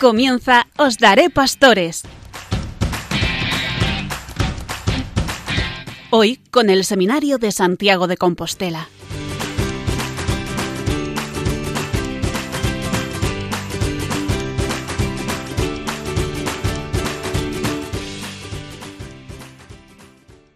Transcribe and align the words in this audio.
Comienza 0.00 0.68
Os 0.76 0.98
Daré 0.98 1.28
Pastores. 1.28 2.04
Hoy 6.10 6.38
con 6.52 6.70
el 6.70 6.84
Seminario 6.84 7.38
de 7.38 7.50
Santiago 7.50 8.06
de 8.06 8.16
Compostela. 8.16 8.88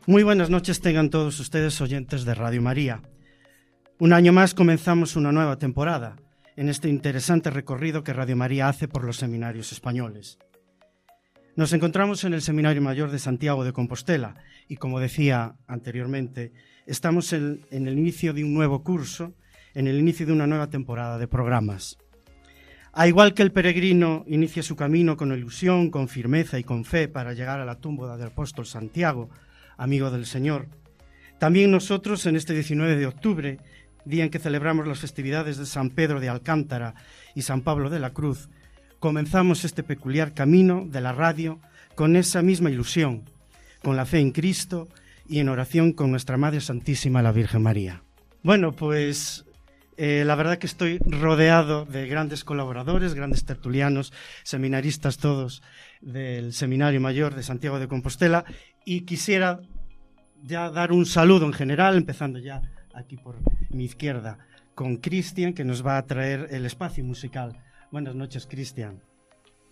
Muy 0.07 0.23
buenas 0.23 0.51
noches 0.51 0.81
tengan 0.81 1.11
todos 1.11 1.41
ustedes 1.41 1.81
oyentes 1.81 2.25
de 2.25 2.37
Radio 2.37 2.63
María. 2.63 3.03
Un 3.99 4.13
año 4.13 4.33
más 4.33 4.55
comenzamos 4.55 5.17
una 5.17 5.33
nueva 5.33 5.59
temporada 5.59 6.22
en 6.57 6.69
este 6.69 6.89
interesante 6.89 7.51
recorrido 7.51 8.05
que 8.05 8.13
Radio 8.13 8.37
María 8.37 8.69
hace 8.69 8.89
por 8.89 9.05
los 9.05 9.17
seminarios 9.17 9.73
españoles. 9.73 10.39
Nos 11.55 11.73
encontramos 11.73 12.25
en 12.25 12.35
el 12.35 12.43
Seminario 12.43 12.81
Mayor 12.81 13.11
de 13.11 13.19
Santiago 13.19 13.65
de 13.65 13.73
Compostela 13.73 14.37
y, 14.69 14.77
como 14.77 15.01
decía 15.01 15.57
anteriormente, 15.67 16.53
estamos 16.87 17.33
en, 17.33 17.67
el 17.71 17.99
inicio 17.99 18.33
de 18.33 18.45
un 18.45 18.55
nuevo 18.55 18.83
curso, 18.83 19.35
en 19.75 19.87
el 19.87 19.99
inicio 19.99 20.27
de 20.27 20.33
una 20.33 20.47
nueva 20.47 20.71
temporada 20.71 21.19
de 21.19 21.29
programas. 21.29 21.99
A 22.95 23.07
igual 23.07 23.35
que 23.35 23.43
el 23.43 23.53
peregrino 23.53 24.25
inicia 24.27 24.63
su 24.63 24.77
camino 24.77 25.17
con 25.17 25.33
ilusión, 25.33 25.91
con 25.91 26.09
firmeza 26.09 26.59
y 26.59 26.65
con 26.65 26.85
fe 26.85 27.09
para 27.09 27.33
llegar 27.33 27.61
a 27.61 27.65
la 27.65 27.81
tumba 27.81 28.17
del 28.17 28.29
apóstol 28.29 28.67
Santiago, 28.67 29.31
amigo 29.77 30.11
del 30.11 30.27
Señor, 30.27 30.69
también 31.43 31.73
nosotros 31.73 32.25
en 32.27 32.37
este 32.37 32.55
19 32.55 32.97
de 32.97 33.07
octubre 33.07 33.59
día 34.05 34.25
en 34.25 34.31
que 34.31 34.39
celebramos 34.39 34.87
las 34.87 35.01
festividades 35.01 35.57
de 35.57 35.67
San 35.67 35.91
Pedro 35.91 36.21
de 36.21 36.29
Alcántara 36.29 36.95
y 37.35 37.43
San 37.43 37.63
Pablo 37.63 37.91
de 37.91 38.01
la 38.01 38.11
Cruz, 38.11 38.49
comenzamos 38.99 39.65
este 39.65 39.83
peculiar 39.83 40.35
camino 40.35 40.85
de 40.87 41.01
la 41.01 41.13
radio 41.13 41.61
con 41.95 42.17
esa 42.17 42.43
misma 42.43 42.71
ilusión, 42.71 43.25
con 43.83 43.97
la 43.97 44.07
fe 44.07 44.21
en 44.21 44.33
Cristo 44.33 44.89
y 45.29 45.41
en 45.41 45.49
oración 45.49 45.93
con 45.93 46.11
nuestra 46.11 46.37
Madre 46.37 46.61
Santísima, 46.61 47.23
la 47.23 47.33
Virgen 47.33 47.63
María. 47.63 48.03
Bueno, 48.43 48.73
pues 48.73 49.45
eh, 49.97 50.25
la 50.27 50.35
verdad 50.35 50.59
que 50.59 50.67
estoy 50.67 50.99
rodeado 50.99 51.85
de 51.85 52.07
grandes 52.07 52.45
colaboradores, 52.45 53.15
grandes 53.15 53.45
tertulianos, 53.45 54.13
seminaristas 54.43 55.19
todos 55.19 55.63
del 56.01 56.53
Seminario 56.53 57.01
Mayor 57.01 57.35
de 57.35 57.43
Santiago 57.43 57.79
de 57.79 57.89
Compostela 57.89 58.45
y 58.85 59.03
quisiera 59.03 59.61
ya 60.43 60.71
dar 60.71 60.93
un 60.93 61.07
saludo 61.07 61.47
en 61.47 61.53
general, 61.53 61.97
empezando 61.97 62.39
ya 62.39 62.63
aquí 62.95 63.17
por 63.17 63.37
mi 63.71 63.85
izquierda, 63.85 64.39
con 64.75 64.97
Cristian, 64.97 65.53
que 65.53 65.65
nos 65.65 65.85
va 65.87 65.99
a 65.99 66.07
traer 66.07 66.49
el 66.51 66.67
espacio 66.67 67.05
musical. 67.05 67.63
Buenas 67.91 68.15
noches, 68.15 68.47
Cristian. 68.47 69.03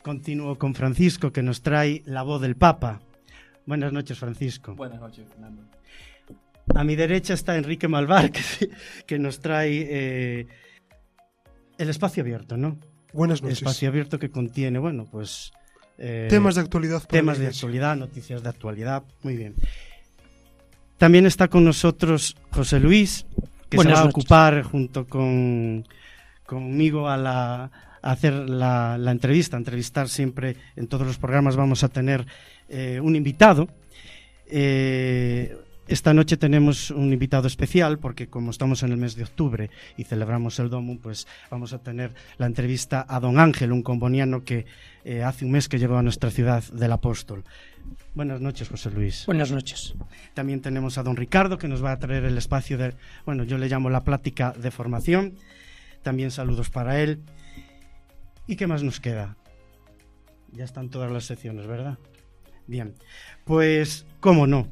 Continúo 0.03 0.57
con 0.57 0.75
Francisco, 0.75 1.33
que 1.33 1.43
nos 1.43 1.63
trae 1.63 2.03
la 2.07 2.23
voz 2.23 2.41
del 2.41 2.57
Papa. 2.57 3.01
Buenas 3.67 3.93
noches, 3.93 4.19
Francisco. 4.19 4.75
Buenas 4.75 5.01
noches, 5.01 5.29
Fernando. 5.29 5.63
A 6.75 6.85
mi 6.85 6.97
derecha 6.97 7.35
está 7.35 7.57
Enrique 7.57 7.89
Malvar, 7.89 8.31
que, 9.07 9.19
nos 9.19 9.41
trae 9.41 9.87
eh, 9.91 10.47
el 11.79 11.89
espacio 11.89 12.23
abierto, 12.23 12.57
¿no? 12.57 12.79
Buenas 13.13 13.43
noches. 13.43 13.61
El 13.61 13.69
espacio 13.69 13.89
abierto 13.89 14.19
que 14.19 14.31
contiene, 14.31 14.79
bueno, 14.79 15.05
pues... 15.11 15.53
Eh, 15.99 16.29
temas 16.31 16.55
de 16.55 16.63
actualidad. 16.63 17.03
Temas 17.07 17.39
de 17.39 17.49
actualidad, 17.49 17.97
noticias 17.97 18.43
de 18.43 18.49
actualidad. 18.49 19.03
Muy 19.23 19.37
bien. 19.37 19.55
También 21.01 21.25
está 21.25 21.49
con 21.49 21.65
nosotros 21.65 22.37
José 22.51 22.79
Luis, 22.79 23.25
que 23.71 23.79
se 23.79 23.89
va 23.89 24.01
a 24.01 24.05
ocupar 24.05 24.63
junto 24.63 25.07
con 25.07 25.89
conmigo 26.45 27.09
a, 27.09 27.17
la, 27.17 27.71
hacer 28.03 28.35
la, 28.35 28.99
entrevista, 29.11 29.57
entrevistar 29.57 30.11
siempre 30.11 30.57
en 30.77 30.89
todos 30.89 31.07
los 31.07 31.17
programas 31.17 31.57
vamos 31.57 31.85
a 31.85 31.89
tener 31.89 32.27
eh, 32.69 33.01
un 33.03 33.17
invitado. 33.17 33.67
Eh, 34.45 35.57
esta 35.89 36.13
noche 36.13 36.37
tenemos 36.37 36.91
un 36.91 37.11
invitado 37.15 37.49
especial 37.49 37.99
porque 37.99 38.29
como 38.29 38.51
estamos 38.51 38.83
en 38.83 38.93
el 38.93 38.99
mes 38.99 39.17
de 39.17 39.25
octubre 39.25 39.71
y 39.97 40.05
celebramos 40.05 40.59
el 40.59 40.69
Domo, 40.69 40.99
pues 40.99 41.27
vamos 41.51 41.73
a 41.73 41.79
tener 41.79 42.13
la 42.37 42.45
entrevista 42.45 43.07
a 43.09 43.19
don 43.21 43.39
Ángel, 43.39 43.73
un 43.73 43.83
comboniano 43.83 44.45
que 44.45 44.67
eh, 45.03 45.23
hace 45.23 45.47
un 45.47 45.53
mes 45.53 45.67
que 45.69 45.79
llegó 45.79 45.97
a 45.97 46.03
nuestra 46.03 46.31
ciudad 46.31 46.63
del 46.75 46.93
apóstol. 46.93 47.43
Buenas 48.15 48.41
noches, 48.41 48.69
José 48.69 48.91
Luis. 48.91 49.25
Buenas 49.27 49.53
noches. 49.53 49.95
También 50.35 50.61
tenemos 50.61 50.99
a 50.99 51.03
don 51.03 51.17
Ricardo, 51.17 51.59
que 51.59 51.69
nos 51.69 51.85
va 51.85 51.93
a 51.93 51.99
traer 51.99 52.25
el 52.25 52.37
espacio 52.37 52.77
de, 52.77 52.95
bueno, 53.25 53.45
yo 53.45 53.57
le 53.57 53.69
llamo 53.69 53.89
la 53.89 54.03
plática 54.03 54.53
de 54.53 54.71
formación. 54.71 55.37
También 56.03 56.31
saludos 56.31 56.71
para 56.71 57.01
él. 57.01 57.23
¿Y 58.47 58.57
qué 58.57 58.67
más 58.67 58.83
nos 58.83 59.01
queda? 59.01 59.37
Ya 60.53 60.65
están 60.65 60.91
todas 60.91 61.13
las 61.13 61.25
secciones, 61.25 61.67
¿verdad? 61.67 61.99
Bien, 62.67 62.95
pues, 63.45 64.07
¿cómo 64.19 64.47
no? 64.47 64.69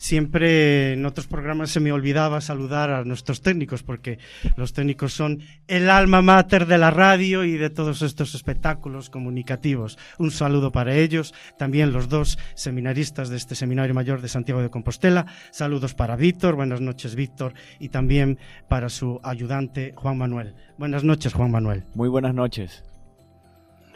Siempre 0.00 0.94
en 0.94 1.04
otros 1.04 1.26
programas 1.26 1.70
se 1.70 1.78
me 1.78 1.92
olvidaba 1.92 2.40
saludar 2.40 2.90
a 2.90 3.04
nuestros 3.04 3.42
técnicos, 3.42 3.82
porque 3.82 4.18
los 4.56 4.72
técnicos 4.72 5.12
son 5.12 5.40
el 5.68 5.90
alma 5.90 6.22
mater 6.22 6.66
de 6.66 6.78
la 6.78 6.90
radio 6.90 7.44
y 7.44 7.58
de 7.58 7.68
todos 7.68 8.00
estos 8.00 8.34
espectáculos 8.34 9.10
comunicativos. 9.10 9.98
Un 10.18 10.30
saludo 10.30 10.72
para 10.72 10.96
ellos, 10.96 11.34
también 11.58 11.92
los 11.92 12.08
dos 12.08 12.38
seminaristas 12.54 13.28
de 13.28 13.36
este 13.36 13.54
Seminario 13.54 13.94
Mayor 13.94 14.22
de 14.22 14.28
Santiago 14.28 14.62
de 14.62 14.70
Compostela. 14.70 15.26
Saludos 15.52 15.94
para 15.94 16.16
Víctor, 16.16 16.56
buenas 16.56 16.80
noches 16.80 17.14
Víctor, 17.14 17.52
y 17.78 17.90
también 17.90 18.38
para 18.68 18.88
su 18.88 19.20
ayudante 19.22 19.92
Juan 19.96 20.16
Manuel. 20.16 20.54
Buenas 20.78 21.04
noches 21.04 21.34
Juan 21.34 21.50
Manuel. 21.50 21.84
Muy 21.94 22.08
buenas 22.08 22.34
noches. 22.34 22.89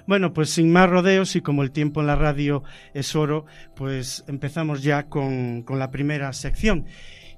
Bueno, 0.06 0.34
pues 0.34 0.50
sin 0.50 0.70
más 0.70 0.90
rodeos 0.90 1.34
y 1.34 1.40
como 1.40 1.62
el 1.62 1.70
tiempo 1.70 2.00
en 2.00 2.08
la 2.08 2.16
radio 2.16 2.62
es 2.92 3.16
oro, 3.16 3.46
pues 3.74 4.22
empezamos 4.28 4.82
ya 4.82 5.04
con, 5.04 5.64
la 5.66 5.90
primera 5.90 6.32
sección. 6.34 6.84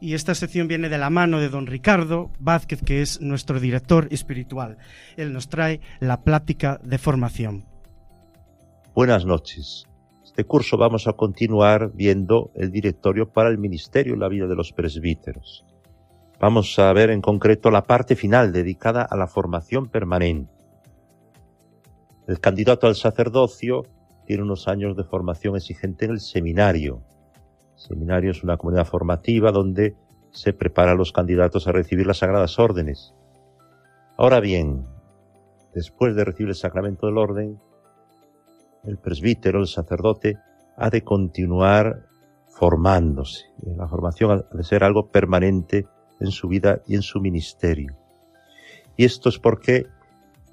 Y 0.00 0.14
esta 0.14 0.34
sección 0.34 0.66
viene 0.66 0.88
de 0.88 0.98
la 0.98 1.08
mano 1.08 1.40
de 1.40 1.48
don 1.48 1.66
Ricardo 1.66 2.30
Vázquez, 2.38 2.82
que 2.82 3.02
es 3.02 3.20
nuestro 3.20 3.60
director 3.60 4.08
espiritual. 4.10 4.78
Él 5.16 5.32
nos 5.32 5.48
trae 5.48 5.80
la 6.00 6.22
plática 6.22 6.80
de 6.82 6.98
formación. 6.98 7.64
Buenas 8.94 9.24
noches. 9.24 9.86
Este 10.24 10.44
curso 10.44 10.76
vamos 10.76 11.06
a 11.06 11.12
continuar 11.12 11.92
viendo 11.94 12.50
el 12.56 12.72
directorio 12.72 13.30
para 13.30 13.48
el 13.48 13.58
ministerio 13.58 14.14
y 14.14 14.18
la 14.18 14.28
vida 14.28 14.46
de 14.46 14.56
los 14.56 14.72
presbíteros. 14.72 15.64
Vamos 16.40 16.78
a 16.78 16.92
ver 16.92 17.10
en 17.10 17.22
concreto 17.22 17.70
la 17.70 17.84
parte 17.84 18.16
final 18.16 18.52
dedicada 18.52 19.06
a 19.08 19.16
la 19.16 19.28
formación 19.28 19.88
permanente. 19.88 20.55
El 22.26 22.40
candidato 22.40 22.88
al 22.88 22.96
sacerdocio 22.96 23.84
tiene 24.26 24.42
unos 24.42 24.66
años 24.66 24.96
de 24.96 25.04
formación 25.04 25.54
exigente 25.54 26.06
en 26.06 26.10
el 26.12 26.20
seminario. 26.20 27.02
El 27.74 27.80
seminario 27.80 28.32
es 28.32 28.42
una 28.42 28.56
comunidad 28.56 28.86
formativa 28.86 29.52
donde 29.52 29.94
se 30.32 30.52
prepara 30.52 30.92
a 30.92 30.96
los 30.96 31.12
candidatos 31.12 31.68
a 31.68 31.72
recibir 31.72 32.06
las 32.06 32.18
sagradas 32.18 32.58
órdenes. 32.58 33.14
Ahora 34.16 34.40
bien, 34.40 34.86
después 35.74 36.16
de 36.16 36.24
recibir 36.24 36.48
el 36.48 36.56
sacramento 36.56 37.06
del 37.06 37.18
orden, 37.18 37.60
el 38.82 38.98
presbítero, 38.98 39.60
el 39.60 39.68
sacerdote, 39.68 40.38
ha 40.76 40.90
de 40.90 41.02
continuar 41.02 42.06
formándose. 42.48 43.44
La 43.76 43.86
formación 43.86 44.30
ha 44.52 44.56
de 44.56 44.64
ser 44.64 44.82
algo 44.82 45.08
permanente 45.08 45.86
en 46.20 46.30
su 46.30 46.48
vida 46.48 46.82
y 46.86 46.96
en 46.96 47.02
su 47.02 47.20
ministerio. 47.20 47.96
Y 48.96 49.04
esto 49.04 49.28
es 49.28 49.38
porque 49.38 49.86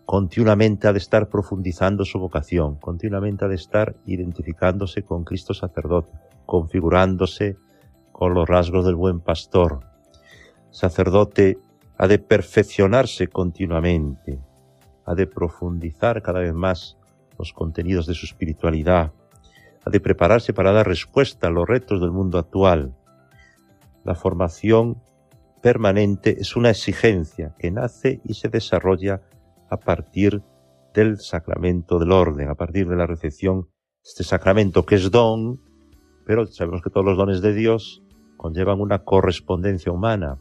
continuamente 0.06 0.88
ha 0.88 0.94
de 0.94 1.00
estar 1.00 1.30
profundizando 1.30 2.06
su 2.06 2.19
vocación, 2.19 2.75
continuamente 2.75 3.46
ha 3.46 3.47
de 3.47 3.56
estar 3.56 3.96
identificándose 4.06 5.03
con 5.03 5.24
Cristo 5.24 5.53
sacerdote, 5.53 6.12
configurándose 6.46 7.58
con 8.12 8.33
los 8.33 8.48
rasgos 8.48 8.86
del 8.86 8.95
buen 8.95 9.22
pastor. 9.22 9.80
Sacerdote 10.72 11.57
ha 11.98 12.07
de 12.07 12.19
perfeccionarse 12.19 13.27
continuamente, 13.27 14.39
ha 15.06 15.16
de 15.16 15.27
profundizar 15.27 16.22
cada 16.22 16.39
vez 16.39 16.54
más 16.54 16.98
los 17.38 17.54
contenidos 17.54 18.06
de 18.06 18.13
su 18.13 18.25
espiritualidad, 18.25 19.13
ha 19.86 19.89
de 19.89 20.00
prepararse 20.00 20.54
para 20.54 20.72
dar 20.72 20.88
respuesta 20.88 21.48
a 21.48 21.51
los 21.51 21.68
retos 21.68 22.01
del 22.01 22.12
mundo 22.12 22.38
actual. 22.38 22.95
La 24.04 24.16
formación 24.16 25.01
permanente 25.62 26.39
es 26.39 26.56
una 26.56 26.69
exigencia 26.69 27.56
que 27.57 27.72
nace 27.72 28.22
y 28.25 28.33
se 28.33 28.50
desarrolla 28.50 29.22
a 29.74 29.78
partir 29.78 30.44
del 30.94 31.20
sacramento 31.20 31.98
del 31.98 32.12
orden, 32.12 32.50
a 32.50 32.56
partir 32.56 32.88
de 32.88 32.96
la 32.96 33.08
recepción, 33.08 33.68
este 34.04 34.24
sacramento 34.24 34.86
que 34.86 34.96
es 34.96 35.10
don, 35.10 35.60
pero 36.25 36.46
sabemos 36.46 36.81
que 36.81 36.92
todos 36.92 37.06
los 37.06 37.18
dones 37.18 37.42
de 37.42 37.54
Dios 37.54 38.04
conllevan 38.38 38.80
una 38.80 39.00
correspondencia 39.00 39.92
humana. 39.92 40.38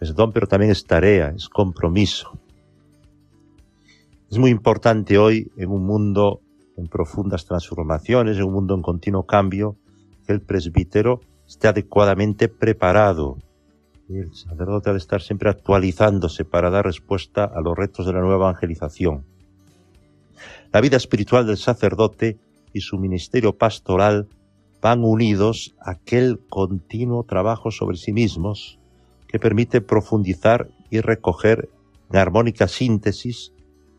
Es 0.00 0.14
don, 0.14 0.32
pero 0.32 0.48
también 0.48 0.72
es 0.72 0.84
tarea, 0.84 1.28
es 1.28 1.48
compromiso. 1.48 2.40
Es 4.30 4.38
muy 4.38 4.50
importante 4.50 5.16
hoy, 5.16 5.52
en 5.56 5.70
un 5.70 5.86
mundo 5.86 6.40
en 6.76 6.88
profundas 6.88 7.46
transformaciones, 7.46 8.36
en 8.36 8.44
un 8.44 8.52
mundo 8.52 8.74
en 8.74 8.82
continuo 8.82 9.24
cambio, 9.24 9.76
que 10.26 10.32
el 10.32 10.42
presbítero 10.42 11.20
esté 11.46 11.68
adecuadamente 11.68 12.48
preparado 12.48 13.38
el 14.08 14.34
sacerdote 14.34 14.90
ha 14.90 14.92
de 14.92 14.98
estar 14.98 15.20
siempre 15.20 15.50
actualizándose 15.50 16.44
para 16.44 16.70
dar 16.70 16.84
respuesta 16.84 17.44
a 17.44 17.60
los 17.60 17.76
retos 17.76 18.06
de 18.06 18.12
la 18.12 18.20
nueva 18.20 18.36
evangelización. 18.50 19.24
La 20.72 20.80
vida 20.80 20.96
espiritual 20.96 21.46
del 21.46 21.56
sacerdote 21.56 22.38
y 22.72 22.80
su 22.80 22.98
ministerio 22.98 23.56
pastoral 23.56 24.28
van 24.80 25.02
unidos 25.02 25.74
a 25.80 25.92
aquel 25.92 26.38
continuo 26.48 27.24
trabajo 27.24 27.70
sobre 27.70 27.96
sí 27.96 28.12
mismos 28.12 28.78
que 29.26 29.38
permite 29.38 29.80
profundizar 29.80 30.68
y 30.90 31.00
recoger 31.00 31.68
en 32.10 32.18
armónica 32.18 32.68
síntesis 32.68 33.52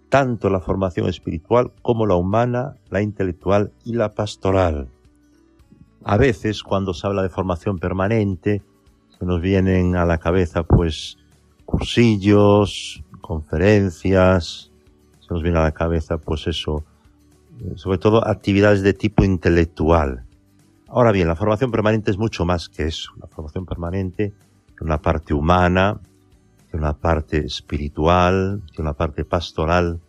tanto 0.10 0.50
la 0.50 0.62
formación 0.62 1.10
espiritual 1.10 1.74
como 1.82 2.06
la 2.06 2.16
humana, 2.16 2.76
la 2.90 3.02
intelectual 3.02 3.74
y 3.84 3.94
la 3.94 4.14
pastoral. 4.14 4.88
A 6.04 6.16
veces, 6.16 6.64
cuando 6.64 6.94
se 6.94 7.06
habla 7.06 7.24
de 7.24 7.30
formación 7.30 7.78
permanente, 7.78 8.62
se 9.20 9.26
nos 9.26 9.42
vienen 9.42 9.96
a 9.96 10.06
la 10.06 10.18
cabeza 10.18 10.64
pues 10.64 11.18
cursillos, 11.66 13.04
conferencias, 13.22 14.72
se 15.20 15.34
nos 15.34 15.44
viene 15.44 15.60
a 15.60 15.64
la 15.64 15.72
cabeza 15.72 16.18
pues 16.18 16.48
eso, 16.48 16.84
eh, 17.60 17.74
sobre 17.76 17.98
todo 17.98 18.26
actividades 18.26 18.82
de 18.82 18.94
tipo 18.94 19.24
intelectual. 19.24 20.24
Ahora 20.88 21.12
bien, 21.12 21.28
la 21.28 21.36
formación 21.36 21.72
permanente 21.72 22.12
es 22.12 22.18
mucho 22.18 22.46
más 22.46 22.70
que 22.70 22.88
eso. 22.88 23.12
La 23.20 23.28
formación 23.28 23.66
permanente 23.66 24.34
tiene 24.68 24.86
una 24.94 25.02
parte 25.02 25.34
humana, 25.34 26.00
tiene 26.70 26.86
una 26.86 26.94
parte 26.94 27.46
espiritual, 27.46 28.62
tiene 28.68 28.90
una 28.90 28.94
parte 28.94 29.26
pastoral. 29.26 30.00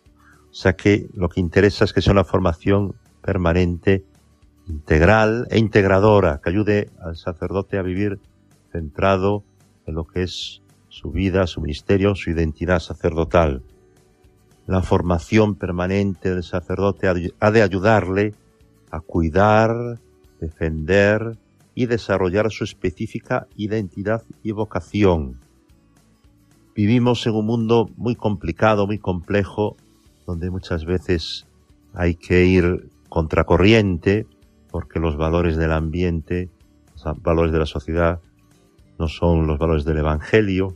O 0.49 0.53
sea 0.53 0.73
que 0.73 1.09
lo 1.13 1.27
que 1.27 1.41
interesa 1.41 1.83
es 1.83 1.91
que 1.91 2.01
sea 2.01 2.13
una 2.13 2.23
formación 2.23 2.95
permanente, 3.21 4.05
integral 4.67 5.47
e 5.49 5.59
integradora, 5.59 6.39
que 6.41 6.49
ayude 6.49 6.89
al 7.03 7.17
sacerdote 7.17 7.77
a 7.77 7.81
vivir 7.81 8.19
centrado 8.71 9.43
en 9.85 9.95
lo 9.95 10.05
que 10.05 10.23
es 10.23 10.61
su 10.89 11.11
vida, 11.11 11.47
su 11.47 11.61
ministerio, 11.61 12.15
su 12.15 12.29
identidad 12.29 12.79
sacerdotal. 12.79 13.63
La 14.67 14.81
formación 14.81 15.55
permanente 15.55 16.33
del 16.33 16.43
sacerdote 16.43 17.07
ha 17.39 17.51
de 17.51 17.61
ayudarle 17.61 18.33
a 18.91 18.99
cuidar, 18.99 19.99
defender 20.39 21.37
y 21.75 21.85
desarrollar 21.85 22.51
su 22.51 22.63
específica 22.63 23.47
identidad 23.55 24.23
y 24.43 24.51
vocación. 24.51 25.39
Vivimos 26.75 27.25
en 27.27 27.35
un 27.35 27.45
mundo 27.45 27.89
muy 27.97 28.15
complicado, 28.15 28.85
muy 28.85 28.99
complejo, 28.99 29.75
donde 30.25 30.49
muchas 30.49 30.85
veces 30.85 31.45
hay 31.93 32.15
que 32.15 32.45
ir 32.45 32.89
contracorriente 33.09 34.27
porque 34.69 34.99
los 34.99 35.17
valores 35.17 35.57
del 35.57 35.71
ambiente, 35.71 36.49
los 36.93 37.21
valores 37.21 37.51
de 37.51 37.59
la 37.59 37.65
sociedad 37.65 38.19
no 38.99 39.07
son 39.07 39.47
los 39.47 39.57
valores 39.57 39.85
del 39.85 39.97
Evangelio. 39.97 40.75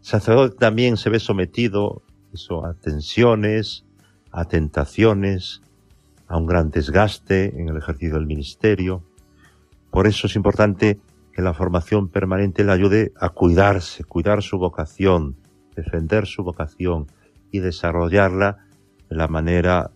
El 0.00 0.04
sacerdote 0.04 0.56
también 0.56 0.96
se 0.96 1.08
ve 1.08 1.20
sometido 1.20 2.02
a 2.64 2.74
tensiones, 2.74 3.84
a 4.30 4.44
tentaciones, 4.44 5.62
a 6.26 6.36
un 6.36 6.46
gran 6.46 6.70
desgaste 6.70 7.58
en 7.58 7.68
el 7.68 7.76
ejercicio 7.78 8.14
del 8.16 8.26
ministerio. 8.26 9.02
Por 9.90 10.06
eso 10.06 10.26
es 10.26 10.36
importante 10.36 11.00
que 11.32 11.40
la 11.40 11.54
formación 11.54 12.08
permanente 12.08 12.64
le 12.64 12.72
ayude 12.72 13.12
a 13.18 13.30
cuidarse, 13.30 14.04
cuidar 14.04 14.42
su 14.42 14.58
vocación, 14.58 15.36
defender 15.74 16.26
su 16.26 16.42
vocación 16.42 17.06
y 17.50 17.60
desarrollarla 17.60 18.66
de 19.08 19.16
la 19.16 19.28
manera 19.28 19.90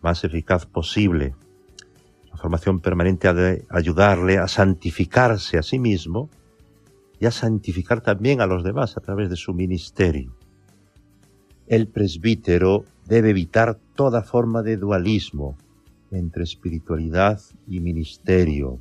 más 0.00 0.24
eficaz 0.24 0.66
posible. 0.66 1.34
La 2.30 2.36
formación 2.36 2.80
permanente 2.80 3.28
ha 3.28 3.34
de 3.34 3.64
ayudarle 3.68 4.38
a 4.38 4.48
santificarse 4.48 5.58
a 5.58 5.62
sí 5.62 5.78
mismo 5.78 6.30
y 7.20 7.26
a 7.26 7.30
santificar 7.30 8.00
también 8.00 8.40
a 8.40 8.46
los 8.46 8.64
demás 8.64 8.96
a 8.96 9.00
través 9.00 9.28
de 9.28 9.36
su 9.36 9.52
ministerio. 9.52 10.34
El 11.66 11.86
presbítero 11.86 12.84
debe 13.06 13.30
evitar 13.30 13.78
toda 13.94 14.22
forma 14.22 14.62
de 14.62 14.78
dualismo 14.78 15.56
entre 16.10 16.42
espiritualidad 16.42 17.40
y 17.68 17.80
ministerio. 17.80 18.80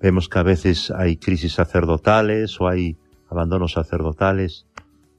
Vemos 0.00 0.28
que 0.28 0.38
a 0.40 0.42
veces 0.42 0.90
hay 0.90 1.16
crisis 1.16 1.54
sacerdotales 1.54 2.60
o 2.60 2.66
hay 2.66 2.96
abandonos 3.30 3.74
sacerdotales. 3.74 4.66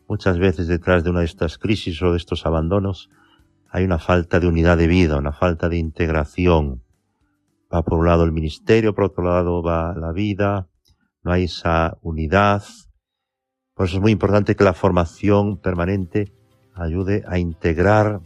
Muchas 0.09 0.37
veces 0.37 0.67
detrás 0.67 1.05
de 1.05 1.11
una 1.11 1.21
de 1.21 1.25
estas 1.25 1.57
crisis 1.57 2.01
o 2.03 2.11
de 2.11 2.17
estos 2.17 2.45
abandonos 2.45 3.09
hay 3.69 3.85
una 3.85 3.97
falta 3.97 4.39
de 4.39 4.47
unidad 4.47 4.77
de 4.77 4.87
vida, 4.87 5.17
una 5.17 5.31
falta 5.31 5.69
de 5.69 5.77
integración. 5.77 6.83
Va 7.73 7.81
por 7.81 7.97
un 7.99 8.05
lado 8.05 8.25
el 8.25 8.33
ministerio, 8.33 8.93
por 8.93 9.05
otro 9.05 9.23
lado 9.23 9.63
va 9.63 9.95
la 9.95 10.11
vida, 10.11 10.67
no 11.23 11.31
hay 11.31 11.45
esa 11.45 11.97
unidad. 12.01 12.63
Por 13.73 13.87
eso 13.87 13.97
es 13.97 14.01
muy 14.01 14.11
importante 14.11 14.55
que 14.55 14.63
la 14.63 14.73
formación 14.73 15.57
permanente 15.57 16.31
ayude 16.75 17.23
a 17.27 17.39
integrar 17.39 18.21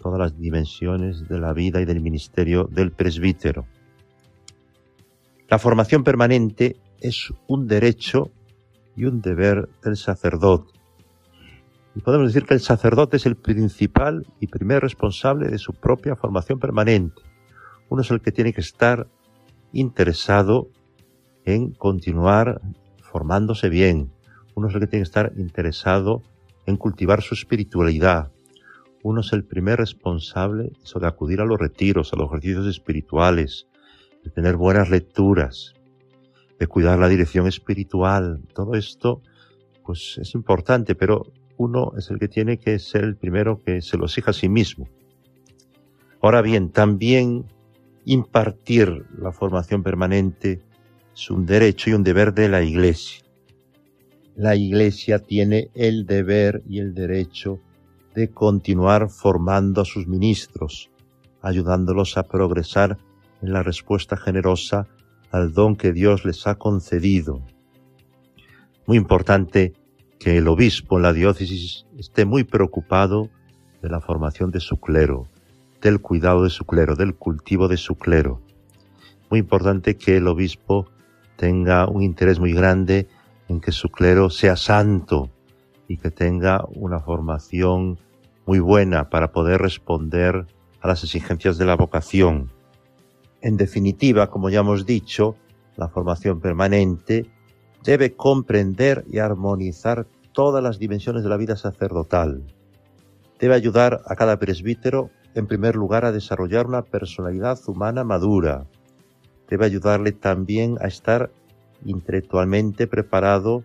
todas 0.00 0.18
las 0.18 0.38
dimensiones 0.38 1.28
de 1.28 1.38
la 1.38 1.52
vida 1.52 1.80
y 1.80 1.84
del 1.84 2.00
ministerio 2.00 2.64
del 2.64 2.92
presbítero. 2.92 3.66
La 5.48 5.58
formación 5.58 6.04
permanente 6.04 6.76
es 7.00 7.32
un 7.46 7.66
derecho 7.66 8.30
y 8.96 9.04
un 9.04 9.20
deber 9.20 9.68
del 9.82 9.96
sacerdote. 9.96 10.72
Y 11.94 12.00
podemos 12.00 12.28
decir 12.28 12.46
que 12.46 12.54
el 12.54 12.60
sacerdote 12.60 13.16
es 13.16 13.26
el 13.26 13.36
principal 13.36 14.26
y 14.38 14.48
primer 14.48 14.82
responsable 14.82 15.48
de 15.48 15.58
su 15.58 15.72
propia 15.72 16.14
formación 16.14 16.58
permanente. 16.58 17.22
Uno 17.88 18.02
es 18.02 18.10
el 18.10 18.20
que 18.20 18.32
tiene 18.32 18.52
que 18.52 18.60
estar 18.60 19.08
interesado 19.72 20.68
en 21.46 21.70
continuar 21.70 22.60
formándose 23.00 23.70
bien. 23.70 24.10
Uno 24.54 24.68
es 24.68 24.74
el 24.74 24.80
que 24.80 24.86
tiene 24.88 25.04
que 25.04 25.08
estar 25.08 25.32
interesado 25.36 26.22
en 26.66 26.76
cultivar 26.76 27.22
su 27.22 27.34
espiritualidad. 27.34 28.30
Uno 29.02 29.20
es 29.20 29.32
el 29.32 29.44
primer 29.44 29.78
responsable 29.78 30.72
de 31.00 31.06
acudir 31.06 31.40
a 31.40 31.44
los 31.44 31.58
retiros, 31.58 32.12
a 32.12 32.16
los 32.16 32.28
ejercicios 32.28 32.66
espirituales, 32.66 33.68
de 34.24 34.30
tener 34.30 34.56
buenas 34.56 34.90
lecturas, 34.90 35.74
de 36.58 36.66
cuidar 36.66 36.98
la 36.98 37.08
dirección 37.08 37.46
espiritual. 37.46 38.40
Todo 38.52 38.74
esto, 38.74 39.22
pues 39.84 40.18
es 40.20 40.34
importante, 40.34 40.96
pero 40.96 41.26
uno 41.56 41.92
es 41.96 42.10
el 42.10 42.18
que 42.18 42.28
tiene 42.28 42.58
que 42.58 42.78
ser 42.80 43.04
el 43.04 43.16
primero 43.16 43.62
que 43.62 43.80
se 43.82 43.96
lo 43.96 44.06
exija 44.06 44.32
a 44.32 44.34
sí 44.34 44.48
mismo. 44.48 44.88
Ahora 46.20 46.42
bien, 46.42 46.70
también 46.70 47.44
impartir 48.04 49.06
la 49.16 49.30
formación 49.30 49.84
permanente 49.84 50.65
es 51.16 51.30
un 51.30 51.46
derecho 51.46 51.88
y 51.88 51.94
un 51.94 52.02
deber 52.02 52.34
de 52.34 52.50
la 52.50 52.62
Iglesia. 52.62 53.24
La 54.34 54.54
Iglesia 54.54 55.18
tiene 55.18 55.70
el 55.74 56.04
deber 56.04 56.62
y 56.68 56.78
el 56.78 56.92
derecho 56.92 57.58
de 58.14 58.28
continuar 58.28 59.08
formando 59.08 59.80
a 59.80 59.86
sus 59.86 60.06
ministros, 60.06 60.90
ayudándolos 61.40 62.18
a 62.18 62.24
progresar 62.24 62.98
en 63.40 63.54
la 63.54 63.62
respuesta 63.62 64.18
generosa 64.18 64.88
al 65.30 65.54
don 65.54 65.76
que 65.76 65.92
Dios 65.94 66.26
les 66.26 66.46
ha 66.46 66.56
concedido. 66.56 67.40
Muy 68.86 68.98
importante 68.98 69.72
que 70.18 70.36
el 70.36 70.48
obispo 70.48 70.98
en 70.98 71.02
la 71.02 71.14
diócesis 71.14 71.86
esté 71.96 72.26
muy 72.26 72.44
preocupado 72.44 73.30
de 73.80 73.88
la 73.88 74.02
formación 74.02 74.50
de 74.50 74.60
su 74.60 74.76
clero, 74.76 75.28
del 75.80 75.98
cuidado 76.02 76.44
de 76.44 76.50
su 76.50 76.66
clero, 76.66 76.94
del 76.94 77.14
cultivo 77.14 77.68
de 77.68 77.78
su 77.78 77.94
clero. 77.94 78.42
Muy 79.30 79.40
importante 79.40 79.96
que 79.96 80.18
el 80.18 80.28
obispo 80.28 80.90
tenga 81.36 81.88
un 81.88 82.02
interés 82.02 82.38
muy 82.40 82.52
grande 82.52 83.08
en 83.48 83.60
que 83.60 83.72
su 83.72 83.88
clero 83.88 84.30
sea 84.30 84.56
santo 84.56 85.30
y 85.88 85.98
que 85.98 86.10
tenga 86.10 86.64
una 86.74 87.00
formación 87.00 87.98
muy 88.46 88.58
buena 88.58 89.08
para 89.10 89.32
poder 89.32 89.60
responder 89.60 90.46
a 90.80 90.88
las 90.88 91.04
exigencias 91.04 91.58
de 91.58 91.66
la 91.66 91.76
vocación. 91.76 92.50
En 93.40 93.56
definitiva, 93.56 94.28
como 94.30 94.50
ya 94.50 94.60
hemos 94.60 94.86
dicho, 94.86 95.36
la 95.76 95.88
formación 95.88 96.40
permanente 96.40 97.30
debe 97.84 98.14
comprender 98.14 99.04
y 99.10 99.18
armonizar 99.18 100.06
todas 100.32 100.62
las 100.62 100.78
dimensiones 100.78 101.22
de 101.22 101.28
la 101.28 101.36
vida 101.36 101.56
sacerdotal. 101.56 102.42
Debe 103.38 103.54
ayudar 103.54 104.02
a 104.06 104.16
cada 104.16 104.38
presbítero, 104.38 105.10
en 105.34 105.46
primer 105.46 105.76
lugar, 105.76 106.04
a 106.04 106.12
desarrollar 106.12 106.66
una 106.66 106.82
personalidad 106.82 107.58
humana 107.66 108.02
madura, 108.04 108.66
debe 109.48 109.66
ayudarle 109.66 110.12
también 110.12 110.76
a 110.80 110.86
estar 110.86 111.30
intelectualmente 111.84 112.86
preparado 112.86 113.64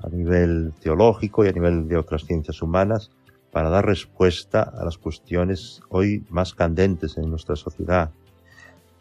a 0.00 0.08
nivel 0.08 0.72
teológico 0.80 1.44
y 1.44 1.48
a 1.48 1.52
nivel 1.52 1.88
de 1.88 1.96
otras 1.96 2.24
ciencias 2.24 2.60
humanas 2.60 3.10
para 3.50 3.70
dar 3.70 3.86
respuesta 3.86 4.62
a 4.62 4.84
las 4.84 4.98
cuestiones 4.98 5.80
hoy 5.88 6.24
más 6.28 6.54
candentes 6.54 7.16
en 7.16 7.30
nuestra 7.30 7.56
sociedad. 7.56 8.10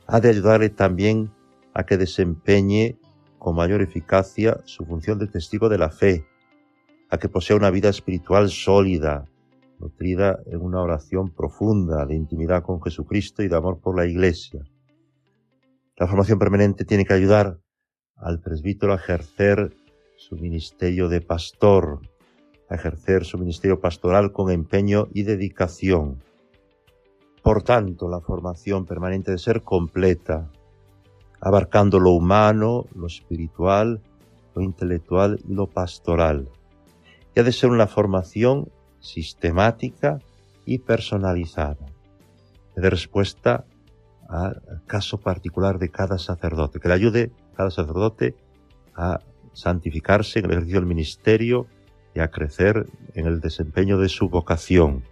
Ha 0.08 0.20
de 0.20 0.30
ayudarle 0.30 0.70
también 0.70 1.32
a 1.74 1.86
que 1.86 1.98
desempeñe 1.98 2.96
con 3.40 3.56
mayor 3.56 3.82
eficacia 3.82 4.62
su 4.66 4.86
función 4.86 5.20
de 5.20 5.28
testigo 5.28 5.70
de 5.70 5.78
la 5.78 5.90
fe, 5.90 6.26
a 7.10 7.18
que 7.18 7.30
posea 7.30 7.56
una 7.56 7.72
vida 7.72 7.90
espiritual 7.90 8.50
sólida, 8.50 9.26
nutrida 9.80 10.40
en 10.46 10.62
una 10.62 10.82
oración 10.82 11.32
profunda 11.32 12.06
de 12.06 12.16
intimidad 12.16 12.64
con 12.64 12.82
Jesucristo 12.82 13.44
y 13.44 13.48
de 13.50 13.58
amor 13.58 13.80
por 13.80 13.98
la 13.98 14.06
Iglesia 14.06 14.62
la 16.04 16.08
formación 16.08 16.38
permanente 16.38 16.84
tiene 16.84 17.06
que 17.06 17.14
ayudar 17.14 17.62
al 18.18 18.42
presbítero 18.42 18.92
a 18.92 18.98
ejercer 18.98 19.74
su 20.18 20.36
ministerio 20.36 21.08
de 21.08 21.22
pastor, 21.22 22.02
a 22.70 22.76
ejercer 22.76 23.24
su 23.24 23.38
ministerio 23.38 23.80
pastoral 23.80 24.34
con 24.34 24.52
empeño 24.52 25.08
y 25.14 25.24
dedicación. 25.24 26.22
Por 27.42 27.64
tanto, 27.64 28.10
la 28.10 28.20
formación 28.20 28.86
permanente 28.86 29.32
debe 29.32 29.40
ser 29.40 29.62
completa, 29.62 30.52
abarcando 31.40 32.02
lo 32.02 32.10
humano, 32.10 32.86
lo 32.94 33.08
espiritual, 33.08 34.02
lo 34.56 34.62
intelectual 34.62 35.40
y 35.48 35.54
lo 35.54 35.68
pastoral. 35.68 36.50
Y 37.34 37.40
ha 37.40 37.44
de 37.44 37.54
ser 37.54 37.70
una 37.70 37.88
formación 37.88 38.70
sistemática 39.00 40.20
y 40.66 40.80
personalizada, 40.80 41.86
de 42.76 42.90
respuesta 42.90 43.64
al 44.30 44.82
caso 44.88 45.20
particular 45.20 45.80
de 45.80 45.90
cada 45.90 46.18
sacerdote, 46.18 46.80
que 46.80 46.88
le 46.88 46.94
ayude 46.94 47.32
cada 47.56 47.72
sacerdote 47.72 48.36
a 48.96 49.20
santificarse 49.54 50.40
en 50.40 50.46
el 50.46 50.52
ejercicio 50.52 50.80
del 50.80 50.88
ministerio 50.88 51.68
y 52.16 52.20
a 52.20 52.30
crecer 52.30 52.88
en 53.14 53.28
el 53.28 53.40
desempeño 53.40 53.98
de 53.98 54.10
su 54.10 54.30
vocación. 54.30 55.04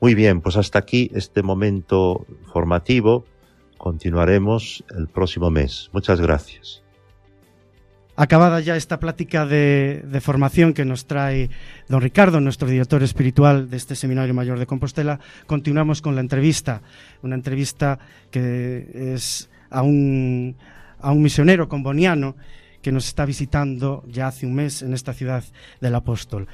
Muy 0.00 0.14
bien, 0.14 0.40
pues 0.40 0.56
hasta 0.56 0.78
aquí 0.78 1.10
este 1.14 1.42
momento 1.42 2.26
formativo. 2.52 3.24
Continuaremos 3.78 4.84
el 4.96 5.08
próximo 5.08 5.50
mes. 5.50 5.90
Muchas 5.92 6.20
gracias. 6.20 6.82
Acabada 8.14 8.60
ya 8.60 8.76
esta 8.76 9.00
plática 9.00 9.46
de, 9.46 10.20
formación 10.20 10.74
que 10.74 10.84
nos 10.84 11.06
trae 11.06 11.48
don 11.88 12.02
Ricardo, 12.02 12.40
nuestro 12.40 12.68
director 12.68 13.02
espiritual 13.02 13.70
de 13.70 13.78
este 13.78 13.96
Seminario 13.96 14.34
Mayor 14.34 14.58
de 14.58 14.66
Compostela, 14.66 15.18
continuamos 15.46 16.02
con 16.02 16.14
la 16.14 16.20
entrevista, 16.20 16.82
una 17.22 17.36
entrevista 17.36 17.98
que 18.30 19.14
es 19.14 19.48
a 19.70 19.80
un, 19.80 20.56
a 21.00 21.10
un 21.10 21.22
misionero 21.22 21.70
comboniano 21.70 22.36
que 22.82 22.92
nos 22.92 23.06
está 23.06 23.24
visitando 23.24 24.04
ya 24.06 24.26
hace 24.26 24.44
un 24.44 24.54
mes 24.56 24.82
en 24.82 24.92
esta 24.92 25.14
ciudad 25.14 25.44
del 25.80 25.94
apóstol. 25.94 26.48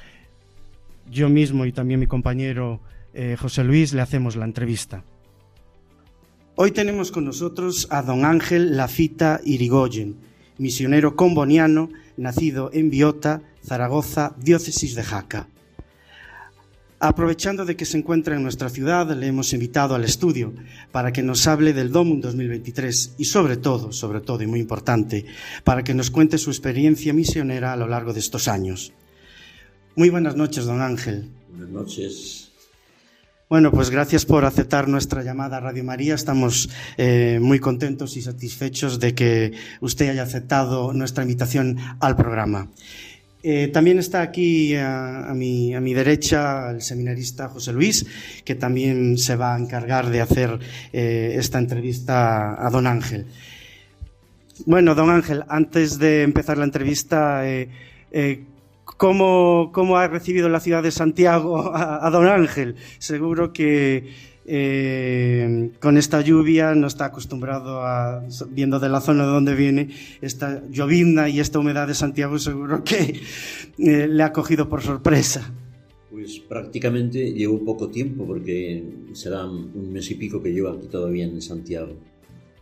Yo 1.11 1.27
mismo 1.27 1.65
y 1.65 1.73
también 1.73 1.99
mi 1.99 2.07
compañero 2.07 2.79
eh, 3.13 3.35
José 3.37 3.65
Luis 3.65 3.93
le 3.93 4.01
hacemos 4.01 4.37
la 4.37 4.45
entrevista. 4.45 5.03
Hoy 6.55 6.71
tenemos 6.71 7.11
con 7.11 7.25
nosotros 7.25 7.87
a 7.89 8.01
don 8.01 8.25
Ángel 8.25 8.77
Lafita 8.77 9.41
Irigoyen, 9.43 10.28
misionero 10.59 11.15
comboniano, 11.15 11.89
nacido 12.17 12.69
en 12.71 12.91
Biota, 12.91 13.41
Zaragoza, 13.65 14.35
diócesis 14.37 14.93
de 14.93 15.03
Jaca. 15.03 15.47
Aprovechando 17.01 17.63
de 17.63 17.77
que 17.77 17.85
se 17.85 17.97
encuentra 17.97 18.35
en 18.35 18.43
nuestra 18.43 18.67
ciudad, 18.67 19.09
le 19.15 19.27
hemos 19.27 19.53
invitado 19.53 19.95
al 19.95 20.03
estudio 20.03 20.53
para 20.91 21.13
que 21.13 21.23
nos 21.23 21.47
hable 21.47 21.71
del 21.71 21.91
DOMUN 21.91 22.19
2023 22.19 23.15
y 23.17 23.23
sobre 23.23 23.55
todo, 23.55 23.93
sobre 23.93 24.19
todo 24.19 24.43
y 24.43 24.47
muy 24.47 24.59
importante, 24.59 25.25
para 25.63 25.81
que 25.81 25.93
nos 25.93 26.11
cuente 26.11 26.37
su 26.37 26.49
experiencia 26.49 27.13
misionera 27.13 27.71
a 27.71 27.77
lo 27.77 27.87
largo 27.87 28.11
de 28.11 28.19
estos 28.19 28.49
años. 28.49 28.91
Muy 29.95 30.09
buenas 30.09 30.35
noches, 30.35 30.65
don 30.65 30.81
Ángel. 30.81 31.29
Buenas 31.49 31.69
noches. 31.69 32.48
Bueno, 33.49 33.71
pues 33.71 33.89
gracias 33.89 34.27
por 34.27 34.45
aceptar 34.45 34.87
nuestra 34.87 35.23
llamada 35.23 35.57
a 35.57 35.59
Radio 35.59 35.83
María. 35.83 36.13
Estamos 36.13 36.69
eh, 36.97 37.39
muy 37.41 37.59
contentos 37.59 38.15
y 38.15 38.21
satisfechos 38.21 38.99
de 38.99 39.15
que 39.15 39.53
usted 39.81 40.07
haya 40.09 40.21
aceptado 40.21 40.93
nuestra 40.93 41.23
invitación 41.23 41.77
al 41.99 42.15
programa. 42.15 42.67
Eh, 43.41 43.71
también 43.73 43.97
está 43.97 44.21
aquí 44.21 44.75
a, 44.75 45.31
a, 45.31 45.33
mi, 45.33 45.73
a, 45.73 45.81
mi, 45.81 45.95
derecha 45.95 46.69
el 46.69 46.83
seminarista 46.83 47.49
José 47.49 47.73
Luis, 47.73 48.05
que 48.45 48.53
también 48.53 49.17
se 49.17 49.35
va 49.35 49.55
a 49.55 49.57
encargar 49.57 50.11
de 50.11 50.21
hacer 50.21 50.59
eh, 50.93 51.33
esta 51.35 51.57
entrevista 51.57 52.63
a, 52.63 52.69
don 52.69 52.85
Ángel. 52.85 53.25
Bueno, 54.67 54.93
don 54.93 55.09
Ángel, 55.09 55.43
antes 55.47 55.97
de 55.97 56.21
empezar 56.21 56.59
la 56.59 56.65
entrevista, 56.65 57.49
eh, 57.49 57.67
¿cómo, 58.99 59.71
¿cómo, 59.73 59.97
ha 59.97 60.07
recibido 60.07 60.49
la 60.49 60.59
ciudad 60.59 60.83
de 60.83 60.91
Santiago 60.91 61.73
a, 61.73 62.05
a 62.05 62.09
don 62.11 62.27
Ángel? 62.27 62.75
Seguro 62.99 63.53
que 63.53 64.09
eh, 64.51 65.69
con 65.79 65.97
esta 65.97 66.21
lluvia 66.21 66.73
no 66.73 66.87
está 66.87 67.05
acostumbrado 67.05 67.83
a, 67.83 68.23
viendo 68.49 68.79
de 68.79 68.89
la 68.89 68.99
zona 68.99 69.23
de 69.25 69.31
donde 69.31 69.55
viene, 69.55 69.89
esta 70.21 70.67
llovizna 70.69 71.29
y 71.29 71.39
esta 71.39 71.59
humedad 71.59 71.87
de 71.87 71.93
Santiago 71.93 72.37
seguro 72.39 72.83
que 72.83 73.21
eh, 73.77 74.07
le 74.07 74.23
ha 74.23 74.33
cogido 74.33 74.67
por 74.67 74.81
sorpresa. 74.81 75.53
Pues 76.09 76.39
prácticamente 76.39 77.31
llevo 77.31 77.63
poco 77.63 77.89
tiempo 77.89 78.25
porque 78.25 78.83
será 79.13 79.45
un 79.45 79.93
mes 79.93 80.11
y 80.11 80.15
pico 80.15 80.41
que 80.41 80.51
llevo 80.51 80.69
aquí 80.69 80.87
todavía 80.87 81.25
en 81.25 81.41
Santiago. 81.41 81.93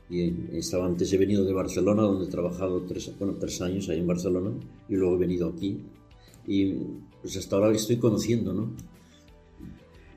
Y 0.10 0.34
estaba 0.58 0.86
antes, 0.86 1.12
he 1.14 1.18
venido 1.18 1.46
de 1.46 1.54
Barcelona, 1.54 2.02
donde 2.02 2.26
he 2.26 2.30
trabajado 2.30 2.82
tres, 2.82 3.14
bueno, 3.18 3.36
tres 3.40 3.62
años 3.62 3.90
ahí 3.90 4.00
en 4.00 4.08
Barcelona, 4.08 4.52
y 4.88 4.96
luego 4.96 5.16
he 5.16 5.20
venido 5.20 5.50
aquí. 5.50 5.80
Y 6.48 6.74
pues 7.22 7.38
hasta 7.38 7.56
ahora 7.56 7.70
le 7.70 7.76
estoy 7.76 7.98
conociendo, 7.98 8.54
¿no? 8.54 8.72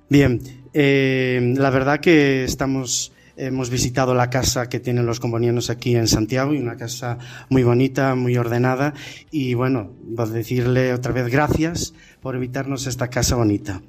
Bien, 0.08 0.40
eh, 0.72 1.54
la 1.56 1.70
verdad 1.70 2.00
que 2.00 2.44
estamos 2.44 3.12
hemos 3.46 3.70
visitado 3.70 4.14
la 4.14 4.28
casa 4.28 4.68
que 4.68 4.80
tienen 4.80 5.06
los 5.06 5.18
combonianos 5.18 5.70
aquí 5.70 5.96
en 5.96 6.06
Santiago 6.06 6.52
y 6.52 6.58
una 6.58 6.76
casa 6.76 7.18
muy 7.49 7.62
bonita, 7.62 8.14
muy 8.14 8.37
ordenada 8.37 8.92
y 9.30 9.54
bueno, 9.54 9.92
a 10.18 10.26
decirle 10.26 10.92
otra 10.92 11.12
vez 11.12 11.28
gracias 11.28 11.94
por 12.20 12.34
invitarnos 12.34 12.87
a 12.87 12.90
esta 12.90 13.08
casa 13.08 13.37
bonita. 13.37 13.80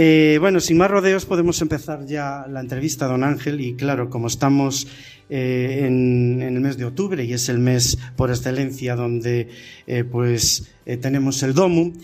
Eh, 0.00 0.36
bueno, 0.38 0.60
sin 0.60 0.78
más 0.78 0.88
rodeos 0.92 1.26
podemos 1.26 1.60
empezar 1.60 2.06
ya 2.06 2.46
la 2.48 2.60
entrevista, 2.60 3.08
don 3.08 3.24
Ángel, 3.24 3.60
y 3.60 3.74
claro, 3.74 4.08
como 4.08 4.28
estamos 4.28 4.86
eh, 5.28 5.86
en, 5.86 6.40
el 6.40 6.60
mes 6.60 6.78
de 6.78 6.84
octubre 6.84 7.24
y 7.24 7.32
es 7.32 7.48
el 7.48 7.58
mes 7.58 7.98
por 8.16 8.30
excelencia 8.30 8.94
donde 8.94 9.48
eh, 9.88 10.04
pues 10.04 10.70
tenemos 11.00 11.42
el 11.42 11.52
DOMU, 11.52 11.94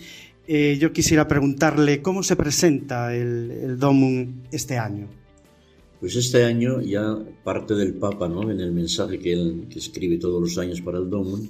eh, 0.48 0.76
yo 0.80 0.92
quisiera 0.92 1.28
preguntarle 1.28 2.02
cómo 2.02 2.24
se 2.24 2.34
presenta 2.34 3.14
el, 3.14 3.52
el 3.62 3.78
Domum 3.78 4.42
este 4.50 4.76
año. 4.76 5.06
Pues 6.00 6.16
este 6.16 6.42
año 6.44 6.82
ya 6.82 7.16
parte 7.44 7.74
del 7.74 7.94
Papa, 7.94 8.28
¿no? 8.28 8.50
En 8.50 8.58
el 8.58 8.72
mensaje 8.72 9.20
que 9.20 9.32
él 9.32 9.66
que 9.70 9.78
escribe 9.78 10.18
todos 10.18 10.42
los 10.42 10.58
años 10.58 10.80
para 10.80 10.98
el 10.98 11.08
Domum, 11.08 11.48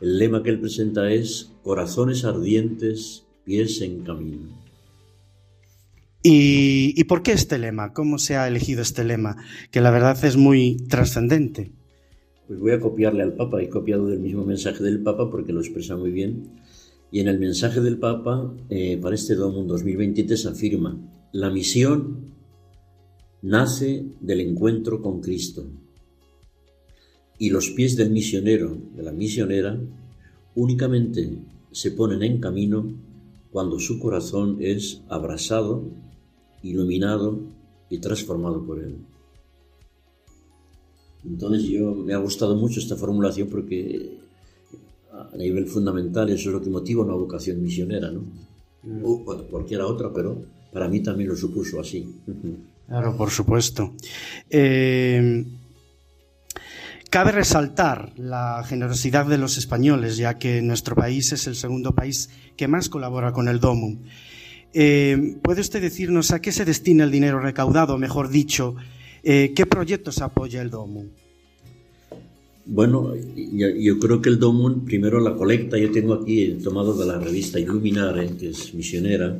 el 0.00 0.18
lema 0.18 0.44
que 0.44 0.50
él 0.50 0.60
presenta 0.60 1.12
es 1.12 1.50
corazones 1.64 2.24
ardientes, 2.24 3.24
pies 3.44 3.80
en 3.80 4.04
camino. 4.04 4.61
¿Y, 6.22 6.94
¿Y 6.96 7.04
por 7.04 7.22
qué 7.22 7.32
este 7.32 7.58
lema? 7.58 7.92
¿Cómo 7.92 8.18
se 8.18 8.36
ha 8.36 8.46
elegido 8.46 8.82
este 8.82 9.04
lema? 9.04 9.36
Que 9.70 9.80
la 9.80 9.90
verdad 9.90 10.24
es 10.24 10.36
muy 10.36 10.76
trascendente. 10.88 11.72
Pues 12.46 12.60
voy 12.60 12.72
a 12.72 12.80
copiarle 12.80 13.22
al 13.22 13.34
Papa, 13.34 13.62
he 13.62 13.68
copiado 13.68 14.06
del 14.06 14.20
mismo 14.20 14.44
mensaje 14.44 14.84
del 14.84 15.02
Papa 15.02 15.30
porque 15.30 15.52
lo 15.52 15.60
expresa 15.60 15.96
muy 15.96 16.10
bien 16.10 16.50
y 17.12 17.20
en 17.20 17.28
el 17.28 17.38
mensaje 17.38 17.80
del 17.80 17.98
Papa 17.98 18.52
eh, 18.70 18.98
para 19.00 19.14
este 19.14 19.34
Domum 19.34 19.66
2023 19.66 20.46
afirma, 20.46 20.98
la 21.32 21.50
misión 21.50 22.32
nace 23.42 24.06
del 24.20 24.40
encuentro 24.40 25.02
con 25.02 25.20
Cristo 25.20 25.66
y 27.38 27.50
los 27.50 27.70
pies 27.70 27.96
del 27.96 28.10
misionero, 28.10 28.78
de 28.96 29.02
la 29.02 29.12
misionera, 29.12 29.78
únicamente 30.54 31.38
se 31.70 31.90
ponen 31.90 32.22
en 32.22 32.40
camino 32.40 32.90
cuando 33.50 33.78
su 33.78 33.98
corazón 33.98 34.56
es 34.60 35.02
abrasado, 35.08 35.84
iluminado 36.62 37.38
y 37.90 37.98
transformado 37.98 38.64
por 38.64 38.78
él. 38.78 38.96
Entonces 41.24 41.64
yo 41.64 41.94
me 41.94 42.14
ha 42.14 42.18
gustado 42.18 42.56
mucho 42.56 42.80
esta 42.80 42.96
formulación 42.96 43.48
porque 43.48 44.18
a 45.12 45.36
nivel 45.36 45.66
fundamental 45.66 46.30
eso 46.30 46.48
es 46.48 46.54
lo 46.54 46.62
que 46.62 46.70
motiva 46.70 47.04
una 47.04 47.14
vocación 47.14 47.62
misionera, 47.62 48.10
¿no? 48.10 48.22
Mm. 48.82 49.04
O 49.04 49.24
cualquiera 49.50 49.86
otra, 49.86 50.12
pero 50.12 50.42
para 50.72 50.88
mí 50.88 51.00
también 51.00 51.28
lo 51.28 51.36
supuso 51.36 51.80
así. 51.80 52.06
Claro, 52.88 53.16
por 53.16 53.30
supuesto. 53.30 53.94
Eh, 54.50 55.44
cabe 57.10 57.32
resaltar 57.32 58.12
la 58.18 58.64
generosidad 58.66 59.26
de 59.26 59.38
los 59.38 59.58
españoles, 59.58 60.16
ya 60.16 60.38
que 60.38 60.62
nuestro 60.62 60.96
país 60.96 61.32
es 61.32 61.46
el 61.46 61.54
segundo 61.54 61.94
país 61.94 62.30
que 62.56 62.68
más 62.68 62.88
colabora 62.88 63.32
con 63.32 63.48
el 63.48 63.60
DOMU. 63.60 63.98
Eh, 64.74 65.36
¿Puede 65.42 65.60
usted 65.60 65.80
decirnos 65.80 66.30
a 66.30 66.40
qué 66.40 66.52
se 66.52 66.64
destina 66.64 67.04
el 67.04 67.10
dinero 67.10 67.40
recaudado, 67.40 67.98
mejor 67.98 68.30
dicho, 68.30 68.76
eh, 69.22 69.52
qué 69.54 69.66
proyectos 69.66 70.20
apoya 70.22 70.62
el 70.62 70.70
DOMU? 70.70 71.04
Bueno, 72.64 73.12
yo, 73.16 73.98
creo 73.98 74.22
que 74.22 74.28
el 74.28 74.38
Domun, 74.38 74.84
primero 74.84 75.18
la 75.18 75.34
colecta, 75.34 75.76
yo 75.78 75.90
tengo 75.90 76.14
aquí 76.14 76.42
el 76.42 76.62
tomado 76.62 76.94
de 76.94 77.06
la 77.06 77.18
revista 77.18 77.58
Iluminare, 77.58 78.36
que 78.38 78.50
es 78.50 78.72
misionera. 78.72 79.36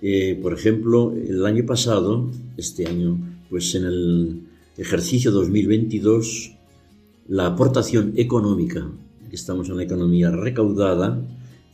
Eh, 0.00 0.38
por 0.40 0.54
ejemplo, 0.54 1.12
el 1.12 1.44
año 1.44 1.66
pasado, 1.66 2.30
este 2.56 2.86
año, 2.86 3.18
pues 3.50 3.74
en 3.74 3.84
el 3.84 4.40
ejercicio 4.78 5.30
2022, 5.30 6.52
la 7.28 7.46
aportación 7.46 8.14
económica, 8.16 8.86
estamos 9.30 9.68
en 9.68 9.76
la 9.76 9.82
economía 9.82 10.30
recaudada, 10.30 11.20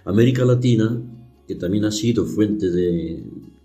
América 0.04 0.44
Latina, 0.44 1.00
que 1.46 1.54
también 1.54 1.84
ha 1.84 1.92
sido 1.92 2.26
fuente 2.26 2.70
de, 2.70 3.22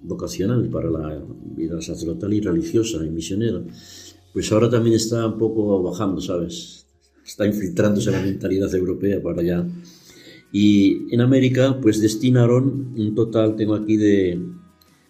vocacional 0.07 0.69
para 0.69 0.89
la 0.89 1.21
vida 1.55 1.79
sacerdotal 1.81 2.33
y 2.33 2.41
religiosa 2.41 3.05
y 3.05 3.09
misionera, 3.09 3.63
pues 4.33 4.51
ahora 4.51 4.69
también 4.69 4.95
está 4.95 5.25
un 5.27 5.37
poco 5.37 5.81
bajando, 5.81 6.19
¿sabes? 6.21 6.85
Está 7.25 7.47
infiltrándose 7.47 8.11
la 8.11 8.21
mentalidad 8.21 8.75
europea 8.75 9.21
para 9.21 9.39
allá. 9.41 9.65
Y 10.51 11.13
en 11.13 11.21
América, 11.21 11.79
pues 11.81 12.01
destinaron 12.01 12.93
un 12.95 13.15
total, 13.15 13.55
tengo 13.55 13.75
aquí 13.75 13.95
de 13.97 14.39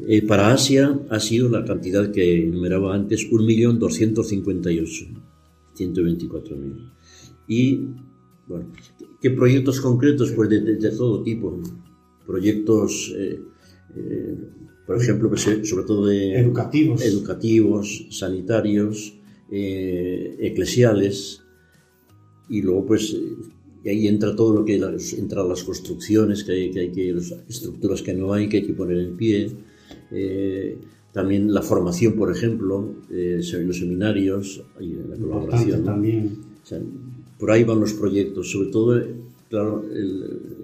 Eh, 0.00 0.22
para 0.22 0.52
Asia 0.52 0.98
ha 1.08 1.20
sido 1.20 1.48
la 1.48 1.64
cantidad 1.64 2.10
que 2.10 2.44
enumeraba 2.44 2.94
antes, 2.94 3.30
1.258.000, 3.30 5.22
124.000. 5.76 6.92
Y, 7.46 7.80
bueno, 8.46 8.72
¿qué 9.20 9.30
proyectos 9.30 9.80
concretos? 9.80 10.32
Pues 10.32 10.50
de, 10.50 10.90
todo 10.90 11.22
tipo. 11.22 11.60
Proyectos, 12.26 13.14
eh, 13.16 13.40
eh, 13.96 14.36
por 14.86 15.00
ejemplo, 15.00 15.28
pues, 15.28 15.42
sobre 15.42 15.84
todo 15.84 16.06
de 16.06 16.38
educativos, 16.38 17.02
educativos 17.02 18.06
sanitarios, 18.10 19.14
eclesiales, 19.50 21.42
y 22.48 22.62
luego 22.62 22.86
pues 22.86 23.16
y 23.84 23.88
ahí 23.88 24.08
entra 24.08 24.34
todo 24.34 24.54
lo 24.54 24.64
que 24.64 24.76
entra 25.18 25.44
las 25.44 25.62
construcciones 25.62 26.42
que 26.42 26.52
hay, 26.52 26.70
que 26.70 26.80
hay 26.80 26.90
que 26.90 27.12
las 27.12 27.32
estructuras 27.48 28.02
que 28.02 28.14
no 28.14 28.32
hay 28.32 28.48
que 28.48 28.56
hay 28.58 28.62
que 28.64 28.72
poner 28.72 28.98
en 28.98 29.16
pie 29.16 29.52
eh, 30.10 30.78
también 31.12 31.52
la 31.52 31.62
formación 31.62 32.14
por 32.14 32.30
ejemplo 32.30 32.94
eh, 33.10 33.40
los 33.64 33.78
seminarios 33.78 34.62
y 34.80 34.94
la 35.08 35.16
colaboración 35.16 35.84
también 35.84 36.38
por 37.38 37.50
ahí 37.50 37.64
van 37.64 37.80
los 37.80 37.92
proyectos 37.94 38.50
sobre 38.50 38.68
todo 38.70 39.02
claro 39.48 39.84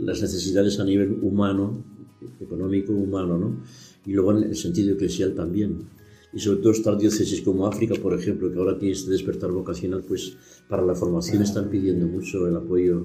las 0.01 0.21
necesidades 0.21 0.81
a 0.81 0.85
nivel 0.85 1.19
humano 1.23 1.83
económico 2.41 2.93
humano 2.93 3.39
¿no? 3.39 3.57
y 4.07 4.13
luego 4.13 4.37
en 4.37 4.45
el 4.45 4.57
sentido 4.57 4.95
eclesial 4.95 5.35
también 5.35 5.85
y 6.33 6.41
sobre 6.41 6.61
todo 6.61 6.73
estas 6.73 6.99
diócesis 6.99 7.43
como 7.43 7.67
África, 7.67 7.95
por 8.01 8.15
ejemplo, 8.19 8.51
que 8.51 8.59
ahora 8.59 8.79
tiene 8.79 8.95
este 8.95 9.11
despertar 9.11 9.51
vocacional, 9.51 10.05
pues 10.07 10.37
para 10.69 10.83
la 10.83 10.95
formación 10.95 11.43
están 11.43 11.69
pidiendo 11.69 12.07
mucho 12.07 12.47
el 12.47 12.57
apoyo. 12.57 13.05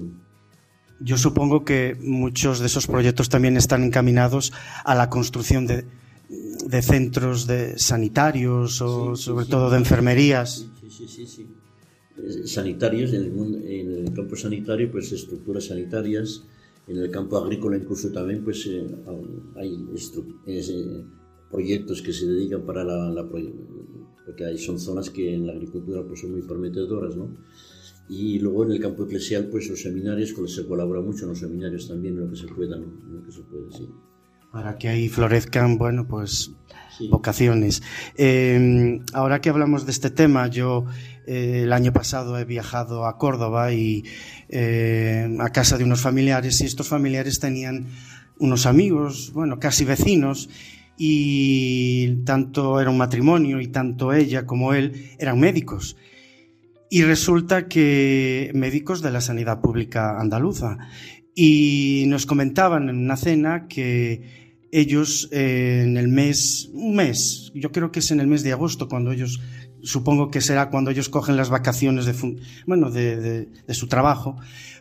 Yo 1.00 1.18
supongo 1.18 1.64
que 1.64 1.96
muchos 2.00 2.60
de 2.60 2.66
esos 2.66 2.86
proyectos 2.86 3.28
también 3.28 3.56
están 3.56 3.82
encaminados 3.82 4.52
a 4.84 4.94
la 4.94 5.10
construcción 5.10 5.66
de, 5.66 5.84
de 6.28 6.82
centros 6.82 7.46
de 7.46 7.78
sanitarios 7.78 8.80
o 8.82 9.14
sobre 9.16 9.46
todo 9.46 9.70
de 9.70 9.78
enfermerías. 9.78 10.66
Sí, 10.88 11.06
sí, 11.08 11.26
sí, 11.26 11.46
eh, 12.18 12.46
Sanitarios, 12.46 13.12
en 13.12 13.24
el, 13.24 13.32
mundo, 13.32 13.58
en 13.58 14.06
el 14.06 14.12
campo 14.12 14.36
sanitario, 14.36 14.90
pues 14.90 15.12
estructuras 15.12 15.66
sanitarias, 15.66 16.42
en 16.88 16.98
el 16.98 17.10
campo 17.10 17.36
agrícola 17.36 17.76
incluso 17.76 18.10
también, 18.10 18.42
pues 18.42 18.66
eh, 18.66 18.86
hay 19.56 19.86
eh, 20.46 21.04
proyectos 21.50 22.02
que 22.02 22.12
se 22.12 22.26
dedican 22.26 22.62
para 22.62 22.84
la, 22.84 23.10
la 23.10 23.28
porque 23.28 24.44
hay, 24.44 24.58
son 24.58 24.80
zonas 24.80 25.10
que 25.10 25.34
en 25.34 25.46
la 25.46 25.52
agricultura 25.52 26.02
pues 26.02 26.20
son 26.20 26.32
muy 26.32 26.42
prometedoras, 26.42 27.16
¿no? 27.16 27.28
Y 28.08 28.38
luego 28.38 28.64
en 28.64 28.72
el 28.72 28.80
campo 28.80 29.04
eclesial, 29.04 29.48
pues 29.48 29.68
los 29.68 29.82
seminarios, 29.82 30.32
con 30.32 30.44
los 30.44 30.54
se 30.54 30.66
colabora 30.66 31.00
mucho 31.00 31.24
en 31.24 31.30
los 31.30 31.38
seminarios 31.38 31.88
también, 31.88 32.14
en 32.14 32.20
lo 32.20 32.30
que 32.30 32.36
se 32.36 32.46
pueda, 32.46 32.76
¿no? 32.76 32.84
En 32.84 33.14
lo 33.16 33.24
que 33.24 33.32
se 33.32 33.42
puede, 33.42 33.70
sí. 33.72 33.88
Para 34.56 34.78
que 34.78 34.88
ahí 34.88 35.10
florezcan, 35.10 35.76
bueno, 35.76 36.08
pues 36.08 36.50
sí. 36.96 37.08
vocaciones. 37.08 37.82
Eh, 38.16 39.02
ahora 39.12 39.42
que 39.42 39.50
hablamos 39.50 39.84
de 39.84 39.92
este 39.92 40.08
tema, 40.08 40.46
yo 40.46 40.86
eh, 41.26 41.64
el 41.64 41.74
año 41.74 41.92
pasado 41.92 42.38
he 42.38 42.46
viajado 42.46 43.04
a 43.04 43.18
Córdoba 43.18 43.74
y 43.74 44.04
eh, 44.48 45.28
a 45.40 45.50
casa 45.50 45.76
de 45.76 45.84
unos 45.84 46.00
familiares 46.00 46.58
y 46.62 46.64
estos 46.64 46.88
familiares 46.88 47.38
tenían 47.38 47.88
unos 48.38 48.64
amigos, 48.64 49.30
bueno, 49.34 49.58
casi 49.58 49.84
vecinos, 49.84 50.48
y 50.96 52.24
tanto 52.24 52.80
era 52.80 52.88
un 52.88 52.96
matrimonio 52.96 53.60
y 53.60 53.68
tanto 53.68 54.14
ella 54.14 54.46
como 54.46 54.72
él 54.72 55.10
eran 55.18 55.38
médicos. 55.38 55.98
Y 56.88 57.02
resulta 57.02 57.68
que 57.68 58.52
médicos 58.54 59.02
de 59.02 59.10
la 59.10 59.20
sanidad 59.20 59.60
pública 59.60 60.18
andaluza. 60.18 60.78
Y 61.38 62.04
nos 62.06 62.24
comentaban 62.24 62.88
en 62.88 62.96
una 62.96 63.18
cena 63.18 63.68
que 63.68 64.45
ellos 64.76 65.30
eh, 65.32 65.84
en 65.84 65.96
el 65.96 66.08
mes, 66.08 66.68
un 66.74 66.96
mes, 66.96 67.50
yo 67.54 67.72
creo 67.72 67.90
que 67.90 68.00
es 68.00 68.10
en 68.10 68.20
el 68.20 68.26
mes 68.26 68.42
de 68.42 68.52
agosto 68.52 68.88
cuando 68.88 69.10
ellos, 69.10 69.40
supongo 69.82 70.30
que 70.30 70.42
será 70.42 70.68
cuando 70.68 70.90
ellos 70.90 71.08
cogen 71.08 71.38
las 71.38 71.48
vacaciones 71.48 72.04
de, 72.04 72.14
bueno, 72.66 72.90
de, 72.90 73.16
de, 73.16 73.46
de 73.66 73.74
su 73.74 73.88
trabajo, 73.88 74.36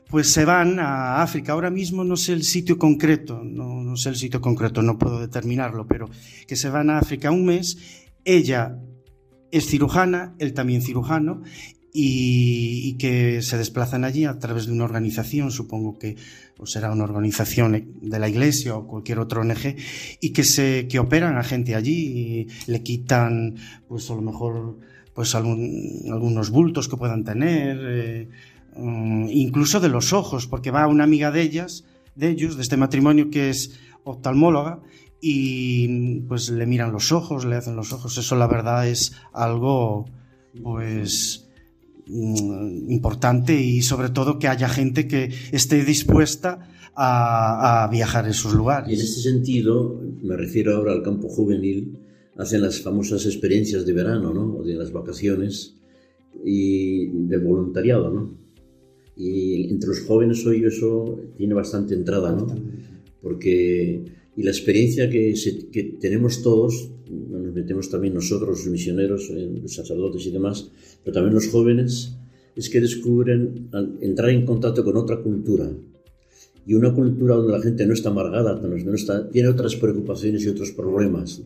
pues 0.09 0.29
se 0.29 0.43
van 0.43 0.79
a 0.81 1.21
África. 1.21 1.53
Ahora 1.53 1.69
mismo 1.69 2.03
no 2.03 2.17
sé 2.17 2.33
el 2.33 2.43
sitio 2.43 2.77
concreto, 2.77 3.41
no, 3.41 3.81
no, 3.83 3.95
sé 3.95 4.09
el 4.09 4.17
sitio 4.17 4.41
concreto, 4.41 4.81
no 4.81 4.97
puedo 4.97 5.21
determinarlo, 5.21 5.87
pero 5.87 6.09
que 6.45 6.57
se 6.57 6.69
van 6.69 6.89
a 6.89 6.99
África 6.99 7.31
un 7.31 7.45
mes. 7.45 7.77
Ella 8.25 8.77
es 9.51 9.67
cirujana, 9.67 10.35
él 10.39 10.53
también 10.53 10.81
cirujano, 10.81 11.41
y, 11.95 12.89
y, 12.89 12.93
que 12.97 13.41
se 13.41 13.57
desplazan 13.57 14.03
allí 14.03 14.25
a 14.25 14.37
través 14.37 14.65
de 14.65 14.73
una 14.73 14.83
organización, 14.83 15.51
supongo 15.51 15.97
que 15.97 16.17
o 16.57 16.65
será 16.65 16.91
una 16.91 17.05
organización 17.05 17.93
de 18.01 18.19
la 18.19 18.27
iglesia 18.27 18.75
o 18.75 18.87
cualquier 18.87 19.19
otra 19.19 19.41
ONG, 19.41 19.75
y 20.19 20.29
que 20.31 20.43
se 20.43 20.87
que 20.87 20.99
operan 20.99 21.37
a 21.37 21.43
gente 21.43 21.73
allí 21.73 22.47
le 22.67 22.83
quitan, 22.83 23.55
pues 23.87 24.09
a 24.11 24.15
lo 24.15 24.21
mejor, 24.21 24.77
pues 25.13 25.33
algún, 25.35 26.03
algunos 26.11 26.49
bultos 26.49 26.87
que 26.89 26.97
puedan 26.97 27.23
tener. 27.23 27.79
Eh, 27.81 28.29
Mm, 28.75 29.27
incluso 29.29 29.79
de 29.79 29.89
los 29.89 30.11
ojos, 30.11 30.47
porque 30.47 30.71
va 30.71 30.87
una 30.87 31.05
amiga 31.05 31.31
de 31.31 31.41
ellas, 31.41 31.85
de 32.15 32.29
ellos, 32.29 32.57
de 32.57 32.61
este 32.61 32.77
matrimonio 32.77 33.29
que 33.29 33.49
es 33.49 33.79
oftalmóloga, 34.03 34.81
y 35.21 36.19
pues 36.21 36.49
le 36.49 36.65
miran 36.65 36.91
los 36.91 37.11
ojos, 37.11 37.45
le 37.45 37.55
hacen 37.55 37.75
los 37.75 37.93
ojos. 37.93 38.17
Eso 38.17 38.35
la 38.35 38.47
verdad 38.47 38.87
es 38.87 39.13
algo 39.33 40.05
pues 40.61 41.44
importante 42.07 43.59
y 43.59 43.81
sobre 43.81 44.09
todo 44.09 44.39
que 44.39 44.47
haya 44.47 44.69
gente 44.69 45.07
que 45.07 45.31
esté 45.51 45.83
dispuesta 45.83 46.69
a, 46.95 47.83
a 47.83 47.87
viajar 47.89 48.25
a 48.25 48.29
esos 48.29 48.53
lugares. 48.53 48.89
Y 48.89 48.93
en 48.95 49.01
este 49.01 49.21
sentido, 49.21 50.01
me 50.21 50.37
refiero 50.37 50.75
ahora 50.75 50.93
al 50.93 51.03
campo 51.03 51.27
juvenil, 51.27 51.99
hacen 52.37 52.61
las 52.61 52.81
famosas 52.81 53.25
experiencias 53.25 53.85
de 53.85 53.93
verano, 53.93 54.33
¿no? 54.33 54.57
O 54.57 54.63
de 54.63 54.75
las 54.75 54.91
vacaciones 54.91 55.75
y 56.43 57.07
del 57.07 57.41
voluntariado, 57.41 58.11
¿no? 58.11 58.37
Y 59.15 59.69
entre 59.69 59.89
los 59.89 60.01
jóvenes 60.01 60.45
hoy 60.45 60.63
eso 60.65 61.19
tiene 61.37 61.53
bastante 61.53 61.93
entrada, 61.93 62.33
¿no? 62.33 62.47
Porque, 63.21 64.03
y 64.35 64.43
la 64.43 64.51
experiencia 64.51 65.09
que, 65.09 65.35
se, 65.35 65.69
que 65.69 65.83
tenemos 65.99 66.41
todos, 66.41 66.91
metemos 67.55 67.89
también 67.89 68.13
nosotros, 68.13 68.49
los 68.49 68.67
misioneros, 68.67 69.29
los 69.29 69.73
sacerdotes 69.73 70.25
y 70.27 70.31
demás, 70.31 70.69
pero 71.03 71.15
también 71.15 71.33
los 71.33 71.47
jóvenes, 71.47 72.15
es 72.55 72.69
que 72.69 72.79
descubren 72.79 73.69
entrar 74.01 74.29
en 74.29 74.45
contacto 74.45 74.83
con 74.83 74.97
otra 74.97 75.17
cultura. 75.21 75.69
Y 76.67 76.73
una 76.73 76.93
cultura 76.93 77.35
donde 77.35 77.51
la 77.51 77.61
gente 77.61 77.85
no 77.85 77.93
está 77.93 78.09
amargada, 78.09 78.59
no 78.59 78.93
está, 78.93 79.29
tiene 79.29 79.49
otras 79.49 79.75
preocupaciones 79.75 80.43
y 80.45 80.49
otros 80.49 80.71
problemas. 80.71 81.41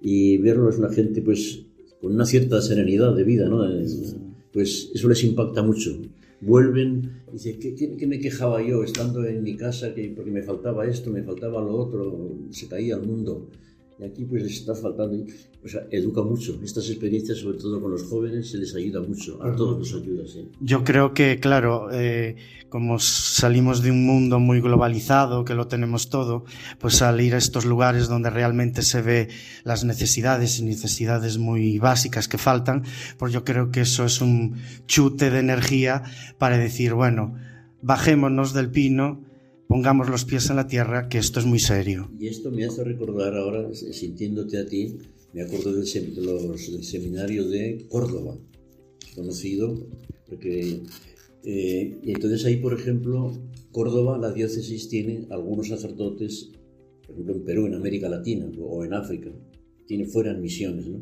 y 0.00 0.38
verlos 0.38 0.78
una 0.78 0.90
gente 0.90 1.22
pues 1.22 1.60
con 2.00 2.12
una 2.12 2.26
cierta 2.26 2.60
serenidad 2.60 3.14
de 3.14 3.22
vida, 3.22 3.48
¿no? 3.48 3.64
Pues 4.52 4.90
eso 4.92 5.08
les 5.08 5.22
impacta 5.22 5.62
mucho. 5.62 5.96
Vuelven 6.40 7.22
y 7.30 7.34
dicen, 7.34 7.60
¿qué, 7.60 7.96
qué, 7.96 8.06
me 8.08 8.18
quejaba 8.18 8.60
yo 8.60 8.82
estando 8.82 9.24
en 9.24 9.44
mi 9.44 9.56
casa? 9.56 9.94
Que, 9.94 10.12
porque 10.14 10.32
me 10.32 10.42
faltaba 10.42 10.84
esto, 10.84 11.10
me 11.10 11.22
faltaba 11.22 11.62
lo 11.62 11.76
otro, 11.76 12.36
se 12.50 12.66
caía 12.66 12.96
el 12.96 13.02
mundo. 13.02 13.48
Y 13.98 14.04
aquí 14.04 14.24
pues 14.24 14.42
les 14.42 14.52
está 14.52 14.74
faltando, 14.74 15.24
o 15.62 15.68
sea, 15.68 15.86
educa 15.90 16.22
mucho. 16.22 16.58
Estas 16.62 16.88
experiencias, 16.88 17.38
sobre 17.38 17.58
todo 17.58 17.80
con 17.80 17.90
los 17.90 18.02
jóvenes, 18.04 18.50
se 18.50 18.58
les 18.58 18.74
ayuda 18.74 19.00
mucho, 19.00 19.42
a 19.42 19.54
todos 19.54 19.78
nos 19.78 19.94
ayuda, 19.94 20.26
sí. 20.26 20.48
Yo 20.60 20.82
creo 20.82 21.14
que, 21.14 21.38
claro, 21.38 21.88
eh, 21.92 22.36
como 22.68 22.98
salimos 22.98 23.82
de 23.82 23.90
un 23.90 24.06
mundo 24.06 24.40
muy 24.40 24.60
globalizado, 24.60 25.44
que 25.44 25.54
lo 25.54 25.68
tenemos 25.68 26.08
todo, 26.08 26.44
pues 26.78 26.96
salir 26.96 27.34
a 27.34 27.38
estos 27.38 27.64
lugares 27.64 28.08
donde 28.08 28.30
realmente 28.30 28.82
se 28.82 29.02
ve 29.02 29.28
las 29.62 29.84
necesidades 29.84 30.58
y 30.58 30.64
necesidades 30.64 31.38
muy 31.38 31.78
básicas 31.78 32.28
que 32.28 32.38
faltan, 32.38 32.84
pues 33.18 33.32
yo 33.32 33.44
creo 33.44 33.70
que 33.70 33.82
eso 33.82 34.04
es 34.04 34.20
un 34.20 34.56
chute 34.86 35.30
de 35.30 35.40
energía 35.40 36.02
para 36.38 36.56
decir, 36.56 36.94
bueno, 36.94 37.34
bajémonos 37.82 38.54
del 38.54 38.70
pino, 38.70 39.20
pongamos 39.72 40.10
los 40.10 40.26
pies 40.26 40.50
en 40.50 40.56
la 40.56 40.66
tierra, 40.66 41.08
que 41.08 41.16
esto 41.16 41.40
es 41.40 41.46
muy 41.46 41.58
serio. 41.58 42.10
Y 42.20 42.26
esto 42.26 42.50
me 42.50 42.66
hace 42.66 42.84
recordar 42.84 43.34
ahora, 43.34 43.72
sintiéndote 43.72 44.58
a 44.58 44.66
ti, 44.66 44.98
me 45.32 45.40
acuerdo 45.40 45.72
del, 45.72 45.84
del 45.86 46.84
seminario 46.84 47.48
de 47.48 47.86
Córdoba, 47.88 48.36
conocido, 49.14 49.74
porque... 50.28 50.82
Eh, 51.44 51.98
y 52.02 52.12
entonces 52.12 52.44
ahí, 52.44 52.56
por 52.58 52.78
ejemplo, 52.78 53.32
Córdoba, 53.70 54.18
la 54.18 54.30
diócesis 54.30 54.90
tiene 54.90 55.26
algunos 55.30 55.68
sacerdotes, 55.68 56.50
por 57.06 57.12
ejemplo 57.14 57.36
en 57.36 57.44
Perú, 57.44 57.66
en 57.66 57.74
América 57.74 58.10
Latina 58.10 58.52
o 58.60 58.84
en 58.84 58.92
África, 58.92 59.30
tiene 59.86 60.04
fuera 60.04 60.34
misiones, 60.34 60.86
¿no? 60.86 61.00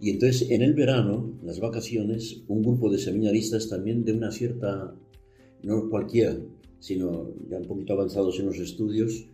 Y 0.00 0.10
entonces 0.10 0.50
en 0.52 0.62
el 0.62 0.74
verano, 0.74 1.36
las 1.42 1.58
vacaciones, 1.58 2.44
un 2.46 2.62
grupo 2.62 2.90
de 2.90 2.98
seminaristas 2.98 3.68
también 3.68 4.04
de 4.04 4.12
una 4.12 4.30
cierta, 4.30 4.94
no 5.64 5.90
cualquiera, 5.90 6.38
sino 6.82 7.30
ya 7.48 7.58
un 7.58 7.66
poquito 7.66 7.92
avanzados 7.92 8.40
en 8.40 8.46
los 8.46 8.58
estudios, 8.58 9.26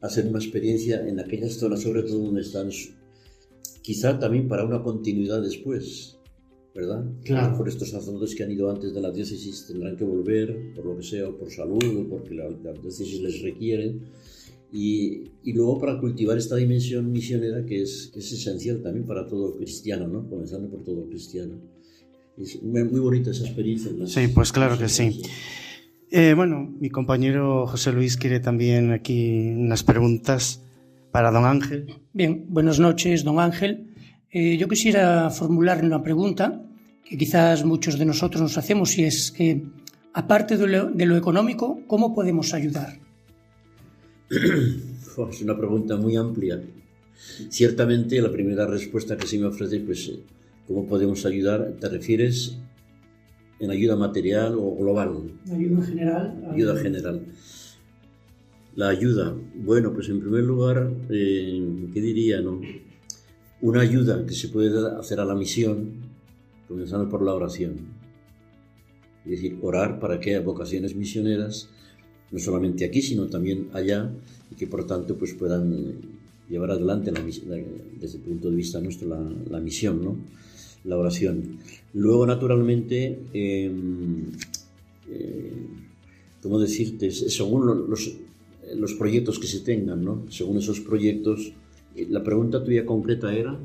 hacen 0.00 0.28
una 0.28 0.38
experiencia 0.38 1.06
en 1.06 1.18
aquellas 1.18 1.54
zonas, 1.54 1.82
sobre 1.82 2.04
todo 2.04 2.18
donde 2.18 2.42
están, 2.42 2.70
quizá 3.82 4.16
también 4.20 4.46
para 4.46 4.64
una 4.64 4.80
continuidad 4.80 5.42
después, 5.42 6.18
¿verdad? 6.72 7.04
Claro. 7.24 7.56
Por 7.56 7.68
estos 7.68 7.90
sacerdotes 7.90 8.36
que 8.36 8.44
han 8.44 8.52
ido 8.52 8.70
antes 8.70 8.94
de 8.94 9.00
la 9.00 9.10
diócesis 9.10 9.66
tendrán 9.66 9.96
que 9.96 10.04
volver, 10.04 10.72
por 10.76 10.86
lo 10.86 10.96
que 10.96 11.02
sea, 11.02 11.28
por 11.32 11.50
salud, 11.50 11.82
o 11.82 12.08
porque 12.08 12.32
la, 12.32 12.48
la 12.48 12.72
diócesis 12.72 13.20
les 13.20 13.42
requiere. 13.42 13.96
Y, 14.72 15.32
y, 15.42 15.52
luego 15.52 15.80
para 15.80 15.98
cultivar 15.98 16.38
esta 16.38 16.56
dimensión 16.56 17.10
misionera 17.10 17.64
que 17.66 17.82
es, 17.82 18.10
que 18.12 18.20
es 18.20 18.32
esencial 18.32 18.82
también 18.82 19.04
para 19.04 19.26
todo 19.26 19.56
cristiano, 19.56 20.06
¿no? 20.06 20.28
Comenzando 20.28 20.68
por 20.68 20.84
todo 20.84 21.08
cristiano. 21.08 21.54
Es 22.36 22.62
muy, 22.62 22.84
muy 22.84 23.00
bonita 23.00 23.30
esa 23.30 23.46
experiencia. 23.46 23.90
Sí, 24.06 24.28
pues 24.28 24.52
claro 24.52 24.78
que 24.78 24.88
sí. 24.88 25.22
Eh, 26.10 26.34
bueno, 26.34 26.72
mi 26.80 26.90
compañero 26.90 27.66
José 27.66 27.92
Luis 27.92 28.16
quiere 28.16 28.40
también 28.40 28.92
aquí 28.92 29.52
unas 29.56 29.82
preguntas 29.82 30.62
para 31.10 31.30
don 31.30 31.44
Ángel. 31.44 31.86
Bien, 32.12 32.46
buenas 32.48 32.78
noches, 32.78 33.24
don 33.24 33.40
Ángel. 33.40 33.94
Eh, 34.30 34.56
yo 34.56 34.68
quisiera 34.68 35.30
formularle 35.30 35.86
una 35.86 36.02
pregunta 36.02 36.62
que 37.04 37.16
quizás 37.16 37.64
muchos 37.64 37.98
de 37.98 38.04
nosotros 38.04 38.42
nos 38.42 38.58
hacemos 38.58 38.98
y 38.98 39.04
es 39.04 39.30
que, 39.30 39.62
aparte 40.12 40.56
de 40.56 40.66
lo, 40.66 40.90
de 40.90 41.06
lo 41.06 41.16
económico, 41.16 41.80
¿cómo 41.86 42.14
podemos 42.14 42.52
ayudar? 42.54 42.98
es 44.30 45.42
una 45.42 45.56
pregunta 45.56 45.96
muy 45.96 46.16
amplia. 46.16 46.60
Ciertamente 47.48 48.20
la 48.20 48.30
primera 48.30 48.66
respuesta 48.66 49.16
que 49.16 49.26
se 49.26 49.38
me 49.38 49.46
ofrece, 49.46 49.80
pues, 49.80 50.10
¿cómo 50.66 50.86
podemos 50.86 51.24
ayudar? 51.26 51.74
¿Te 51.80 51.88
refieres 51.88 52.58
en 53.60 53.70
ayuda 53.70 53.96
material 53.96 54.54
o 54.58 54.76
global? 54.76 55.32
Ayuda 55.50 55.84
general. 55.84 56.44
Ayuda 56.50 56.76
general. 56.76 57.22
La 58.76 58.88
ayuda, 58.88 59.34
bueno, 59.54 59.92
pues 59.92 60.08
en 60.08 60.20
primer 60.20 60.42
lugar, 60.42 60.90
eh, 61.08 61.88
¿qué 61.92 62.00
diría? 62.00 62.40
No? 62.40 62.60
Una 63.60 63.80
ayuda 63.82 64.26
que 64.26 64.34
se 64.34 64.48
puede 64.48 64.98
hacer 64.98 65.20
a 65.20 65.24
la 65.24 65.34
misión, 65.36 65.92
comenzando 66.66 67.08
por 67.08 67.22
la 67.22 67.34
oración. 67.34 67.76
Es 69.24 69.30
decir, 69.30 69.58
orar 69.62 70.00
para 70.00 70.18
que 70.18 70.30
haya 70.30 70.44
vocaciones 70.44 70.96
misioneras, 70.96 71.68
no 72.32 72.38
solamente 72.40 72.84
aquí, 72.84 73.00
sino 73.00 73.28
también 73.28 73.68
allá, 73.72 74.10
y 74.50 74.56
que 74.56 74.66
por 74.66 74.86
tanto 74.86 75.16
pues 75.16 75.34
puedan 75.34 75.94
llevar 76.50 76.72
adelante 76.72 77.12
la, 77.12 77.20
desde 77.20 78.18
el 78.18 78.24
punto 78.24 78.50
de 78.50 78.56
vista 78.56 78.80
nuestro 78.80 79.08
la, 79.08 79.20
la 79.50 79.60
misión, 79.60 80.04
¿no? 80.04 80.16
La 80.84 80.96
oración. 80.96 81.58
Luego, 81.94 82.26
naturalmente, 82.26 83.18
eh, 83.32 83.70
eh, 85.10 85.52
¿cómo 86.42 86.58
decirte? 86.58 87.10
Según 87.10 87.88
los, 87.88 88.12
los, 88.76 88.94
proyectos 88.94 89.38
que 89.38 89.46
se 89.46 89.60
tengan, 89.60 90.04
¿no? 90.04 90.22
Según 90.28 90.58
esos 90.58 90.80
proyectos, 90.80 91.52
eh, 91.96 92.06
la 92.10 92.22
pregunta 92.22 92.62
tuya 92.62 92.84
concreta 92.84 93.34
era... 93.34 93.56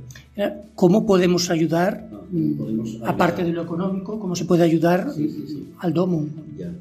¿Cómo 0.76 1.06
podemos 1.06 1.50
ayudar, 1.50 2.10
ah, 2.14 2.22
podemos 2.58 2.90
ayudar? 2.90 3.10
aparte 3.10 3.44
de 3.44 3.52
lo 3.52 3.64
económico, 3.64 4.20
cómo 4.20 4.36
se 4.36 4.46
puede 4.46 4.64
ayudar 4.64 5.12
sí, 5.14 5.30
sí, 5.30 5.44
sí. 5.48 5.68
al 5.80 5.94
domo? 5.94 6.28
Ya. 6.58 6.72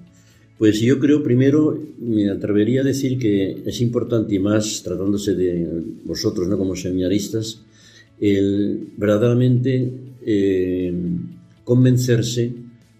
Pues 0.58 0.80
yo 0.80 0.98
creo, 0.98 1.22
primero, 1.22 1.78
me 2.00 2.28
atrevería 2.30 2.80
a 2.80 2.84
decir 2.84 3.18
que 3.18 3.62
es 3.64 3.80
importante, 3.80 4.34
y 4.34 4.38
más 4.40 4.82
tratándose 4.82 5.34
de 5.34 5.82
vosotros, 6.04 6.48
¿no? 6.48 6.58
Como 6.58 6.74
seminaristas, 6.74 7.62
el 8.20 8.88
verdaderamente 8.96 10.07
eh, 10.30 10.92
convencerse 11.64 12.52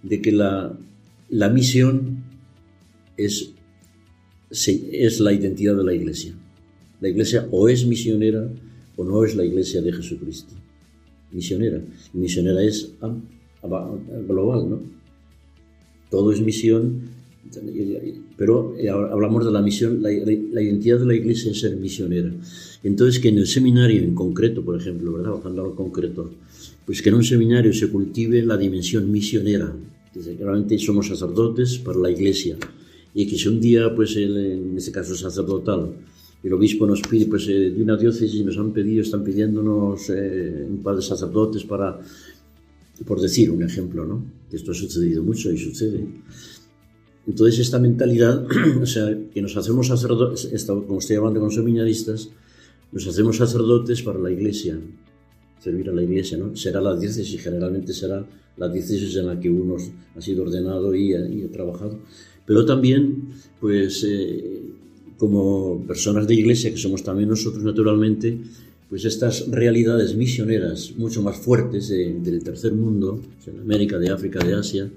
de 0.03 0.23
que 0.23 0.33
la, 0.33 0.75
la 1.29 1.51
misión 1.51 2.25
es, 3.19 3.53
es 4.51 5.21
la 5.21 5.35
identidad 5.35 5.77
de 5.77 5.85
la 5.85 5.93
Iglesia. 5.93 6.33
La 7.03 7.11
Iglesia 7.11 7.47
o 7.51 7.69
es 7.69 7.85
misionera 7.87 8.49
o 8.97 9.05
no 9.05 9.25
es 9.27 9.37
la 9.37 9.45
Iglesia 9.45 9.83
de 9.83 9.93
Jesucristo. 9.93 10.55
Misionera. 11.31 11.83
Misionera 12.15 12.63
es 12.63 12.93
global, 14.27 14.71
¿no? 14.71 14.81
Todo 16.11 16.33
es 16.33 16.41
misión, 16.41 17.11
pero 18.39 18.75
hablamos 19.13 19.45
de 19.45 19.53
la 19.53 19.61
misión, 19.61 20.03
la, 20.03 20.09
la, 20.09 20.63
identidad 20.63 21.01
de 21.01 21.05
la 21.05 21.15
Iglesia 21.15 21.51
es 21.51 21.61
ser 21.61 21.77
misionera. 21.77 22.33
Entonces, 22.83 23.21
que 23.21 23.29
en 23.29 23.37
el 23.37 23.47
seminario 23.47 24.03
en 24.03 24.15
concreto, 24.15 24.65
por 24.65 24.81
ejemplo, 24.81 25.13
¿verdad? 25.13 25.33
Bajando 25.33 25.61
a 25.61 25.67
lo 25.67 25.75
concreto, 25.75 26.31
pues 26.89 27.03
que 27.03 27.11
en 27.11 27.17
un 27.17 27.23
seminario 27.23 27.71
se 27.75 27.91
cultive 27.91 28.43
la 28.43 28.57
dimensión 28.57 29.13
misionera. 29.13 29.71
Que 30.15 30.43
realmente 30.43 30.79
somos 30.79 31.09
sacerdotes 31.09 31.77
para 31.77 31.99
la 31.99 32.11
Iglesia. 32.11 32.57
Y 33.13 33.27
que 33.27 33.37
si 33.37 33.47
un 33.47 33.61
día, 33.61 33.95
pues 33.95 34.17
el, 34.17 34.35
en 34.39 34.75
este 34.79 34.91
caso 34.91 35.15
sacerdotal, 35.15 35.93
el 36.43 36.53
obispo 36.55 36.87
nos 36.87 37.03
pide, 37.03 37.27
pues 37.27 37.47
eh, 37.49 37.73
de 37.77 37.83
una 37.83 37.95
diócesis 37.99 38.43
nos 38.43 38.57
han 38.57 38.73
pedido, 38.73 39.03
están 39.03 39.23
pidiéndonos 39.23 40.09
eh, 40.09 40.65
un 40.67 40.83
par 40.83 40.97
de 40.97 41.03
sacerdotes 41.03 41.65
para, 41.65 42.01
por 43.05 43.21
decir 43.21 43.51
un 43.51 43.63
ejemplo, 43.63 44.07
¿no? 44.07 44.25
Esto 44.51 44.73
ha 44.73 44.75
sucedido 44.75 45.23
mucho 45.23 45.53
y 45.53 45.59
sucede. 45.59 46.07
Entonces 47.27 47.59
esta 47.59 47.79
mentalidad, 47.79 48.47
o 48.83 48.87
sea, 48.87 49.15
que 49.35 49.43
nos 49.43 49.55
hacemos 49.59 49.89
sacerdotes, 49.89 50.65
como 50.67 51.01
estoy 51.01 51.17
hablando 51.17 51.41
con 51.41 51.51
seminaristas, 51.51 52.31
nos 52.93 53.07
hacemos 53.07 53.37
sacerdotes 53.37 54.01
para 54.01 54.19
la 54.19 54.31
iglesia, 54.31 54.81
servir 55.59 55.89
a 55.91 55.93
la 55.93 56.03
iglesia, 56.03 56.39
¿no? 56.39 56.57
Será 56.57 56.81
la 56.81 56.97
diócesis, 56.97 57.41
generalmente 57.41 57.93
será 57.93 58.25
la 58.57 58.69
diócesis 58.69 59.17
en 59.17 59.27
la 59.27 59.39
que 59.39 59.51
uno 59.51 59.77
ha 60.17 60.21
sido 60.21 60.43
ordenado 60.43 60.95
y 60.95 61.13
y 61.13 61.45
ha 61.45 61.53
trabajado. 61.53 61.99
Pero 62.47 62.65
también, 62.65 63.29
pues, 63.61 64.05
eh, 64.05 64.63
como 65.19 65.85
personas 65.87 66.27
de 66.27 66.35
iglesia, 66.35 66.71
que 66.71 66.79
somos 66.79 67.03
también 67.03 67.29
nosotros 67.29 67.63
naturalmente, 67.63 68.39
pues 68.89 69.05
estas 69.05 69.51
realidades 69.51 70.17
misioneras 70.17 70.95
mucho 70.97 71.21
más 71.23 71.37
fuertes 71.37 71.89
de, 71.89 72.15
del 72.21 72.43
tercer 72.43 72.73
mundo, 72.73 73.21
de 73.45 73.61
América, 73.61 73.99
de 73.99 74.11
África, 74.11 74.43
de 74.43 74.55
Asia, 74.55 74.91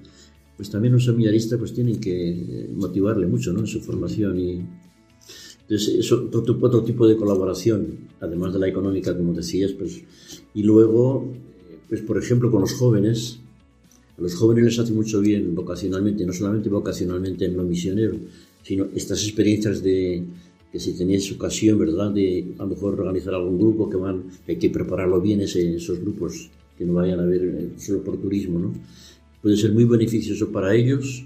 pues 0.55 0.69
también 0.69 0.93
los 0.93 1.03
seminaristas 1.05 1.59
pues 1.59 1.73
tienen 1.73 1.99
que 1.99 2.69
motivarle 2.73 3.27
mucho 3.27 3.51
¿no? 3.51 3.61
en 3.61 3.67
su 3.67 3.81
formación 3.81 4.39
y, 4.39 4.61
entonces, 5.61 5.95
es 5.95 6.11
otro, 6.11 6.57
otro, 6.59 6.83
tipo 6.83 7.07
de 7.07 7.15
colaboración, 7.15 8.09
además 8.19 8.53
de 8.53 8.59
la 8.59 8.67
económica, 8.67 9.15
como 9.15 9.33
decías, 9.33 9.71
pues, 9.71 10.01
y 10.53 10.63
luego, 10.63 11.31
pues 11.87 12.01
por 12.01 12.17
ejemplo, 12.17 12.51
con 12.51 12.61
los 12.61 12.73
jóvenes, 12.73 13.39
a 14.17 14.21
los 14.21 14.35
jóvenes 14.35 14.65
les 14.65 14.79
hace 14.79 14.91
mucho 14.91 15.21
bien 15.21 15.55
vocacionalmente, 15.55 16.25
no 16.25 16.33
solamente 16.33 16.69
vocacionalmente 16.69 17.45
en 17.45 17.55
lo 17.55 17.63
misionero, 17.63 18.17
sino 18.63 18.87
estas 18.93 19.23
experiencias 19.23 19.81
de 19.81 20.23
que 20.71 20.79
si 20.79 20.93
tenéis 20.93 21.31
ocasión, 21.31 21.77
¿verdad?, 21.79 22.11
de 22.11 22.53
a 22.57 22.63
lo 22.63 22.69
mejor 22.69 22.99
organizar 22.99 23.33
algún 23.33 23.57
grupo 23.57 23.89
que 23.89 23.97
van, 23.97 24.23
hay 24.47 24.55
que 24.55 24.69
prepararlo 24.69 25.19
bien 25.19 25.41
ese, 25.41 25.75
esos 25.75 25.99
grupos, 25.99 26.49
que 26.77 26.85
no 26.85 26.93
vayan 26.93 27.19
a 27.19 27.25
ver 27.25 27.43
eh, 27.43 27.69
solo 27.77 28.03
por 28.03 28.17
turismo, 28.17 28.57
¿no? 28.57 28.73
Puede 29.41 29.57
ser 29.57 29.73
muy 29.73 29.83
beneficioso 29.83 30.51
para 30.51 30.73
ellos 30.73 31.25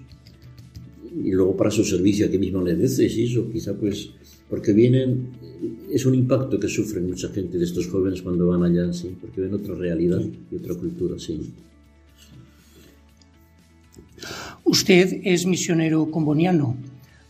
y 1.24 1.32
luego 1.32 1.56
para 1.56 1.70
su 1.70 1.84
servicio 1.84 2.26
aquí 2.26 2.38
mismo 2.38 2.62
les 2.64 2.80
dices 2.80 3.16
y 3.18 3.26
eso, 3.26 3.50
quizá 3.52 3.74
pues 3.74 4.10
porque 4.50 4.74
vienen, 4.74 5.30
es 5.92 6.06
un 6.06 6.16
impacto 6.16 6.60
que 6.60 6.68
sufren 6.68 7.08
mucha 7.08 7.30
gente 7.30 7.58
de 7.58 7.66
estos 7.66 7.88
jóvenes 7.88 8.22
cuando 8.22 8.48
van 8.48 8.64
allá, 8.64 8.94
sí, 8.94 9.16
porque 9.20 9.42
ven 9.42 9.54
otra 9.54 9.76
realidad 9.76 10.22
y 10.52 10.56
otra 10.56 10.76
cultura, 10.76 11.18
sí. 11.18 11.54
Usted 14.64 15.22
es 15.24 15.46
misionero 15.46 16.10
comboniano. 16.10 16.76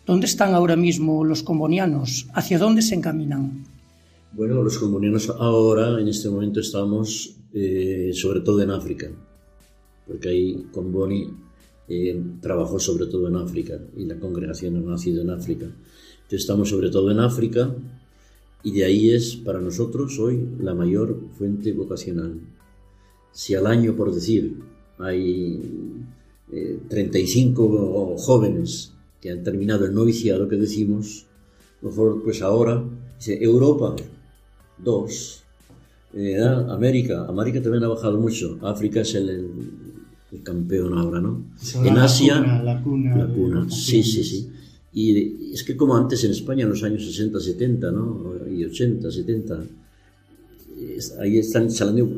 ¿Dónde 0.06 0.28
están 0.28 0.54
ahora 0.54 0.76
mismo 0.76 1.24
los 1.24 1.42
combonianos? 1.42 2.28
¿Hacia 2.34 2.60
dónde 2.60 2.82
se 2.82 2.96
encaminan? 2.96 3.66
Bueno, 4.34 4.62
los 4.62 4.78
combonianos 4.78 5.30
ahora, 5.30 6.00
en 6.00 6.08
este 6.08 6.30
momento, 6.30 6.60
estamos 6.60 7.36
eh, 7.54 8.12
sobre 8.14 8.42
todo 8.42 8.62
en 8.62 8.70
África, 8.70 9.10
porque 10.06 10.30
ahí 10.30 10.68
Comboni 10.72 11.30
eh, 11.88 12.22
trabajó 12.42 12.80
sobre 12.80 13.06
todo 13.08 13.30
en 13.30 13.38
África 13.38 13.80
y 13.96 14.04
la 14.04 14.20
congregación 14.20 14.76
ha 14.76 14.82
nacido 14.82 15.22
en 15.22 15.30
África. 15.30 15.68
Entonces 16.26 16.42
estamos 16.42 16.70
sobre 16.70 16.90
todo 16.90 17.12
en 17.12 17.20
África 17.20 17.72
y 18.64 18.72
de 18.72 18.84
ahí 18.84 19.12
es 19.12 19.36
para 19.36 19.62
nosotros 19.62 20.18
hoy 20.18 20.44
la 20.60 20.74
mayor 20.74 21.20
fuente 21.38 21.72
vocacional. 21.72 22.40
Si 23.32 23.54
al 23.54 23.68
año, 23.68 23.96
por 23.96 24.12
decir, 24.12 24.58
hay 24.98 25.62
35 26.90 28.16
eh, 28.18 28.22
jóvenes 28.22 28.92
que 29.22 29.30
han 29.30 29.44
terminado 29.44 29.86
el 29.86 29.94
noviciado 29.94 30.50
que 30.50 30.56
decimos, 30.56 31.28
mejor 31.84 32.24
pues 32.24 32.42
ahora, 32.42 32.84
dice 33.20 33.44
Europa, 33.44 33.96
dos, 34.80 35.44
eh, 36.16 36.42
América, 36.70 37.26
América 37.28 37.62
también 37.62 37.84
ha 37.84 37.90
bajado 37.90 38.20
mucho, 38.20 38.58
África 38.64 39.02
es 39.02 39.14
el, 39.14 39.30
el, 40.32 40.42
campeón 40.42 40.98
ahora, 40.98 41.22
¿no? 41.22 41.46
en 41.84 41.98
Asia, 42.00 42.40
la 42.64 42.82
cuna, 42.82 43.16
la 43.16 43.28
cuna, 43.28 43.70
sí, 43.70 44.02
sí, 44.02 44.24
sí. 44.24 44.52
Y 44.96 45.52
es 45.54 45.64
que 45.66 45.76
como 45.76 45.98
antes 45.98 46.24
en 46.24 46.32
España, 46.32 46.64
en 46.64 46.70
los 46.70 46.82
años 46.82 47.06
60, 47.06 47.38
70, 47.38 47.92
¿no? 47.92 48.34
Y 48.50 48.64
80, 48.64 49.12
70, 49.12 49.66
ahí 51.20 51.38
están 51.38 51.68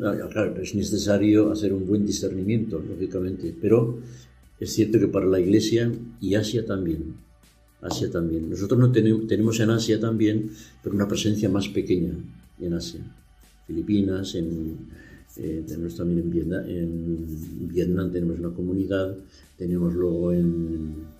ah, 0.04 0.28
claro, 0.30 0.62
es 0.62 0.76
necesario 0.76 1.50
hacer 1.50 1.72
un 1.72 1.88
buen 1.88 2.06
discernimiento, 2.06 2.80
lógicamente, 2.88 3.52
pero 3.60 3.98
es 4.60 4.72
cierto 4.72 5.00
que 5.00 5.08
para 5.08 5.26
la 5.26 5.40
Iglesia 5.40 5.90
y 6.20 6.36
Asia 6.36 6.64
también, 6.64 7.14
Asia 7.82 8.12
también. 8.12 8.48
Nosotros 8.48 8.78
no 8.78 8.92
tenemos, 8.92 9.26
tenemos 9.26 9.58
en 9.58 9.70
Asia 9.70 9.98
también, 9.98 10.48
pero 10.80 10.94
una 10.94 11.08
presencia 11.08 11.48
más 11.48 11.66
pequeña 11.68 12.12
en 12.60 12.74
Asia. 12.74 13.00
Filipinas, 13.66 14.36
en, 14.36 14.76
eh, 15.36 15.64
tenemos 15.66 15.96
también 15.96 16.20
en 16.20 16.30
Vietnam, 16.30 16.64
en 16.68 17.68
Vietnam 17.68 18.12
tenemos 18.12 18.38
una 18.38 18.50
comunidad, 18.50 19.16
tenemos 19.56 19.92
luego 19.94 20.32
en 20.32 21.17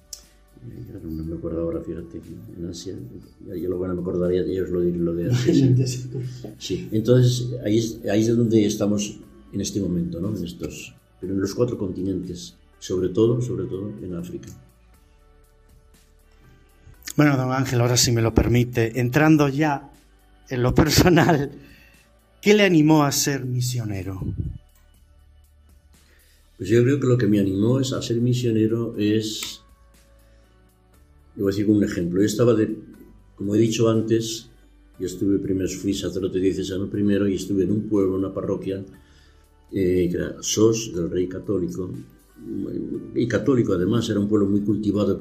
no 1.02 1.24
me 1.24 1.36
acuerdo 1.36 1.62
ahora, 1.62 1.80
fíjate, 1.80 2.20
en 2.56 2.66
Asia, 2.66 2.94
yo 3.46 3.68
lo 3.68 3.78
bueno 3.78 3.94
me 3.94 4.00
acordaría 4.02 4.42
de 4.42 4.52
ellos 4.52 4.70
lo 4.70 4.80
de, 4.80 4.92
lo 4.92 5.14
de 5.14 5.30
Asia. 5.30 5.74
Sí. 6.58 6.88
entonces 6.92 7.48
ahí 7.64 7.78
es, 7.78 8.00
ahí 8.10 8.20
es 8.22 8.36
donde 8.36 8.66
estamos 8.66 9.18
en 9.52 9.60
este 9.60 9.80
momento, 9.80 10.20
¿no? 10.20 10.36
En 10.36 10.44
estos, 10.44 10.94
pero 11.20 11.32
en 11.32 11.40
los 11.40 11.54
cuatro 11.54 11.78
continentes, 11.78 12.54
sobre 12.78 13.08
todo, 13.08 13.40
sobre 13.40 13.66
todo 13.66 13.90
en 14.02 14.14
África. 14.14 14.48
Bueno, 17.16 17.36
don 17.36 17.52
Ángel, 17.52 17.80
ahora 17.80 17.96
si 17.96 18.12
me 18.12 18.22
lo 18.22 18.32
permite, 18.32 19.00
entrando 19.00 19.48
ya 19.48 19.90
en 20.48 20.62
lo 20.62 20.74
personal, 20.74 21.50
¿qué 22.40 22.54
le 22.54 22.64
animó 22.64 23.02
a 23.02 23.12
ser 23.12 23.44
misionero? 23.44 24.20
Pues 26.56 26.70
yo 26.70 26.82
creo 26.82 27.00
que 27.00 27.06
lo 27.06 27.18
que 27.18 27.26
me 27.26 27.38
animó 27.38 27.78
a 27.78 28.02
ser 28.02 28.20
misionero 28.20 28.96
es 28.98 29.62
yo 31.38 31.44
voy 31.44 31.52
a 31.52 31.56
decir 31.56 31.70
un 31.70 31.84
ejemplo. 31.84 32.20
Yo 32.20 32.26
estaba 32.26 32.52
de, 32.52 32.76
como 33.36 33.54
he 33.54 33.58
dicho 33.58 33.88
antes, 33.88 34.50
yo 34.98 35.06
estuve 35.06 35.38
primero, 35.38 35.68
fui 35.68 35.94
sacerdote 35.94 36.40
diocesano 36.40 36.90
primero 36.90 37.28
y 37.28 37.36
estuve 37.36 37.62
en 37.62 37.70
un 37.70 37.82
pueblo, 37.88 38.16
una 38.16 38.34
parroquia, 38.34 38.84
eh, 39.70 40.08
que 40.10 40.16
era 40.16 40.36
SOS 40.40 40.92
del 40.96 41.08
Rey 41.08 41.28
Católico, 41.28 41.90
y 43.14 43.26
católico 43.28 43.72
además, 43.72 44.08
era 44.10 44.18
un 44.18 44.28
pueblo 44.28 44.48
muy 44.48 44.60
cultivado, 44.62 45.20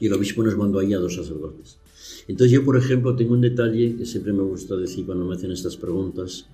y 0.00 0.06
el 0.06 0.12
obispo 0.12 0.42
nos 0.42 0.56
mandó 0.56 0.80
ahí 0.80 0.94
a 0.94 0.98
dos 0.98 1.14
sacerdotes. 1.14 1.78
Entonces 2.26 2.52
yo, 2.52 2.64
por 2.64 2.76
ejemplo, 2.76 3.14
tengo 3.14 3.34
un 3.34 3.40
detalle 3.40 3.96
que 3.96 4.06
siempre 4.06 4.32
me 4.32 4.42
gusta 4.42 4.76
decir 4.76 5.06
cuando 5.06 5.26
me 5.26 5.36
hacen 5.36 5.52
estas 5.52 5.76
preguntas, 5.76 6.46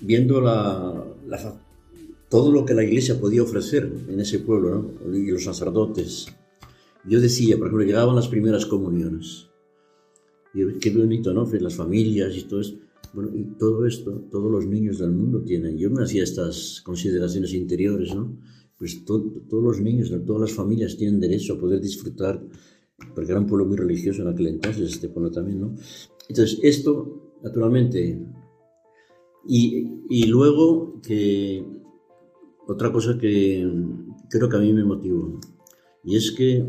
viendo 0.00 0.42
la, 0.42 1.04
todo 2.28 2.52
lo 2.52 2.66
que 2.66 2.74
la 2.74 2.84
iglesia 2.84 3.18
podía 3.18 3.42
ofrecer 3.42 3.90
en 4.08 4.20
ese 4.20 4.40
pueblo, 4.40 4.94
¿no? 5.06 5.16
y 5.16 5.30
los 5.30 5.44
sacerdotes, 5.44 6.26
yo 7.06 7.20
decía, 7.20 7.56
por 7.56 7.68
ejemplo, 7.68 7.86
llegaban 7.86 8.16
las 8.16 8.28
primeras 8.28 8.66
comuniones. 8.66 9.48
Y 10.54 10.78
qué 10.78 10.90
bonito, 10.90 11.32
¿no? 11.32 11.48
Las 11.60 11.76
familias 11.76 12.36
y 12.36 12.42
todo 12.42 12.60
esto. 12.60 12.78
Bueno, 13.12 13.30
y 13.34 13.44
todo 13.58 13.86
esto, 13.86 14.12
todos 14.30 14.50
los 14.50 14.66
niños 14.66 14.98
del 14.98 15.10
mundo 15.10 15.42
tienen. 15.42 15.76
Yo 15.78 15.90
me 15.90 16.02
hacía 16.02 16.22
estas 16.22 16.80
consideraciones 16.84 17.52
interiores, 17.54 18.14
¿no? 18.14 18.36
Pues 18.78 19.04
todos 19.04 19.62
los 19.62 19.80
niños, 19.80 20.12
todas 20.26 20.40
las 20.40 20.52
familias 20.52 20.96
tienen 20.96 21.20
derecho 21.20 21.54
a 21.54 21.58
poder 21.58 21.80
disfrutar, 21.80 22.42
porque 23.14 23.32
era 23.32 23.40
un 23.40 23.46
pueblo 23.46 23.66
muy 23.66 23.76
religioso 23.76 24.22
en 24.22 24.28
aquel 24.28 24.46
entonces, 24.46 24.92
este 24.92 25.08
pueblo 25.08 25.30
también, 25.30 25.60
¿no? 25.60 25.74
Entonces, 26.28 26.60
esto, 26.62 27.36
naturalmente. 27.42 28.24
Y, 29.46 30.04
y 30.08 30.26
luego, 30.26 31.00
que 31.02 31.64
otra 32.66 32.92
cosa 32.92 33.18
que 33.18 33.68
creo 34.28 34.48
que 34.48 34.56
a 34.56 34.60
mí 34.60 34.72
me 34.72 34.84
motivó, 34.84 35.40
y 36.04 36.16
es 36.16 36.30
que 36.30 36.64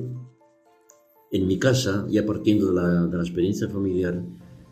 en 1.31 1.47
mi 1.47 1.57
casa, 1.57 2.05
ya 2.09 2.25
partiendo 2.25 2.67
de 2.67 2.73
la, 2.73 3.07
de 3.07 3.17
la 3.17 3.23
experiencia 3.23 3.69
familiar, 3.69 4.21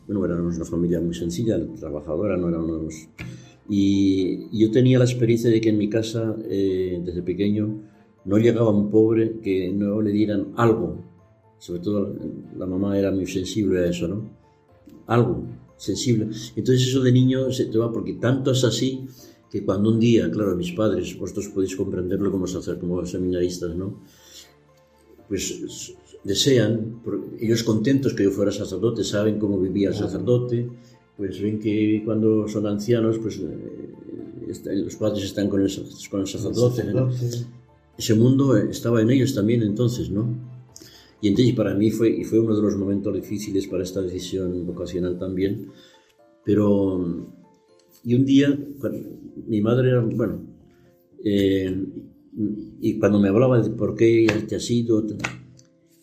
bueno, 0.08 0.26
éramos 0.26 0.56
una 0.56 0.66
familia 0.66 1.00
muy 1.00 1.14
sencilla, 1.14 1.60
trabajadora, 1.80 2.36
no 2.36 2.50
éramos... 2.50 2.96
Y 3.70 4.50
yo 4.58 4.72
tenía 4.72 4.98
la 4.98 5.06
experiencia 5.06 5.52
de 5.52 5.62
que 5.62 5.70
en 5.70 5.78
mi 5.78 5.88
casa, 5.88 6.36
eh, 6.50 7.00
desde 7.06 7.22
pequeño, 7.22 7.84
no 8.26 8.38
llegaba 8.40 8.72
un 8.72 8.90
pobre 8.90 9.40
que 9.44 9.72
no 9.72 10.02
le 10.02 10.12
dieran 10.12 10.54
algo. 10.56 10.98
Sobre 11.60 11.82
todo 11.82 12.16
la 12.58 12.66
mamá 12.66 12.98
era 12.98 13.12
muy 13.12 13.28
sensible 13.28 13.82
a 13.82 13.90
eso, 13.90 14.08
¿no? 14.08 14.28
Algo 15.06 15.44
sensible. 15.78 16.30
Entonces 16.56 16.88
eso 16.88 17.04
de 17.04 17.12
niño 17.12 17.52
se 17.52 17.66
te 17.66 17.78
va 17.78 17.92
porque 17.92 18.14
tanto 18.14 18.52
es 18.52 18.64
así 18.64 19.06
que 19.52 19.64
cuando 19.64 19.92
un 19.92 20.00
día, 20.00 20.30
claro, 20.32 20.56
mis 20.56 20.72
padres, 20.72 21.18
vosotros 21.20 21.50
podéis 21.50 21.76
comprenderlo 21.76 22.32
como, 22.32 22.46
hacer 22.46 22.80
como 22.80 23.06
seminaristas, 23.06 23.76
¿no? 23.76 24.02
Pues 25.28 25.96
desean, 26.24 27.02
ellos 27.40 27.64
contentos 27.64 28.14
que 28.14 28.24
yo 28.24 28.32
fuera 28.32 28.52
sacerdote, 28.52 29.04
saben 29.04 29.40
cómo 29.40 29.60
vivía 29.60 29.90
el 29.90 29.96
sacerdote, 29.96 30.70
pues 31.18 31.42
ven 31.42 31.60
que 31.60 32.02
cuando 32.06 32.48
son 32.48 32.66
ancianos, 32.68 33.18
pues 33.20 33.40
eh, 33.40 34.76
los 34.76 34.96
padres 34.96 35.24
están 35.26 35.50
con 35.50 35.62
el, 35.62 35.72
con 36.10 36.22
el 36.22 36.28
sacerdote. 36.28 36.84
Ese 37.98 38.16
mundo 38.16 38.56
estaba 38.56 39.02
en 39.02 39.10
ellos 39.10 39.36
también 39.36 39.62
entonces, 39.62 40.10
¿no? 40.10 40.28
Y 41.22 41.28
entonces 41.28 41.54
para 41.54 41.74
mí 41.74 41.92
fue, 41.92 42.10
y 42.10 42.24
fue 42.24 42.40
uno 42.40 42.56
de 42.56 42.62
los 42.62 42.78
momentos 42.78 43.14
difíciles 43.14 43.68
para 43.68 43.84
esta 43.84 44.02
decisión 44.02 44.66
vocacional 44.66 45.20
también, 45.20 45.68
pero 46.46 47.28
y 48.04 48.16
un 48.16 48.26
día, 48.26 48.58
mi 49.48 49.62
madre 49.62 49.90
era, 49.90 50.02
bueno, 50.02 50.42
eh, 51.24 51.86
y 52.80 52.98
cuando 52.98 53.20
me 53.20 53.28
hablaba 53.28 53.62
de 53.62 53.70
por 53.72 53.96
qué 53.96 54.26
te 54.48 54.56
has 54.56 54.72
ido, 54.72 55.06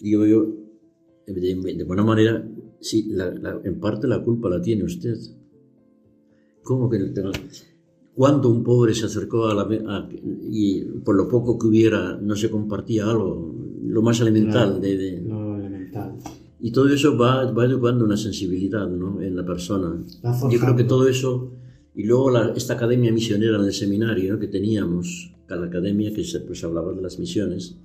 digo 0.01 0.27
yo, 0.27 0.47
de, 1.27 1.85
buena 1.85 2.05
manera, 2.05 2.47
sí, 2.81 3.13
en 3.65 3.81
parte 3.81 4.07
la 4.07 4.23
culpa 4.23 4.49
la 4.49 4.61
tiene 4.61 4.85
usted. 4.85 5.17
¿Cómo 6.63 6.89
que 6.89 6.99
no? 6.99 7.33
Cuando 8.15 8.49
un 8.49 8.65
pobre 8.65 8.95
se 8.95 9.07
acercó 9.07 9.47
a 9.47 9.55
la 9.55 10.09
y 10.49 10.83
por 11.05 11.17
lo 11.17 11.29
poco 11.29 11.59
que 11.59 11.67
hubiera 11.67 12.17
no 12.17 12.35
se 12.35 12.51
compartía 12.51 13.05
algo, 13.09 13.55
lo 13.83 14.03
más 14.03 14.21
elemental 14.21 14.81
de, 14.81 15.23
Lo 15.23 15.57
elemental. 15.57 16.17
Y 16.61 16.71
todo 16.71 16.89
eso 16.89 17.17
va, 17.19 17.51
va 17.53 17.65
educando 17.67 18.05
una 18.05 18.17
sensibilidad 18.17 18.89
¿no? 18.89 19.21
en 19.21 19.37
la 19.37 19.45
persona. 19.45 20.03
Yo 20.51 20.59
creo 20.59 20.75
que 20.75 20.85
todo 20.85 21.07
eso, 21.09 21.53
y 21.95 22.05
luego 22.05 22.37
esta 22.55 22.75
academia 22.75 23.13
misionera 23.13 23.59
en 23.59 23.65
el 23.65 23.73
seminario 23.73 24.39
que 24.39 24.49
teníamos, 24.49 25.35
la 25.49 25.67
academia 25.67 26.13
que 26.13 26.25
se, 26.25 26.41
pues, 26.41 26.65
hablaba 26.65 26.93
de 26.93 27.03
las 27.03 27.19
misiones, 27.19 27.77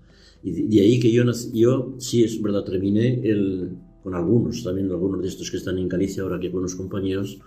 y 0.44 0.52
de, 0.52 0.82
ahí 0.82 1.00
que 1.00 1.12
yo, 1.12 1.24
yo 1.54 1.96
sí 1.98 2.24
es 2.24 2.42
verdad, 2.42 2.64
terminé 2.64 3.22
el, 3.24 3.78
con 4.04 4.16
algunos, 4.16 4.64
también 4.64 4.90
algunos 4.90 5.22
de 5.22 5.28
estos 5.28 5.52
que 5.52 5.58
están 5.58 5.78
en 5.78 5.88
Galicia 5.88 6.24
ahora, 6.24 6.40
que 6.40 6.52
con 6.52 6.64
los 6.64 6.76
compañeros, 6.76 7.40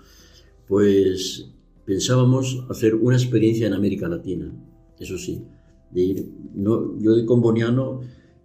pues 0.69 1.49
pensábamos 1.85 2.65
hacer 2.71 2.95
una 2.95 3.17
experiencia 3.17 3.67
en 3.67 3.75
América 3.75 4.09
Latina, 4.09 4.53
eso 4.99 5.19
sí, 5.19 5.43
de 5.91 6.03
ir, 6.03 6.29
no, 6.55 6.99
yo 7.01 7.15
de 7.15 7.25
comboniano, 7.25 8.01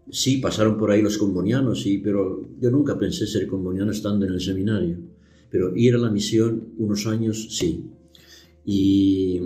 sí, 0.09 0.37
pasaron 0.37 0.77
por 0.77 0.91
ahí 0.91 1.01
los 1.01 1.17
combonianos, 1.17 1.81
sí, 1.81 1.99
pero 1.99 2.49
yo 2.59 2.71
nunca 2.71 2.97
pensé 2.97 3.27
ser 3.27 3.47
comboniano 3.47 3.91
estando 3.91 4.25
en 4.25 4.33
el 4.33 4.41
seminario, 4.41 4.97
pero 5.49 5.75
ir 5.75 5.95
a 5.95 5.99
la 5.99 6.09
misión 6.09 6.73
unos 6.77 7.05
años, 7.05 7.47
sí, 7.51 7.85
y 8.65 9.39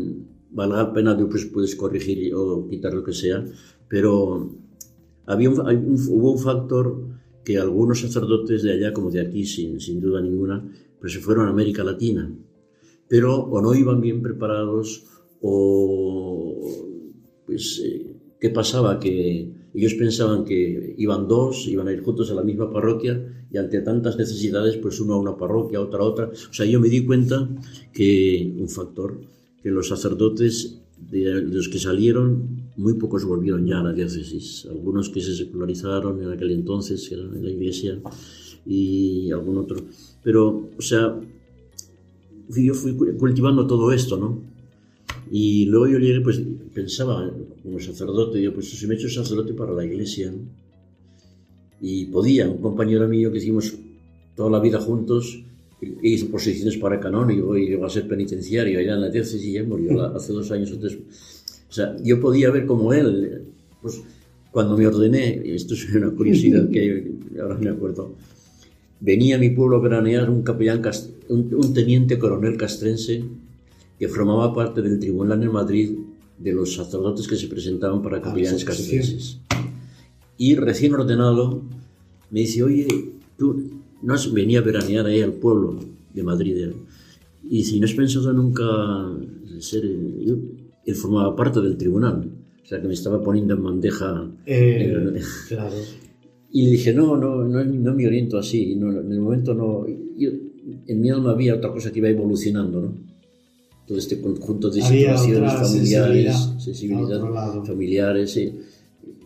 vale 0.52 0.76
la 0.76 0.94
pena, 0.94 1.13
después 1.13 1.46
puedes 1.46 1.76
corregir 1.76 2.34
o 2.34 2.68
quitar 2.70 2.94
lo 2.94 3.04
que 3.04 3.13
sea, 3.13 3.46
pero 3.88 4.62
había 5.25 5.49
un, 5.49 5.59
hubo 5.59 6.31
un 6.31 6.39
factor 6.39 7.07
que 7.43 7.57
algunos 7.57 7.99
sacerdotes 8.01 8.63
de 8.63 8.73
allá 8.73 8.93
como 8.93 9.12
de 9.12 9.21
aquí, 9.21 9.45
sin, 9.45 9.79
sin 9.79 9.99
duda 9.99 10.21
ninguna, 10.21 10.63
pues 10.99 11.13
se 11.13 11.19
fueron 11.19 11.47
a 11.47 11.49
América 11.49 11.83
Latina, 11.83 12.33
pero 13.07 13.36
o 13.36 13.62
no 13.62 13.73
iban 13.75 13.99
bien 13.99 14.21
preparados 14.21 15.03
o 15.41 16.57
pues 17.45 17.81
eh, 17.83 18.15
qué 18.39 18.49
pasaba 18.49 18.99
que 18.99 19.51
ellos 19.73 19.95
pensaban 19.95 20.45
que 20.45 20.95
iban 20.97 21.27
dos, 21.27 21.67
iban 21.67 21.88
a 21.88 21.91
ir 21.91 22.01
juntos 22.01 22.29
a 22.31 22.36
la 22.36 22.43
misma 22.43 22.71
parroquia 22.71 23.45
y 23.51 23.57
ante 23.57 23.81
tantas 23.81 24.17
necesidades, 24.17 24.77
pues 24.77 24.99
uno 24.99 25.15
a 25.15 25.19
una 25.19 25.36
parroquia, 25.36 25.81
otra 25.81 25.99
a 25.99 26.03
otra. 26.03 26.27
O 26.27 26.53
sea, 26.53 26.65
yo 26.65 26.79
me 26.79 26.89
di 26.89 27.05
cuenta 27.05 27.49
que 27.91 28.53
un 28.57 28.69
factor, 28.69 29.19
que 29.62 29.69
los 29.69 29.88
sacerdotes 29.88 30.81
de 30.97 31.41
los 31.41 31.69
que 31.69 31.79
salieron, 31.79 32.62
muy 32.75 32.93
pocos 32.95 33.25
volvieron 33.25 33.65
ya 33.65 33.79
a 33.79 33.83
la 33.83 33.93
diócesis. 33.93 34.67
Algunos 34.69 35.09
que 35.09 35.21
se 35.21 35.36
secularizaron 35.36 36.21
en 36.21 36.31
aquel 36.31 36.51
entonces, 36.51 37.07
que 37.07 37.15
eran 37.15 37.36
en 37.36 37.43
la 37.43 37.51
iglesia, 37.51 37.99
y 38.65 39.31
algún 39.31 39.57
otro. 39.57 39.77
Pero, 40.23 40.69
o 40.77 40.81
sea, 40.81 41.19
yo 42.49 42.73
fui 42.73 42.95
cultivando 43.17 43.67
todo 43.67 43.91
esto, 43.91 44.17
¿no? 44.17 44.41
Y 45.31 45.65
luego 45.65 45.88
yo 45.88 45.99
llegué, 45.99 46.21
pues 46.21 46.41
pensaba 46.73 47.31
como 47.62 47.79
sacerdote, 47.79 48.41
yo 48.41 48.53
pues 48.53 48.69
si 48.69 48.88
me 48.88 48.95
he 48.95 48.97
hecho 48.97 49.09
sacerdote 49.09 49.53
para 49.53 49.73
la 49.73 49.86
iglesia, 49.86 50.33
y 51.81 52.05
podía, 52.05 52.47
un 52.47 52.62
compañero 52.62 53.07
mío 53.07 53.31
que 53.31 53.39
hicimos 53.39 53.73
toda 54.36 54.49
la 54.49 54.59
vida 54.59 54.79
juntos, 54.79 55.43
hizo 56.01 56.27
posiciones 56.29 56.77
para 56.77 56.99
canónigo 56.99 57.57
y 57.57 57.67
llegó 57.67 57.86
a 57.86 57.89
ser 57.89 58.07
penitenciario 58.07 58.79
allá 58.79 58.93
en 58.93 59.01
la 59.01 59.09
diócesis 59.09 59.45
y 59.45 59.53
ya 59.53 59.63
murió 59.63 60.01
hace 60.15 60.31
dos 60.31 60.49
años 60.51 60.71
o 60.71 60.79
tres. 60.79 60.97
O 61.73 61.75
sea, 61.75 61.97
yo 62.03 62.21
podía 62.21 62.51
ver 62.51 62.67
como 62.67 62.93
él, 62.93 63.45
pues 63.81 63.99
cuando 64.51 64.77
me 64.77 64.86
ordené, 64.86 65.41
esto 65.55 65.73
es 65.73 65.91
una 65.95 66.12
curiosidad 66.12 66.69
que 66.69 67.13
ahora 67.41 67.57
me 67.57 67.71
acuerdo, 67.71 68.13
venía 68.99 69.38
a 69.38 69.39
mi 69.39 69.49
pueblo 69.49 69.77
a 69.77 69.79
veranear 69.79 70.29
un 70.29 70.43
capellán, 70.43 70.83
un, 71.29 71.51
un 71.51 71.73
teniente 71.73 72.19
coronel 72.19 72.57
castrense 72.57 73.23
que 73.97 74.07
formaba 74.07 74.53
parte 74.53 74.83
del 74.83 74.99
tribunal 74.99 75.41
en 75.41 75.51
Madrid 75.51 75.97
de 76.38 76.53
los 76.53 76.75
sacerdotes 76.75 77.27
que 77.27 77.38
se 77.38 77.47
presentaban 77.47 78.03
para 78.03 78.17
ah, 78.17 78.21
capellanes 78.21 78.63
castrenses. 78.63 79.39
Y 80.38 80.53
recién 80.53 80.93
ordenado, 80.93 81.63
me 82.29 82.41
dice, 82.41 82.62
oye, 82.62 82.88
tú 83.36 83.81
no 84.03 84.13
has 84.13 84.31
venido 84.31 84.62
a 84.62 84.63
veranear 84.63 85.07
ahí 85.07 85.21
al 85.21 85.33
pueblo 85.33 85.79
de 86.13 86.21
Madrid. 86.21 86.67
Y 87.49 87.63
si 87.63 87.79
no 87.79 87.88
has 87.88 87.93
pensado 87.93 88.31
nunca 88.31 88.63
ser... 89.57 89.89
él 90.86 90.96
formaba 90.96 91.36
parte 91.36 91.62
del 91.62 91.78
tribunal, 91.78 92.32
o 92.62 92.65
sea 92.65 92.82
que 92.82 92.88
me 92.88 92.93
estaba 92.93 93.22
poniendo 93.22 93.54
en 93.56 93.63
bandeja... 93.63 94.30
Eh, 94.46 94.93
claro. 95.48 95.76
Y 96.52 96.65
le 96.65 96.72
dije, 96.72 96.93
no, 96.93 97.17
no, 97.17 97.43
no, 97.43 97.63
no 97.63 97.93
me 97.96 98.06
oriento 98.06 98.38
así, 98.38 98.76
no, 98.76 98.91
en 98.91 99.12
el 99.12 99.19
momento 99.19 99.54
no... 99.54 99.86
en 99.88 101.02
mi 101.02 101.10
alma 101.10 101.32
había 101.32 101.56
otra 101.56 101.72
cosa 101.72 101.91
que 101.91 102.00
iba 102.00 102.10
evolucionando, 102.10 102.82
¿no? 102.82 103.13
todo 103.88 103.98
este 103.98 104.22
conjunto 104.22 104.69
de 104.69 104.82
situaciones 104.82 105.54
familiares, 105.54 106.50
sensibilidad, 106.58 107.22
familiares, 107.65 108.39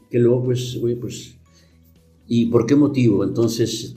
que 0.10 0.20
luego 0.20 0.46
pues, 0.46 0.78
oye, 0.82 0.96
pues, 0.96 1.36
¿y 2.28 2.48
por 2.48 2.66
qué 2.66 2.76
motivo? 2.76 3.24
Entonces, 3.24 3.96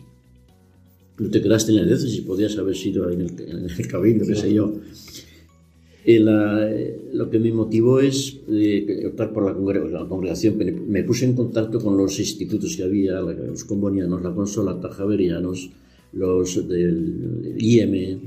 no 1.19 1.31
te 1.31 1.41
quedaste 1.41 1.73
en 1.73 1.79
la 1.79 1.85
diócesis, 1.85 2.21
podías 2.23 2.57
haber 2.59 2.77
sido 2.77 3.09
en 3.11 3.23
el, 3.23 3.41
en 3.41 3.71
el 3.71 3.89
cabildo, 3.89 4.27
qué 4.27 4.35
sé 4.35 4.53
yo. 4.53 4.73
Lo 6.07 7.31
que 7.31 7.39
me 7.39 7.53
motivó 7.53 8.01
es 8.01 8.39
eh, 8.49 9.07
optar 9.07 9.33
por 9.33 9.45
la, 9.45 10.07
congregación. 10.07 10.57
Me, 10.89 11.03
puse 11.05 11.27
en 11.27 11.35
contacto 11.35 11.81
con 11.81 11.97
los 11.97 12.19
institutos 12.19 12.77
que 12.77 12.85
había, 12.85 13.21
los 13.21 13.65
combonianos, 13.65 14.23
la 14.23 14.35
consolata, 14.35 14.91
javerianos, 14.91 15.71
los 16.13 16.69
del 16.69 17.55
IEM, 17.59 18.21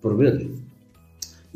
por 0.00 0.16
ver 0.16 0.46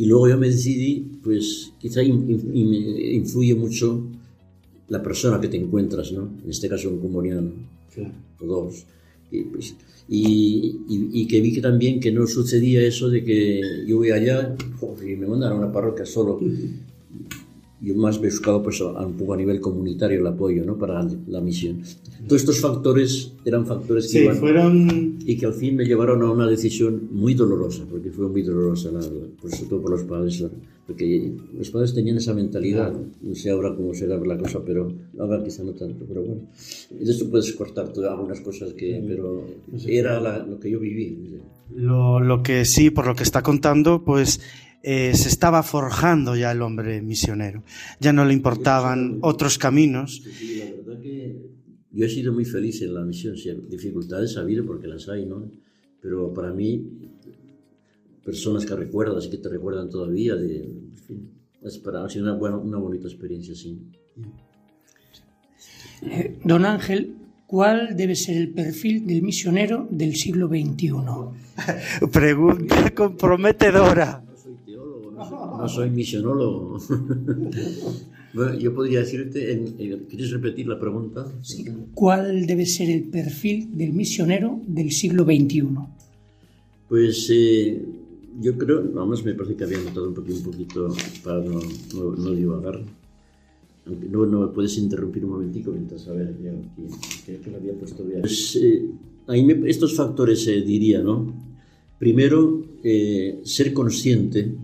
y 0.01 0.07
luego 0.07 0.31
yo 0.31 0.39
me 0.39 0.49
decidí, 0.49 1.19
pues 1.23 1.75
quizá 1.79 2.03
influye 2.03 3.55
mucho 3.55 4.03
la 4.89 5.03
persona 5.03 5.39
que 5.39 5.49
te 5.49 5.59
encuentras, 5.59 6.11
¿no? 6.13 6.23
En 6.43 6.49
este 6.49 6.71
caso 6.71 6.89
un 6.89 7.01
comuniano, 7.01 7.51
claro. 7.95 8.15
o 8.41 8.47
dos. 8.47 8.87
Y, 9.31 9.43
pues, 9.43 9.75
y, 10.09 10.81
y, 10.89 11.27
que 11.29 11.41
vi 11.41 11.53
que 11.53 11.61
también 11.61 12.01
que 12.01 12.11
no 12.11 12.27
sucedía 12.27 12.83
eso 12.83 13.09
de 13.09 13.25
que 13.25 13.85
yo 13.87 13.99
voy 13.99 14.11
allá 14.11 14.57
y 15.03 15.17
me 15.17 15.27
mandan 15.27 15.53
a 15.53 15.55
una 15.55 15.73
parroquia 15.73 16.05
solo 16.05 16.41
yo 17.81 17.95
más 17.95 18.21
buscado 18.21 18.63
pues, 18.63 18.81
un 18.81 19.15
poco 19.15 19.35
a 19.35 19.37
nivel 19.37 19.61
comunitario 19.61 20.21
el 20.21 20.27
apoyo 20.27 20.65
¿no? 20.65 20.77
para 20.77 21.07
la 21.29 21.41
misión. 21.41 21.83
Todos 22.27 22.43
estos 22.43 22.61
factores 22.61 23.33
eran 23.45 23.67
factores 23.67 24.13
que 24.13 24.31
sí, 24.31 24.39
fueron... 24.39 25.19
y 25.25 25.37
que 25.37 25.47
al 25.47 25.55
fin 25.55 25.77
me 25.77 25.85
llevaron 25.85 26.23
a 26.23 26.31
una 26.31 26.47
decisión 26.47 27.09
muy 27.11 27.35
dolorosa, 27.35 27.85
porque 27.91 28.11
fue 28.11 28.29
muy 28.29 28.43
dolorosa, 28.43 28.91
la, 28.91 29.01
por, 29.01 29.51
sobre 29.51 29.67
todo 29.69 29.81
por 29.81 29.91
los 29.93 30.03
padres, 30.03 30.45
porque 30.87 31.33
los 31.57 31.71
padres 31.71 31.95
tenían 31.95 32.19
esa 32.19 32.35
mentalidad, 32.35 32.93
no 33.23 33.35
sé 33.35 33.51
ahora 33.51 33.75
cómo 33.75 33.95
será 33.95 34.19
la 34.19 34.37
cosa, 34.37 34.61
pero 34.65 34.93
ahora 35.19 35.43
quizá 35.43 35.63
no 35.63 35.73
tanto, 35.73 36.05
pero 36.07 36.23
bueno, 36.23 36.43
de 36.91 37.11
esto 37.11 37.31
puedes 37.31 37.53
cortar 37.55 37.91
algunas 38.11 38.41
cosas 38.41 38.75
que, 38.75 39.03
pero 39.07 39.47
era 39.87 40.21
lo 40.45 40.61
que 40.61 40.71
yo 40.71 40.81
viví. 40.81 41.39
Lo, 41.75 42.21
lo 42.21 42.43
que 42.43 42.65
sí, 42.65 42.91
por 42.91 43.07
lo 43.07 43.15
que 43.15 43.23
está 43.23 43.43
contando, 43.43 44.05
pues 44.05 44.41
eh, 44.83 45.13
se 45.15 45.29
estaba 45.29 45.63
forjando 45.63 46.37
ya 46.37 46.53
el 46.53 46.63
hombre 46.63 47.03
misionero. 47.03 47.63
Ya 48.01 48.13
no 48.13 48.25
le 48.25 48.33
importaban 48.33 49.19
otros 49.21 49.59
caminos. 49.59 50.23
Sí, 50.39 50.57
la 50.59 50.77
verdad 50.77 51.03
que 51.03 51.37
yo 51.93 52.07
he 52.07 52.09
sido 52.09 52.33
muy 52.33 52.45
feliz 52.45 52.81
en 52.83 52.95
la 52.95 53.03
misión. 53.03 53.37
Sí, 53.37 53.51
dificultades 53.69 54.37
ha 54.37 54.41
habido 54.41 54.65
porque 54.65 54.89
las 54.89 55.09
hay, 55.09 55.27
¿no? 55.27 55.51
Pero 56.01 56.33
para 56.33 56.53
mí, 56.53 56.83
personas 58.25 58.65
que 58.65 58.75
recuerdas 58.75 59.27
y 59.27 59.31
que 59.31 59.39
te 59.39 59.51
recuerdan 59.51 59.91
todavía, 59.91 60.35
de, 60.35 60.65
en 60.65 60.97
fin, 60.97 61.31
es 61.63 61.77
para, 61.79 62.05
ha 62.05 62.09
sido 62.09 62.25
una, 62.25 62.35
buena, 62.35 62.57
una 62.57 62.79
bonita 62.79 63.07
experiencia, 63.07 63.55
sí. 63.55 63.79
Eh, 66.03 66.39
don 66.43 66.65
Ángel, 66.65 67.17
¿cuál 67.47 67.95
debe 67.97 68.17
ser 68.17 68.39
el 68.39 68.49
perfil 68.51 69.07
del 69.07 69.21
misionero 69.21 69.87
del 69.91 70.17
siglo 70.17 70.49
XXI? 70.49 70.93
Pregunta 72.11 72.95
comprometedora 72.95 74.25
no 75.29 75.69
soy 75.69 75.91
misionólogo. 75.91 76.79
bueno, 78.35 78.59
yo 78.59 78.75
podría 78.75 79.01
decirte, 79.01 79.53
en, 79.53 80.07
¿quieres 80.09 80.31
repetir 80.31 80.67
la 80.67 80.79
pregunta? 80.79 81.27
Sí. 81.43 81.65
¿Cuál 81.95 82.47
debe 82.47 82.67
ser 82.67 82.91
el 82.91 83.05
perfil 83.05 83.77
del 83.77 83.93
misionero 83.93 84.61
del 84.67 84.91
siglo 84.91 85.25
XXI? 85.25 85.65
Pues 86.89 87.29
eh, 87.31 87.85
yo 88.41 88.57
creo, 88.57 88.83
vamos, 88.93 89.25
me 89.25 89.35
parece 89.35 89.57
que 89.57 89.65
había 89.65 89.79
notado 89.79 90.09
un 90.09 90.15
poquito, 90.15 90.39
un 90.39 90.45
poquito 90.45 90.89
para 91.23 91.41
no, 91.41 91.61
no, 91.95 92.17
no 92.17 92.31
divagar. 92.33 92.81
No, 94.11 94.27
no 94.27 94.53
puedes 94.53 94.77
interrumpir 94.79 95.25
un 95.25 95.33
momentico 95.33 95.73
mientras 95.73 96.07
a 96.07 96.13
ver, 96.13 96.37
yo 96.43 96.53
que, 97.27 97.39
que 97.39 97.51
lo 97.51 97.57
había 97.57 97.75
puesto 97.75 98.05
bien. 98.05 98.21
Pues, 98.21 98.57
eh, 98.57 98.87
ahí 99.27 99.45
me, 99.45 99.69
estos 99.69 99.95
factores 99.95 100.47
eh, 100.47 100.61
diría, 100.61 101.01
¿no? 101.01 101.33
Primero, 101.99 102.63
eh, 102.83 103.41
ser 103.45 103.73
consciente 103.73 104.55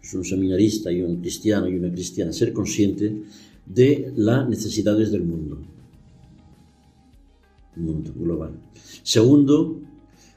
pues 0.00 0.14
un 0.14 0.24
seminarista 0.24 0.90
y 0.90 1.02
un 1.02 1.20
cristiano 1.20 1.68
y 1.68 1.76
una 1.76 1.92
cristiana, 1.92 2.32
ser 2.32 2.52
consciente 2.52 3.22
de 3.66 4.12
las 4.16 4.48
necesidades 4.48 5.12
del 5.12 5.24
mundo, 5.24 5.58
mundo 7.76 8.12
global. 8.16 8.52
Segundo, 9.02 9.80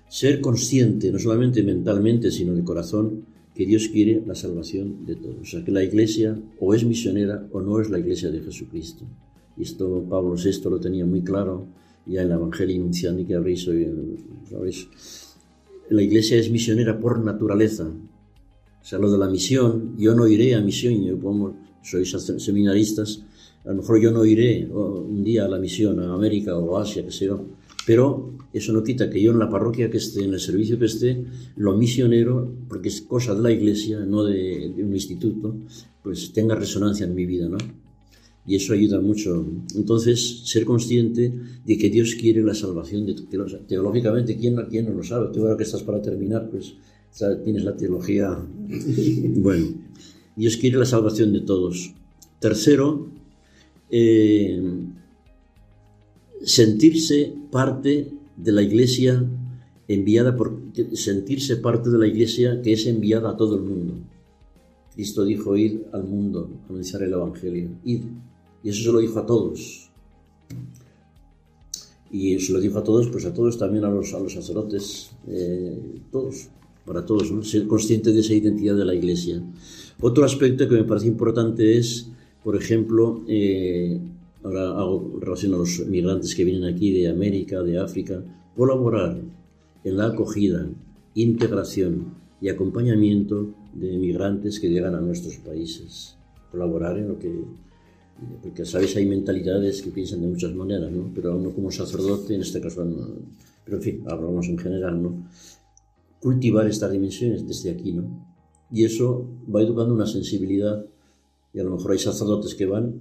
ser 0.09 0.41
consciente, 0.41 1.11
no 1.11 1.17
solamente 1.17 1.63
mentalmente, 1.63 2.29
sino 2.29 2.53
de 2.53 2.63
corazón, 2.63 3.25
que 3.55 3.65
Dios 3.65 3.87
quiere 3.87 4.21
la 4.25 4.35
salvación 4.35 5.05
de 5.05 5.15
todos. 5.15 5.41
O 5.41 5.45
sea, 5.45 5.63
que 5.63 5.71
la 5.71 5.83
iglesia 5.83 6.37
o 6.59 6.73
es 6.73 6.83
misionera 6.85 7.47
o 7.51 7.61
no 7.61 7.79
es 7.79 7.89
la 7.89 7.99
iglesia 7.99 8.31
de 8.31 8.41
Jesucristo. 8.41 9.05
Y 9.57 9.63
esto 9.63 10.03
Pablo 10.09 10.35
VI 10.35 10.69
lo 10.69 10.79
tenía 10.79 11.05
muy 11.05 11.21
claro 11.21 11.67
ya 12.05 12.21
en 12.21 12.27
el 12.27 12.33
Evangelio 12.33 12.81
Nunciandi 12.81 13.25
que 13.25 13.35
habréis 13.35 13.67
oído. 13.67 13.93
La 15.89 16.01
iglesia 16.01 16.37
es 16.37 16.49
misionera 16.49 16.99
por 16.99 17.23
naturaleza, 17.23 17.91
sea, 18.85 18.99
lo 18.99 19.11
de 19.11 19.17
la 19.17 19.29
misión, 19.29 19.95
yo 19.97 20.13
no 20.13 20.27
iré 20.27 20.55
a 20.55 20.61
misión, 20.61 21.03
yo 21.03 21.19
como 21.19 21.55
sois 21.81 22.11
seminaristas, 22.37 23.23
a 23.65 23.69
lo 23.69 23.75
mejor 23.75 24.01
yo 24.01 24.11
no 24.11 24.25
iré 24.25 24.67
un 24.69 25.23
día 25.23 25.45
a 25.45 25.47
la 25.47 25.57
misión 25.57 25.99
a 25.99 26.13
América 26.13 26.57
o 26.57 26.77
Asia, 26.77 27.03
que 27.03 27.11
sé 27.11 27.25
yo, 27.25 27.45
pero 27.85 28.33
eso 28.53 28.71
no 28.71 28.83
quita 28.83 29.09
que 29.09 29.21
yo 29.21 29.31
en 29.31 29.39
la 29.39 29.49
parroquia 29.49 29.89
que 29.89 29.97
esté, 29.97 30.23
en 30.23 30.33
el 30.33 30.39
servicio 30.39 30.77
que 30.77 30.85
esté, 30.85 31.23
lo 31.55 31.75
misionero, 31.75 32.53
porque 32.69 32.89
es 32.89 33.01
cosa 33.01 33.35
de 33.35 33.41
la 33.41 33.51
iglesia, 33.51 33.99
no 33.99 34.23
de, 34.23 34.73
un 34.77 34.93
instituto, 34.93 35.55
pues 36.01 36.31
tenga 36.33 36.55
resonancia 36.55 37.05
en 37.05 37.15
mi 37.15 37.25
vida, 37.25 37.47
¿no? 37.49 37.57
Y 38.45 38.55
eso 38.55 38.73
ayuda 38.73 38.99
mucho. 38.99 39.45
Entonces, 39.75 40.41
ser 40.45 40.65
consciente 40.65 41.33
de 41.65 41.77
que 41.77 41.89
Dios 41.89 42.15
quiere 42.15 42.43
la 42.43 42.53
salvación 42.53 43.05
de 43.05 43.15
Teológicamente, 43.67 44.35
¿quién, 44.37 44.57
quién 44.69 44.85
no 44.85 44.93
lo 44.93 45.03
sabe? 45.03 45.29
Tú 45.31 45.41
ahora 45.41 45.55
que 45.55 45.63
estás 45.63 45.83
para 45.83 46.01
terminar, 46.01 46.49
pues 46.49 46.75
tienes 47.43 47.63
la 47.63 47.75
teología. 47.75 48.37
Bueno, 49.37 49.67
Dios 50.35 50.57
quiere 50.57 50.77
la 50.77 50.85
salvación 50.85 51.33
de 51.33 51.41
todos. 51.41 51.93
Tercero, 52.39 53.07
eh, 53.89 54.61
sentirse 56.43 57.33
parte 57.51 58.11
de 58.37 58.51
la 58.51 58.61
iglesia 58.61 59.23
enviada 59.87 60.35
por 60.35 60.59
sentirse 60.93 61.57
parte 61.57 61.89
de 61.89 61.97
la 61.97 62.07
iglesia 62.07 62.61
que 62.61 62.73
es 62.73 62.85
enviada 62.87 63.31
a 63.31 63.37
todo 63.37 63.55
el 63.55 63.61
mundo. 63.61 63.93
Cristo 64.93 65.25
dijo 65.25 65.57
ir 65.57 65.87
al 65.91 66.03
mundo, 66.03 66.49
anunciar 66.69 67.03
el 67.03 67.13
evangelio. 67.13 67.69
Y 67.83 68.01
eso 68.63 68.83
se 68.83 68.91
lo 68.91 68.99
dijo 68.99 69.19
a 69.19 69.25
todos. 69.25 69.89
Y 72.11 72.39
se 72.39 72.53
lo 72.53 72.59
dijo 72.59 72.77
a 72.77 72.83
todos, 72.83 73.07
pues 73.09 73.25
a 73.25 73.33
todos 73.33 73.57
también 73.57 73.85
a 73.85 73.89
los, 73.89 74.13
a 74.13 74.19
los 74.19 74.33
sacerdotes, 74.33 75.11
eh, 75.27 75.99
todos, 76.11 76.49
para 76.85 77.05
todos, 77.05 77.31
ser 77.49 77.67
conscientes 77.67 78.13
de 78.13 78.19
esa 78.19 78.33
identidad 78.33 78.75
de 78.75 78.85
la 78.85 78.95
iglesia. 78.95 79.41
Otro 80.01 80.25
aspecto 80.25 80.67
que 80.67 80.75
me 80.75 80.83
parece 80.83 81.07
importante 81.07 81.77
es, 81.77 82.09
por 82.43 82.55
ejemplo, 82.55 83.23
eh, 83.27 83.99
ahora 84.43 84.71
hago 84.71 85.17
relación 85.21 85.53
a 85.53 85.57
los 85.57 85.85
migrantes 85.87 86.35
que 86.35 86.43
vienen 86.43 86.65
aquí 86.65 86.91
de 86.91 87.07
América, 87.07 87.61
de 87.61 87.79
África, 87.79 88.21
colaborar 88.55 89.21
en 89.83 89.97
la 89.97 90.07
acogida, 90.07 90.67
integración 91.15 92.15
y 92.41 92.49
acompañamiento 92.49 93.53
de 93.73 93.97
migrantes 93.97 94.59
que 94.59 94.69
llegan 94.69 94.95
a 94.95 95.01
nuestros 95.01 95.37
países. 95.37 96.17
Colaborar 96.51 96.97
en 96.97 97.07
lo 97.07 97.19
que... 97.19 97.31
Porque, 98.41 98.65
¿sabes? 98.65 98.95
Hay 98.95 99.05
mentalidades 99.05 99.81
que 99.81 99.89
piensan 99.89 100.21
de 100.21 100.27
muchas 100.27 100.53
maneras, 100.53 100.91
¿no? 100.91 101.11
Pero 101.15 101.35
uno 101.35 101.51
como 101.51 101.71
sacerdote, 101.71 102.35
en 102.35 102.41
este 102.41 102.61
caso, 102.61 102.85
pero 103.65 103.77
en 103.77 103.83
fin, 103.83 104.03
hablamos 104.07 104.47
en 104.47 104.57
general, 104.57 105.01
¿no? 105.01 105.27
Cultivar 106.23 106.65
estas 106.67 106.91
dimensiones 106.91 107.45
desde 107.45 107.71
aquí, 107.71 107.91
¿no? 107.91 108.33
Y 108.71 108.85
eso 108.85 109.27
va 109.53 109.61
educando 109.61 109.93
una 109.93 110.07
sensibilidad 110.07 110.85
y 111.53 111.59
a 111.59 111.63
lo 111.63 111.71
mejor 111.75 111.91
hay 111.91 111.99
sacerdotes 111.99 112.55
que 112.55 112.65
van, 112.65 112.99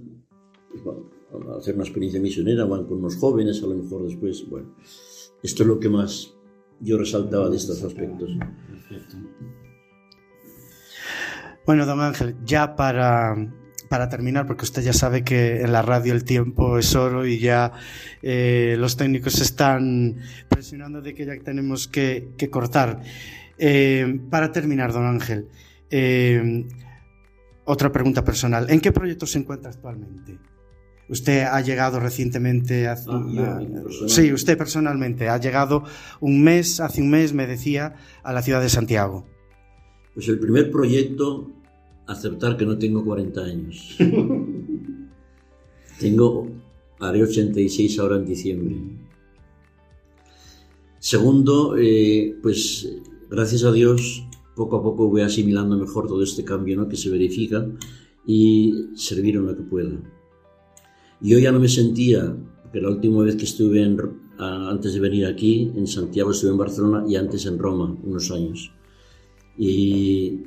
a 1.47 1.57
hacer 1.57 1.75
una 1.75 1.85
experiencia 1.85 2.21
misionera, 2.21 2.65
van 2.65 2.85
con 2.85 2.97
unos 2.97 3.15
jóvenes, 3.15 3.63
a 3.63 3.67
lo 3.67 3.75
mejor 3.75 4.03
después, 4.03 4.47
bueno, 4.49 4.75
esto 5.41 5.63
es 5.63 5.69
lo 5.69 5.79
que 5.79 5.89
más 5.89 6.33
yo 6.81 6.97
resaltaba 6.97 7.49
de 7.49 7.55
estos 7.55 7.81
aspectos. 7.81 8.29
Bueno, 11.65 11.85
don 11.85 12.01
Ángel, 12.01 12.35
ya 12.43 12.75
para, 12.75 13.35
para 13.93 14.09
terminar, 14.09 14.47
porque 14.47 14.63
usted 14.63 14.81
ya 14.81 14.91
sabe 14.91 15.23
que 15.23 15.61
en 15.61 15.71
la 15.71 15.83
radio 15.83 16.13
el 16.13 16.23
tiempo 16.23 16.79
es 16.79 16.95
oro 16.95 17.27
y 17.27 17.37
ya 17.37 17.73
eh, 18.23 18.75
los 18.79 18.97
técnicos 18.97 19.39
están 19.39 20.15
presionando 20.49 20.99
de 20.99 21.13
que 21.13 21.27
ya 21.27 21.37
tenemos 21.37 21.87
que, 21.87 22.29
que 22.35 22.49
cortar. 22.49 23.03
Eh, 23.55 24.19
para 24.31 24.51
terminar, 24.51 24.93
don 24.93 25.05
Ángel, 25.05 25.47
eh, 25.91 26.65
otra 27.65 27.91
pregunta 27.91 28.25
personal. 28.25 28.65
¿En 28.71 28.81
qué 28.81 28.91
proyecto 28.91 29.27
se 29.27 29.37
encuentra 29.37 29.69
actualmente? 29.69 30.39
Usted 31.07 31.43
ha 31.43 31.61
llegado 31.61 31.99
recientemente, 31.99 32.87
hace 32.87 33.11
Ah, 33.11 33.61
sí, 34.07 34.33
usted 34.33 34.57
personalmente 34.57 35.29
ha 35.29 35.37
llegado 35.37 35.83
un 36.19 36.43
mes, 36.43 36.79
hace 36.79 36.99
un 36.99 37.11
mes 37.11 37.31
me 37.31 37.45
decía, 37.45 37.93
a 38.23 38.33
la 38.33 38.41
ciudad 38.41 38.59
de 38.59 38.69
Santiago. 38.69 39.27
Pues 40.15 40.27
el 40.29 40.39
primer 40.39 40.71
proyecto, 40.71 41.51
aceptar 42.07 42.57
que 42.57 42.65
no 42.65 42.77
tengo 42.77 43.03
40 43.03 43.41
años. 43.41 43.97
tengo, 45.99 46.47
haré 46.99 47.23
86 47.23 47.99
ahora 47.99 48.17
en 48.17 48.25
diciembre. 48.25 48.75
Segundo, 50.99 51.75
eh, 51.77 52.37
pues 52.41 52.89
gracias 53.29 53.63
a 53.63 53.71
Dios, 53.71 54.23
poco 54.55 54.77
a 54.77 54.83
poco 54.83 55.09
voy 55.09 55.21
asimilando 55.21 55.77
mejor 55.77 56.07
todo 56.07 56.23
este 56.23 56.43
cambio 56.43 56.77
¿no? 56.77 56.87
que 56.87 56.95
se 56.95 57.09
verifica 57.09 57.67
y 58.25 58.89
servir 58.95 59.35
en 59.35 59.47
lo 59.47 59.55
que 59.55 59.63
pueda. 59.63 59.91
Yo 61.19 61.39
ya 61.39 61.51
no 61.51 61.59
me 61.59 61.69
sentía, 61.69 62.35
porque 62.61 62.81
la 62.81 62.89
última 62.89 63.23
vez 63.23 63.35
que 63.35 63.45
estuve 63.45 63.81
en, 63.81 63.97
antes 64.37 64.93
de 64.93 64.99
venir 64.99 65.25
aquí, 65.25 65.71
en 65.75 65.87
Santiago, 65.87 66.31
estuve 66.31 66.51
en 66.51 66.57
Barcelona 66.57 67.05
y 67.07 67.15
antes 67.15 67.45
en 67.45 67.57
Roma, 67.57 67.97
unos 68.03 68.29
años. 68.31 68.71
Y 69.57 70.41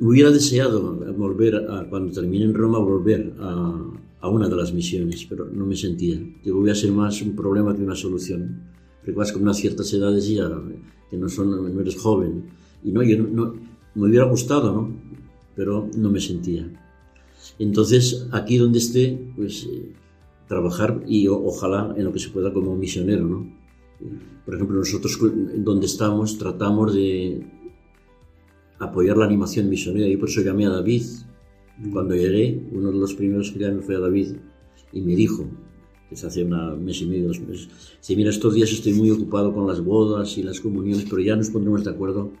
hubiera 0.00 0.30
deseado 0.30 0.94
volver, 1.16 1.56
a, 1.56 1.88
cuando 1.88 2.12
termine 2.12 2.44
en 2.44 2.54
Roma, 2.54 2.78
volver 2.78 3.34
a, 3.38 3.92
a, 4.20 4.28
una 4.28 4.48
de 4.48 4.56
las 4.56 4.72
misiones, 4.72 5.26
pero 5.28 5.46
no 5.46 5.66
me 5.66 5.76
sentía. 5.76 6.18
Digo, 6.42 6.60
voy 6.60 6.70
a 6.70 6.74
ser 6.74 6.90
más 6.92 7.20
un 7.22 7.36
problema 7.36 7.74
que 7.74 7.82
una 7.82 7.94
solución. 7.94 8.62
Porque 9.00 9.12
vas 9.12 9.32
con 9.32 9.42
unas 9.42 9.56
ciertas 9.56 9.92
edades 9.92 10.28
ya, 10.28 10.50
que 11.10 11.16
no, 11.16 11.28
son, 11.28 11.50
no 11.50 11.80
eres 11.80 11.96
joven. 11.96 12.44
Y 12.84 12.92
no, 12.92 13.02
yo 13.02 13.18
no, 13.18 13.28
no, 13.28 13.54
me 13.94 14.08
hubiera 14.08 14.26
gustado, 14.26 14.72
¿no? 14.72 14.96
Pero 15.54 15.88
no 15.96 16.10
me 16.10 16.20
sentía. 16.20 16.68
Entonces, 17.58 18.26
aquí 18.30 18.56
donde 18.58 18.78
esté, 18.78 19.32
pues 19.36 19.66
eh, 19.70 19.92
trabajar 20.48 21.02
y 21.06 21.28
o, 21.28 21.42
ojalá 21.44 21.94
en 21.96 22.04
lo 22.04 22.12
que 22.12 22.18
se 22.18 22.30
pueda 22.30 22.52
como 22.52 22.76
misionero, 22.76 23.26
¿no? 23.26 23.60
Por 24.44 24.54
ejemplo, 24.54 24.76
nosotros 24.76 25.18
donde 25.56 25.86
estamos 25.86 26.38
tratamos 26.38 26.94
de 26.94 27.46
apoyar 28.80 29.16
la 29.16 29.26
animación 29.26 29.68
misionera 29.68 30.08
y 30.08 30.16
por 30.16 30.28
eso 30.28 30.40
llamé 30.40 30.66
a 30.66 30.70
David. 30.70 31.02
Cuando 31.92 32.14
llegué, 32.14 32.62
uno 32.72 32.90
de 32.90 32.98
los 32.98 33.14
primeros 33.14 33.50
que 33.50 33.60
llamé 33.60 33.80
fue 33.82 33.96
a 33.96 34.00
David 34.00 34.36
y 34.92 35.00
me 35.02 35.14
dijo, 35.14 35.48
que 36.08 36.16
se 36.16 36.26
hace 36.26 36.42
un 36.42 36.84
mes 36.84 37.00
y 37.00 37.06
medio, 37.06 37.28
dos 37.28 37.40
meses, 37.40 37.68
si 38.00 38.16
mira, 38.16 38.30
estos 38.30 38.54
días 38.54 38.72
estoy 38.72 38.92
muy 38.94 39.10
ocupado 39.10 39.54
con 39.54 39.66
las 39.68 39.82
bodas 39.82 40.36
y 40.36 40.42
las 40.42 40.60
comuniones, 40.60 41.06
pero 41.08 41.22
ya 41.22 41.36
nos 41.36 41.50
pondremos 41.50 41.84
de 41.84 41.90
acuerdo. 41.90 42.32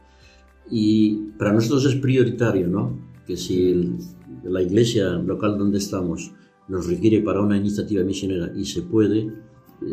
Y 0.68 1.30
para 1.38 1.52
nosotros 1.52 1.84
es 1.86 1.94
prioritario, 1.94 2.66
¿no? 2.66 2.98
Que 3.26 3.36
si 3.36 3.70
el, 3.70 3.96
la 4.42 4.62
iglesia 4.62 5.10
local 5.10 5.56
donde 5.58 5.78
estamos 5.78 6.32
nos 6.68 6.86
requiere 6.86 7.20
para 7.20 7.40
una 7.40 7.56
iniciativa 7.56 8.02
misionera 8.02 8.52
y 8.56 8.64
se 8.64 8.82
puede 8.82 9.32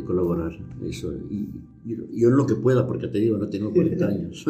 colaborar. 0.05 0.51
Eso. 0.87 1.13
Y, 1.29 1.49
y, 1.85 1.97
yo 2.19 2.29
en 2.29 2.37
lo 2.37 2.45
que 2.45 2.55
pueda, 2.55 2.85
porque 2.85 3.07
te 3.07 3.19
digo, 3.19 3.37
no 3.37 3.47
tengo 3.47 3.71
40 3.71 4.05
años. 4.07 4.45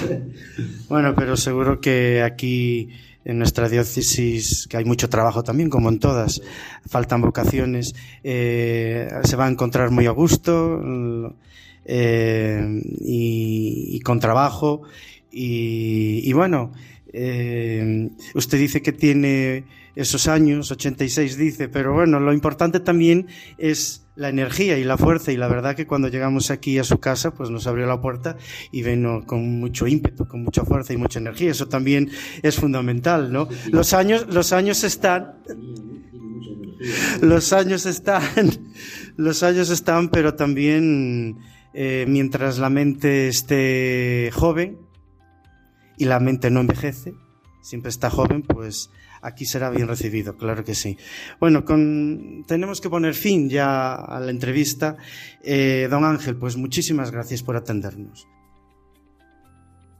bueno, 0.88 1.14
pero 1.14 1.36
seguro 1.36 1.80
que 1.80 2.22
aquí 2.22 2.88
en 3.24 3.38
nuestra 3.38 3.68
diócesis, 3.68 4.66
que 4.68 4.76
hay 4.76 4.84
mucho 4.84 5.08
trabajo 5.08 5.42
también, 5.42 5.70
como 5.70 5.88
en 5.88 5.98
todas, 5.98 6.42
faltan 6.86 7.20
vocaciones, 7.20 7.94
eh, 8.24 9.08
se 9.24 9.36
va 9.36 9.46
a 9.46 9.50
encontrar 9.50 9.90
muy 9.90 10.06
a 10.06 10.10
gusto 10.10 10.80
eh, 11.84 12.82
y, 13.00 13.88
y, 13.92 14.00
con 14.00 14.18
trabajo. 14.18 14.82
Y, 15.30 16.20
y 16.24 16.32
bueno, 16.32 16.72
eh, 17.12 18.10
usted 18.34 18.58
dice 18.58 18.82
que 18.82 18.92
tiene 18.92 19.64
esos 19.94 20.26
años, 20.26 20.70
86 20.70 21.36
dice, 21.36 21.68
pero 21.68 21.92
bueno, 21.92 22.18
lo 22.18 22.32
importante 22.32 22.80
también 22.80 23.26
es 23.58 24.01
la 24.14 24.28
energía 24.28 24.78
y 24.78 24.84
la 24.84 24.98
fuerza 24.98 25.32
y 25.32 25.36
la 25.36 25.48
verdad 25.48 25.74
que 25.74 25.86
cuando 25.86 26.08
llegamos 26.08 26.50
aquí 26.50 26.78
a 26.78 26.84
su 26.84 26.98
casa 26.98 27.32
pues 27.32 27.50
nos 27.50 27.66
abrió 27.66 27.86
la 27.86 28.00
puerta 28.00 28.36
y 28.70 28.82
vino 28.82 29.24
con 29.26 29.60
mucho 29.60 29.86
ímpetu, 29.86 30.26
con 30.26 30.42
mucha 30.42 30.64
fuerza 30.64 30.92
y 30.92 30.96
mucha 30.96 31.18
energía, 31.18 31.50
eso 31.50 31.68
también 31.68 32.10
es 32.42 32.56
fundamental, 32.56 33.32
¿no? 33.32 33.48
Los 33.70 33.94
años, 33.94 34.26
los 34.28 34.52
años 34.52 34.84
están, 34.84 35.34
los 37.20 37.52
años 37.52 37.86
están, 37.86 38.22
los 39.16 39.42
años 39.42 39.70
están, 39.70 40.08
pero 40.10 40.34
también 40.34 41.38
eh, 41.72 42.04
mientras 42.06 42.58
la 42.58 42.68
mente 42.68 43.28
esté 43.28 44.30
joven, 44.32 44.78
y 45.96 46.04
la 46.06 46.18
mente 46.18 46.50
no 46.50 46.60
envejece, 46.60 47.14
siempre 47.60 47.90
está 47.90 48.10
joven, 48.10 48.42
pues 48.42 48.90
aquí 49.22 49.46
será 49.46 49.70
bien 49.70 49.88
recibido, 49.88 50.36
claro 50.36 50.64
que 50.64 50.74
sí. 50.74 50.98
Bueno, 51.40 51.64
con, 51.64 52.44
tenemos 52.46 52.80
que 52.80 52.90
poner 52.90 53.14
fin 53.14 53.48
ya 53.48 53.94
a 53.94 54.20
la 54.20 54.30
entrevista. 54.30 54.96
Eh, 55.42 55.86
don 55.88 56.04
Ángel, 56.04 56.36
pues 56.36 56.56
muchísimas 56.56 57.10
gracias 57.10 57.42
por 57.42 57.56
atendernos. 57.56 58.26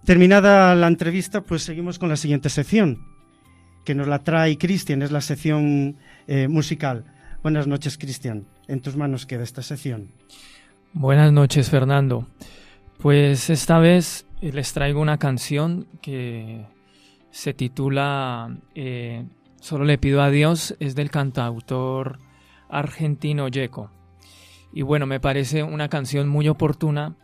Terminada 0.05 0.75
la 0.75 0.89
entrevista, 0.89 1.43
pues 1.43 1.63
seguimos 1.63 2.01
con 2.01 2.09
la 2.09 2.17
siguiente 2.17 2.51
sección, 2.51 3.07
que 3.85 3.95
nos 3.95 4.09
la 4.09 4.25
trae 4.25 4.59
Cristian, 4.59 5.03
es 5.03 5.13
la 5.13 5.21
sección 5.21 5.97
eh, 6.27 6.49
musical. 6.49 7.05
Buenas 7.43 7.69
noches, 7.69 7.97
Cristian. 7.97 8.47
En 8.67 8.81
tus 8.81 8.97
manos 8.97 9.27
queda 9.27 9.45
esta 9.45 9.63
sección. 9.63 10.11
Buenas 10.93 11.33
noches, 11.33 11.71
Fernando. 11.71 12.27
Pues 12.99 13.49
esta 13.51 13.79
vez 13.79 14.27
les 14.41 14.73
traigo 14.73 15.01
una 15.01 15.19
canción 15.19 15.87
que 16.01 16.67
se 17.33 17.55
titula 17.55 18.57
eh, 18.77 19.25
Solo 19.61 19.85
le 19.85 19.99
pido 19.99 20.23
a 20.23 20.31
Dios, 20.31 20.77
es 20.81 20.95
del 20.95 21.11
cantautor 21.11 22.19
argentino 22.69 23.49
Yeco. 23.49 23.91
Y 24.73 24.83
bueno, 24.83 25.07
me 25.07 25.21
parece 25.21 25.63
una 25.63 25.89
canción 25.89 26.29
muy 26.29 26.49
oportuna 26.49 27.17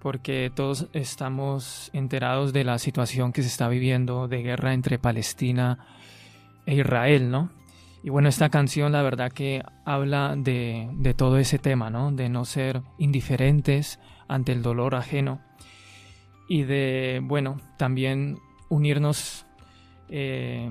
porque 0.00 0.50
todos 0.54 0.88
estamos 0.92 1.90
enterados 1.92 2.52
de 2.52 2.64
la 2.64 2.78
situación 2.78 3.32
que 3.32 3.42
se 3.42 3.48
está 3.48 3.68
viviendo 3.68 4.28
de 4.28 4.42
guerra 4.42 4.72
entre 4.72 4.98
Palestina 4.98 5.78
e 6.64 6.76
Israel, 6.76 7.30
¿no? 7.30 7.50
Y 8.02 8.10
bueno, 8.10 8.28
esta 8.28 8.48
canción 8.50 8.92
la 8.92 9.02
verdad 9.02 9.32
que 9.32 9.62
habla 9.84 10.34
de, 10.36 10.88
de 10.94 11.14
todo 11.14 11.38
ese 11.38 11.58
tema, 11.58 11.90
¿no? 11.90 12.12
De 12.12 12.28
no 12.28 12.44
ser 12.44 12.82
indiferentes 12.98 13.98
ante 14.28 14.52
el 14.52 14.62
dolor 14.62 14.94
ajeno 14.94 15.40
y 16.48 16.62
de, 16.62 17.20
bueno, 17.22 17.60
también 17.76 18.38
unirnos, 18.68 19.46
eh, 20.08 20.70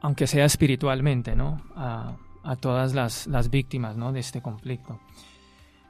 aunque 0.00 0.26
sea 0.26 0.44
espiritualmente, 0.44 1.36
¿no? 1.36 1.62
A, 1.74 2.16
a 2.46 2.56
todas 2.56 2.94
las, 2.94 3.26
las 3.26 3.50
víctimas 3.50 3.96
¿no? 3.96 4.12
de 4.12 4.20
este 4.20 4.40
conflicto. 4.40 5.00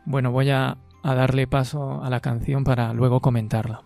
Bueno, 0.04 0.32
voy 0.32 0.50
a, 0.50 0.78
a 1.02 1.14
darle 1.14 1.46
paso 1.46 2.02
a 2.02 2.10
la 2.10 2.20
canción 2.20 2.64
para 2.64 2.92
luego 2.94 3.20
comentarla. 3.20 3.82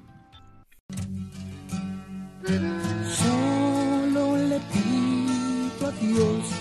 Solo 3.04 4.36
le 4.36 4.60
pido 4.72 5.88
a 5.88 5.92
Dios 5.92 6.60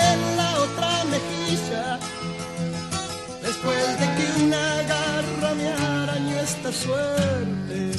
suerte. 6.81 7.91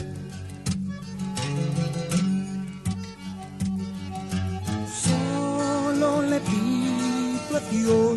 Solo 5.05 6.23
le 6.23 6.41
pido 6.41 7.57
a 7.57 7.61
Dios 7.71 8.12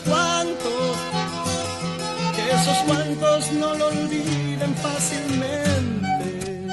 cuantos, 0.00 0.96
que 2.36 2.50
esos 2.50 2.78
cuantos 2.86 3.52
no 3.52 3.74
lo 3.74 3.86
olviden 3.86 4.74
fácilmente. 4.76 6.66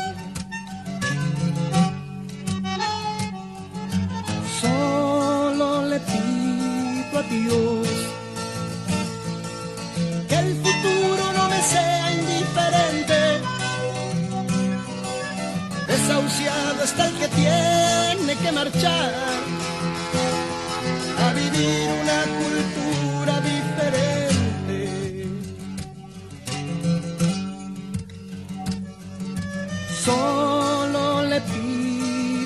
Solo 4.62 5.86
le 5.86 6.00
pido 6.00 7.20
a 7.20 7.24
Dios 7.24 7.88
que 10.28 10.36
el 10.36 10.56
futuro 10.56 11.24
no 11.38 11.50
me 11.50 11.62
sea 11.62 12.14
indiferente. 12.14 13.20
Desahuciado 15.88 16.84
está 16.84 17.08
el 17.08 17.14
que 17.16 17.28
tiene 17.30 18.36
que 18.44 18.52
marchar 18.52 19.14
a 21.26 21.34
vivir 21.34 21.90
una 22.04 22.20
cultura 22.40 22.85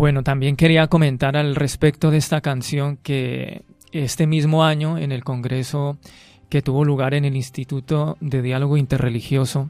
Bueno, 0.00 0.22
también 0.22 0.56
quería 0.56 0.86
comentar 0.86 1.36
al 1.36 1.54
respecto 1.54 2.10
de 2.10 2.16
esta 2.16 2.40
canción 2.40 2.96
que 2.96 3.66
este 3.92 4.26
mismo 4.26 4.64
año 4.64 4.96
en 4.96 5.12
el 5.12 5.24
Congreso 5.24 5.98
que 6.48 6.62
tuvo 6.62 6.86
lugar 6.86 7.12
en 7.12 7.26
el 7.26 7.36
Instituto 7.36 8.16
de 8.22 8.40
Diálogo 8.40 8.78
Interreligioso 8.78 9.68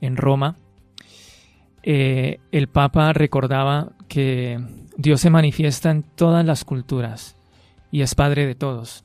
en 0.00 0.16
Roma, 0.16 0.56
eh, 1.84 2.40
el 2.50 2.66
Papa 2.66 3.12
recordaba 3.12 3.92
que 4.08 4.58
Dios 4.96 5.20
se 5.20 5.30
manifiesta 5.30 5.92
en 5.92 6.02
todas 6.02 6.44
las 6.44 6.64
culturas 6.64 7.36
y 7.92 8.00
es 8.00 8.16
Padre 8.16 8.48
de 8.48 8.56
todos, 8.56 9.04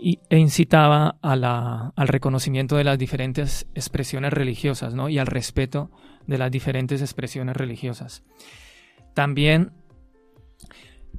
y, 0.00 0.18
e 0.30 0.38
incitaba 0.38 1.16
al 1.22 2.08
reconocimiento 2.08 2.74
de 2.74 2.82
las 2.82 2.98
diferentes 2.98 3.68
expresiones 3.76 4.32
religiosas 4.32 4.94
¿no? 4.94 5.08
y 5.08 5.18
al 5.18 5.28
respeto 5.28 5.92
de 6.26 6.38
las 6.38 6.50
diferentes 6.50 7.02
expresiones 7.02 7.56
religiosas. 7.56 8.24
También 9.16 9.72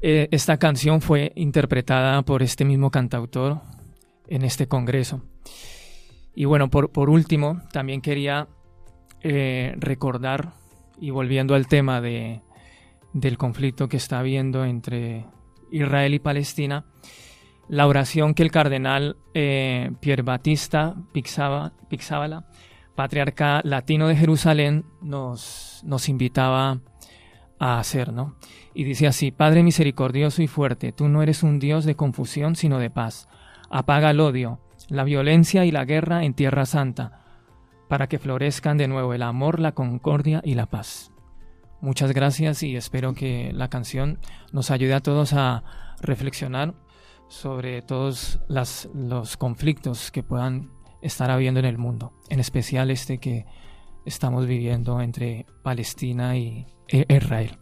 eh, 0.02 0.28
esta 0.30 0.58
canción 0.58 1.02
fue 1.02 1.32
interpretada 1.36 2.22
por 2.22 2.44
este 2.44 2.64
mismo 2.64 2.92
cantautor 2.92 3.62
en 4.28 4.44
este 4.44 4.68
congreso. 4.68 5.24
Y 6.36 6.46
bueno, 6.46 6.70
por, 6.70 6.92
por 6.92 7.10
último, 7.10 7.60
también 7.72 8.02
quería 8.02 8.50
eh, 9.24 9.74
recordar, 9.80 10.54
y 11.02 11.10
volviendo 11.10 11.56
al 11.56 11.66
tema 11.66 12.00
de, 12.00 12.42
del 13.14 13.40
conflicto 13.40 13.90
que 13.90 13.98
está 13.98 14.20
habiendo 14.20 14.64
entre 14.64 15.26
Israel 15.72 16.14
y 16.14 16.20
Palestina, 16.20 16.86
la 17.68 17.88
oración 17.88 18.36
que 18.36 18.44
el 18.44 18.52
cardenal 18.52 19.18
eh, 19.34 19.90
Pier 20.02 20.22
Battista 20.22 20.96
Pixábala, 21.14 22.46
patriarca 22.94 23.62
latino 23.64 24.08
de 24.08 24.16
Jerusalén, 24.16 24.86
nos, 25.02 25.82
nos 25.84 26.10
invitaba 26.10 26.80
a 27.60 27.80
hacer, 27.80 28.14
¿no? 28.14 28.36
Y 28.74 28.84
dice 28.84 29.08
así, 29.08 29.32
Padre 29.32 29.64
misericordioso 29.64 30.42
y 30.42 30.48
fuerte, 30.48 30.92
tú 30.92 31.08
no 31.08 31.24
eres 31.24 31.44
un 31.44 31.60
Dios 31.60 31.86
de 31.86 31.96
confusión, 31.96 32.56
sino 32.56 32.80
de 32.80 32.90
paz. 32.90 33.28
Apaga 33.70 34.12
el 34.12 34.20
odio, 34.20 34.60
la 34.90 35.04
violencia 35.04 35.66
y 35.66 35.72
la 35.72 35.86
guerra 35.86 36.24
en 36.24 36.34
Tierra 36.34 36.66
Santa, 36.66 37.24
para 37.88 38.08
que 38.08 38.20
florezcan 38.20 38.78
de 38.78 38.88
nuevo 38.88 39.14
el 39.14 39.24
amor, 39.24 39.60
la 39.60 39.74
concordia 39.74 40.42
y 40.44 40.56
la 40.56 40.68
paz. 40.68 41.12
Muchas 41.82 42.12
gracias 42.12 42.64
y 42.64 42.76
espero 42.76 43.14
que 43.14 43.52
la 43.54 43.70
canción 43.70 44.20
nos 44.52 44.72
ayude 44.72 44.94
a 44.94 45.02
todos 45.02 45.34
a 45.34 45.64
reflexionar 46.02 46.74
sobre 47.28 47.82
todos 47.82 48.40
los 48.48 49.38
conflictos 49.38 50.12
que 50.12 50.24
puedan 50.24 50.72
estar 51.02 51.30
habiendo 51.30 51.60
en 51.60 51.66
el 51.66 51.78
mundo, 51.78 52.14
en 52.30 52.40
especial 52.40 52.90
este 52.90 53.20
que 53.20 53.46
estamos 54.06 54.48
viviendo 54.48 55.02
entre 55.02 55.46
Palestina 55.64 56.38
y 56.38 56.66
Israel. 56.90 57.58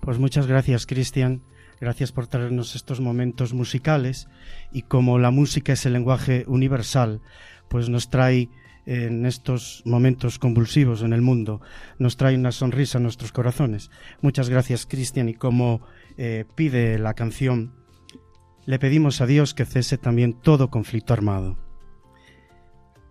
Pues 0.00 0.18
muchas 0.18 0.46
gracias, 0.46 0.86
Cristian. 0.86 1.42
Gracias 1.80 2.12
por 2.12 2.26
traernos 2.26 2.76
estos 2.76 3.00
momentos 3.00 3.54
musicales 3.54 4.28
y 4.70 4.82
como 4.82 5.18
la 5.18 5.30
música 5.30 5.72
es 5.72 5.86
el 5.86 5.94
lenguaje 5.94 6.44
universal, 6.46 7.22
pues 7.68 7.88
nos 7.88 8.10
trae 8.10 8.50
en 8.84 9.24
estos 9.24 9.82
momentos 9.86 10.38
convulsivos 10.38 11.02
en 11.02 11.12
el 11.12 11.22
mundo, 11.22 11.60
nos 11.98 12.16
trae 12.16 12.34
una 12.34 12.52
sonrisa 12.52 12.98
a 12.98 13.00
nuestros 13.00 13.32
corazones. 13.32 13.90
Muchas 14.20 14.50
gracias, 14.50 14.84
Cristian, 14.84 15.28
y 15.28 15.34
como 15.34 15.80
eh, 16.18 16.44
pide 16.54 16.98
la 16.98 17.14
canción, 17.14 17.72
le 18.66 18.78
pedimos 18.78 19.20
a 19.20 19.26
Dios 19.26 19.54
que 19.54 19.64
cese 19.64 19.96
también 19.96 20.34
todo 20.34 20.70
conflicto 20.70 21.14
armado. 21.14 21.69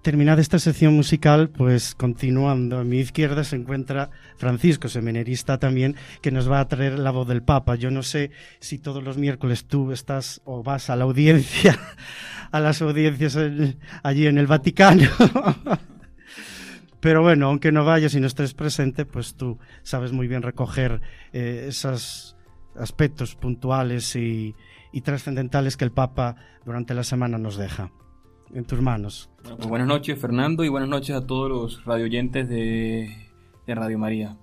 Terminada 0.02 0.40
esta 0.40 0.60
sección 0.60 0.94
musical, 0.94 1.50
pues 1.50 1.94
continuando, 1.94 2.80
a 2.80 2.86
mi 2.86 3.00
izquierda 3.00 3.44
se 3.44 3.58
encuentra 3.58 4.12
Francisco, 4.38 4.88
seminarista 4.88 5.58
también, 5.58 5.98
que 6.22 6.32
nos 6.32 6.50
va 6.50 6.62
a 6.62 6.68
traer 6.70 6.98
la 6.98 7.12
voz 7.12 7.28
del 7.28 7.44
Papa. 7.44 7.76
Yo 7.76 7.92
no 7.92 8.02
sé 8.02 8.32
si 8.60 8.78
todos 8.78 9.04
los 9.04 9.18
miércoles 9.18 9.66
tú 9.66 9.92
estás 9.92 10.40
o 10.46 10.64
vas 10.64 10.90
a 10.90 10.96
la 10.96 11.04
audiencia, 11.04 11.78
a 12.52 12.62
las 12.62 12.82
audiencias 12.82 13.38
allí 14.02 14.26
en 14.26 14.38
el 14.38 14.48
Vaticano. 14.48 15.10
Pero 17.02 17.22
bueno, 17.22 17.48
aunque 17.48 17.74
no 17.74 17.84
vayas 17.84 18.14
y 18.14 18.22
no 18.22 18.28
estés 18.28 18.54
presente, 18.54 19.06
pues 19.06 19.36
tú 19.36 19.60
sabes 19.84 20.14
muy 20.14 20.30
bien 20.30 20.44
recoger 20.44 21.02
eh, 21.34 21.66
esos 21.68 22.38
aspectos 22.78 23.36
puntuales 23.36 24.16
y 24.16 24.56
trascendentales 25.04 25.76
que 25.76 25.84
el 25.84 25.92
Papa 25.92 26.38
durante 26.64 26.94
la 26.94 27.04
semana 27.04 27.38
nos 27.38 27.58
deja 27.58 27.92
en 28.54 28.66
tus 28.66 28.82
manos. 28.82 29.30
Pues 29.44 29.68
buenas 29.68 29.88
noches, 29.88 30.20
Fernando, 30.20 30.64
y 30.64 30.70
buenas 30.70 30.90
noches 30.90 31.16
a 31.16 31.26
todos 31.26 31.50
los 31.50 31.86
radioyentes 31.86 32.50
de, 32.50 33.30
de 33.66 33.76
Radio 33.76 33.98
María. 33.98 34.38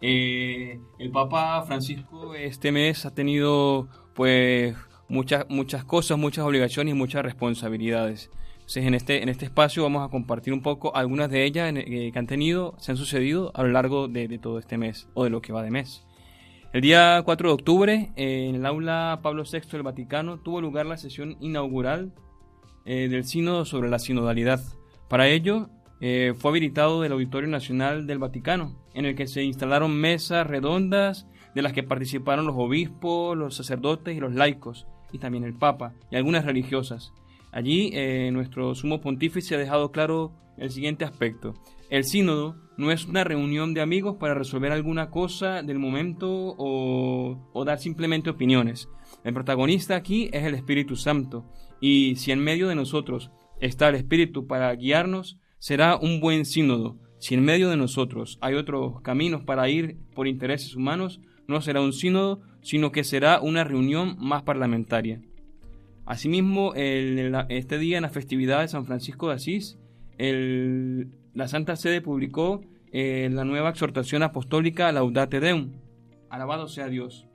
Eh, 0.00 0.80
el 0.98 1.10
Papa 1.10 1.62
Francisco 1.66 2.34
este 2.34 2.70
mes 2.70 3.04
ha 3.04 3.14
tenido 3.14 3.88
pues 4.14 4.76
muchas, 5.08 5.46
muchas 5.48 5.84
cosas, 5.84 6.18
muchas 6.18 6.44
obligaciones 6.44 6.92
y 6.94 6.96
muchas 6.96 7.22
responsabilidades. 7.22 8.30
Entonces 8.54 8.84
en 8.84 8.94
este, 8.94 9.22
en 9.22 9.28
este 9.28 9.46
espacio 9.46 9.82
vamos 9.82 10.06
a 10.06 10.10
compartir 10.10 10.52
un 10.52 10.62
poco 10.62 10.94
algunas 10.94 11.30
de 11.30 11.44
ellas 11.44 11.72
eh, 11.74 12.10
que 12.12 12.18
han 12.18 12.26
tenido, 12.26 12.74
se 12.78 12.92
han 12.92 12.98
sucedido 12.98 13.50
a 13.54 13.62
lo 13.62 13.70
largo 13.70 14.08
de, 14.08 14.28
de, 14.28 14.38
todo 14.38 14.58
este 14.58 14.76
mes 14.76 15.08
o 15.14 15.24
de 15.24 15.30
lo 15.30 15.40
que 15.40 15.52
va 15.52 15.62
de 15.62 15.70
mes. 15.70 16.04
El 16.72 16.82
día 16.82 17.22
4 17.24 17.48
de 17.48 17.54
octubre, 17.54 18.12
en 18.16 18.54
el 18.54 18.66
aula 18.66 19.20
Pablo 19.22 19.44
VI 19.50 19.60
del 19.72 19.82
Vaticano, 19.82 20.38
tuvo 20.38 20.60
lugar 20.60 20.84
la 20.84 20.98
sesión 20.98 21.38
inaugural 21.40 22.12
eh, 22.90 23.08
del 23.10 23.24
Sínodo 23.24 23.66
sobre 23.66 23.90
la 23.90 23.98
sinodalidad. 23.98 24.62
Para 25.10 25.28
ello, 25.28 25.68
eh, 26.00 26.32
fue 26.38 26.52
habilitado 26.52 27.04
el 27.04 27.12
Auditorio 27.12 27.46
Nacional 27.46 28.06
del 28.06 28.18
Vaticano, 28.18 28.82
en 28.94 29.04
el 29.04 29.14
que 29.14 29.26
se 29.26 29.44
instalaron 29.44 29.94
mesas 29.94 30.46
redondas 30.46 31.26
de 31.54 31.60
las 31.60 31.74
que 31.74 31.82
participaron 31.82 32.46
los 32.46 32.56
obispos, 32.56 33.36
los 33.36 33.56
sacerdotes 33.56 34.16
y 34.16 34.20
los 34.20 34.34
laicos, 34.34 34.86
y 35.12 35.18
también 35.18 35.44
el 35.44 35.52
Papa, 35.52 35.92
y 36.10 36.16
algunas 36.16 36.46
religiosas. 36.46 37.12
Allí 37.52 37.90
eh, 37.92 38.30
nuestro 38.32 38.74
sumo 38.74 39.02
pontífice 39.02 39.54
ha 39.54 39.58
dejado 39.58 39.92
claro 39.92 40.32
el 40.56 40.70
siguiente 40.70 41.04
aspecto. 41.04 41.52
El 41.90 42.04
sínodo 42.04 42.56
no 42.78 42.90
es 42.90 43.04
una 43.04 43.22
reunión 43.22 43.74
de 43.74 43.82
amigos 43.82 44.16
para 44.16 44.32
resolver 44.32 44.72
alguna 44.72 45.10
cosa 45.10 45.60
del 45.62 45.78
momento 45.78 46.54
o 46.56 47.64
dar 47.66 47.78
simplemente 47.80 48.30
opiniones. 48.30 48.88
El 49.24 49.34
protagonista 49.34 49.94
aquí 49.96 50.30
es 50.32 50.44
el 50.44 50.54
Espíritu 50.54 50.96
Santo, 50.96 51.44
y 51.80 52.16
si 52.16 52.32
en 52.32 52.40
medio 52.40 52.68
de 52.68 52.74
nosotros 52.74 53.30
está 53.60 53.88
el 53.88 53.96
Espíritu 53.96 54.46
para 54.46 54.74
guiarnos, 54.74 55.38
será 55.58 55.96
un 55.96 56.20
buen 56.20 56.44
sínodo. 56.44 56.96
Si 57.18 57.34
en 57.34 57.44
medio 57.44 57.68
de 57.68 57.76
nosotros 57.76 58.38
hay 58.40 58.54
otros 58.54 59.00
caminos 59.02 59.42
para 59.42 59.68
ir 59.68 59.96
por 60.14 60.28
intereses 60.28 60.76
humanos, 60.76 61.20
no 61.46 61.60
será 61.60 61.80
un 61.80 61.92
sínodo, 61.92 62.40
sino 62.62 62.92
que 62.92 63.04
será 63.04 63.40
una 63.40 63.64
reunión 63.64 64.16
más 64.18 64.42
parlamentaria. 64.42 65.20
Asimismo, 66.04 66.72
este 66.74 67.78
día 67.78 67.98
en 67.98 68.02
la 68.02 68.10
festividad 68.10 68.60
de 68.60 68.68
San 68.68 68.86
Francisco 68.86 69.28
de 69.28 69.34
Asís, 69.34 69.78
la 70.18 71.48
Santa 71.48 71.76
Sede 71.76 72.00
publicó 72.00 72.62
eh, 72.92 73.28
la 73.32 73.44
nueva 73.44 73.70
exhortación 73.70 74.22
apostólica 74.22 74.90
Laudate 74.92 75.40
Deum. 75.40 75.72
Alabado 76.30 76.68
sea 76.68 76.88
Dios 76.88 77.28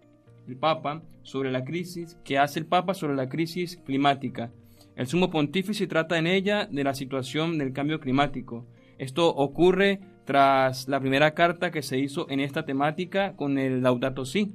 el 0.47 0.57
Papa 0.57 1.03
sobre 1.23 1.51
la 1.51 1.63
crisis 1.63 2.17
que 2.23 2.37
hace 2.37 2.59
el 2.59 2.65
Papa 2.65 2.93
sobre 2.93 3.15
la 3.15 3.29
crisis 3.29 3.77
climática. 3.85 4.51
El 4.95 5.07
sumo 5.07 5.31
pontífice 5.31 5.87
trata 5.87 6.19
en 6.19 6.27
ella 6.27 6.67
de 6.69 6.83
la 6.83 6.93
situación 6.93 7.57
del 7.57 7.73
cambio 7.73 7.99
climático. 7.99 8.65
Esto 8.99 9.27
ocurre 9.27 10.01
tras 10.25 10.87
la 10.87 10.99
primera 10.99 11.33
carta 11.33 11.71
que 11.71 11.81
se 11.81 11.97
hizo 11.97 12.29
en 12.29 12.39
esta 12.39 12.65
temática 12.65 13.35
con 13.35 13.57
el 13.57 13.81
Laudato 13.81 14.25
Si, 14.25 14.53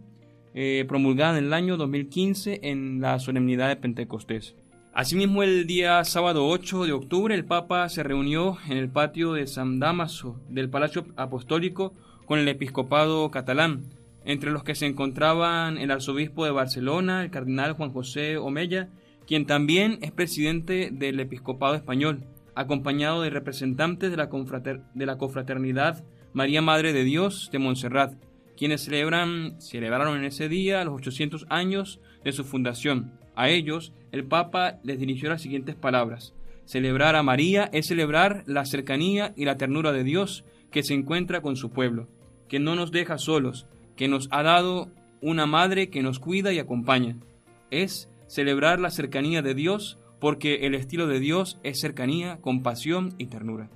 eh, 0.55 0.85
promulgada 0.87 1.39
en 1.39 1.47
el 1.47 1.53
año 1.53 1.77
2015 1.77 2.61
en 2.63 3.01
la 3.01 3.19
solemnidad 3.19 3.69
de 3.69 3.77
Pentecostés. 3.77 4.55
Asimismo, 4.93 5.43
el 5.43 5.67
día 5.67 6.03
sábado 6.05 6.49
8 6.49 6.85
de 6.85 6.93
octubre, 6.93 7.35
el 7.35 7.45
Papa 7.45 7.89
se 7.89 8.03
reunió 8.03 8.59
en 8.69 8.79
el 8.79 8.89
patio 8.89 9.33
de 9.33 9.47
San 9.47 9.79
Damaso 9.79 10.41
del 10.49 10.71
Palacio 10.71 11.07
Apostólico 11.17 11.93
con 12.27 12.39
el 12.39 12.49
episcopado 12.49 13.31
catalán 13.31 13.85
entre 14.29 14.51
los 14.51 14.63
que 14.63 14.75
se 14.75 14.85
encontraban 14.85 15.79
el 15.79 15.91
arzobispo 15.91 16.45
de 16.45 16.51
Barcelona, 16.51 17.25
el 17.25 17.31
cardenal 17.31 17.73
Juan 17.73 17.95
José 17.95 18.37
Omella, 18.37 18.91
quien 19.27 19.47
también 19.47 19.99
es 20.03 20.13
presidente 20.13 20.91
del 20.93 21.19
episcopado 21.19 21.75
español, 21.75 22.25
acompañado 22.55 23.23
de 23.23 23.31
representantes 23.31 24.11
de 24.11 24.19
la, 24.19 24.29
la 24.95 25.17
confraternidad 25.17 26.05
María 26.35 26.61
Madre 26.61 26.93
de 26.93 27.05
Dios 27.05 27.49
de 27.51 27.59
Montserrat, 27.59 28.13
quienes 28.55 28.83
celebraron 28.83 30.19
en 30.19 30.25
ese 30.25 30.51
día 30.51 30.85
los 30.85 30.97
800 30.97 31.47
años 31.49 31.99
de 32.23 32.33
su 32.33 32.45
fundación. 32.45 33.13
A 33.35 33.49
ellos, 33.49 33.95
el 34.13 34.25
Papa 34.25 34.79
les 34.83 34.99
dirigió 34.99 35.31
las 35.31 35.41
siguientes 35.41 35.75
palabras. 35.75 36.35
Celebrar 36.67 37.17
a 37.17 37.23
María 37.23 37.71
es 37.73 37.87
celebrar 37.87 38.43
la 38.45 38.67
cercanía 38.67 39.33
y 39.37 39.47
la 39.47 39.57
ternura 39.57 39.91
de 39.93 40.05
Dios 40.05 40.45
que 40.71 40.83
se 40.83 40.93
encuentra 40.93 41.41
con 41.41 41.57
su 41.57 41.71
pueblo, 41.71 42.09
que 42.47 42.59
no 42.59 42.75
nos 42.75 42.93
deja 42.93 43.17
solos, 43.17 43.67
que 43.99 44.09
nos 44.09 44.29
ha 44.31 44.45
dado 44.45 44.93
una 45.21 45.45
madre 45.45 45.91
que 45.91 46.03
nos 46.03 46.21
cuida 46.21 46.53
y 46.53 46.61
acompaña. 46.61 47.17
Es 47.71 48.09
celebrar 48.29 48.79
la 48.79 48.91
cercanía 48.91 49.43
de 49.43 49.55
Dios 49.55 49.99
porque 50.21 50.67
el 50.67 50.75
estilo 50.75 51.09
de 51.09 51.19
Dios 51.19 51.59
es 51.65 51.81
cercanía, 51.81 52.39
compasión 52.41 53.15
y 53.19 53.27
ternura. 53.27 53.69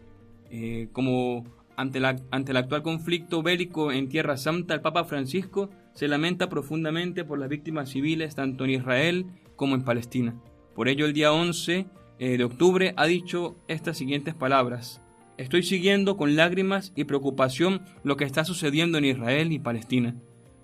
Eh, 0.48 0.88
como 0.92 1.44
ante, 1.76 1.98
la, 1.98 2.16
ante 2.30 2.52
el 2.52 2.56
actual 2.56 2.82
conflicto 2.82 3.42
bélico 3.42 3.90
en 3.90 4.08
Tierra 4.08 4.36
Santa, 4.36 4.74
el 4.74 4.80
Papa 4.80 5.04
Francisco 5.04 5.70
se 5.92 6.06
lamenta 6.06 6.48
profundamente 6.48 7.24
por 7.24 7.40
las 7.40 7.48
víctimas 7.48 7.90
civiles 7.90 8.36
tanto 8.36 8.64
en 8.64 8.70
Israel 8.70 9.26
como 9.56 9.74
en 9.74 9.82
Palestina. 9.82 10.40
Por 10.76 10.88
ello, 10.88 11.04
el 11.04 11.14
día 11.14 11.32
11 11.32 11.86
eh, 12.20 12.38
de 12.38 12.44
octubre 12.44 12.94
ha 12.96 13.06
dicho 13.06 13.56
estas 13.66 13.98
siguientes 13.98 14.34
palabras. 14.34 15.02
Estoy 15.38 15.62
siguiendo 15.62 16.16
con 16.16 16.36
lágrimas 16.36 16.92
y 16.94 17.04
preocupación 17.04 17.82
lo 18.04 18.16
que 18.16 18.24
está 18.24 18.44
sucediendo 18.44 18.98
en 18.98 19.06
Israel 19.06 19.52
y 19.52 19.58
Palestina. 19.58 20.14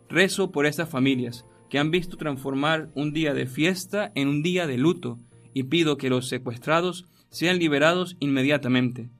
Rezo 0.09 0.53
por 0.53 0.67
estas 0.67 0.89
familias 0.89 1.47
que 1.71 1.79
han 1.79 1.91
visto 1.91 2.17
transformar 2.17 2.91
un 2.95 3.13
día 3.13 3.35
de 3.35 3.47
fiesta 3.47 4.13
en 4.15 4.29
un 4.29 4.43
día 4.43 4.67
de 4.67 4.79
luto 4.79 5.19
y 5.55 5.65
pido 5.65 5.97
que 5.97 6.11
los 6.11 6.29
secuestrados 6.29 7.07
sean 7.31 7.59
liberados 7.59 8.17
inmediatamente. 8.21 9.11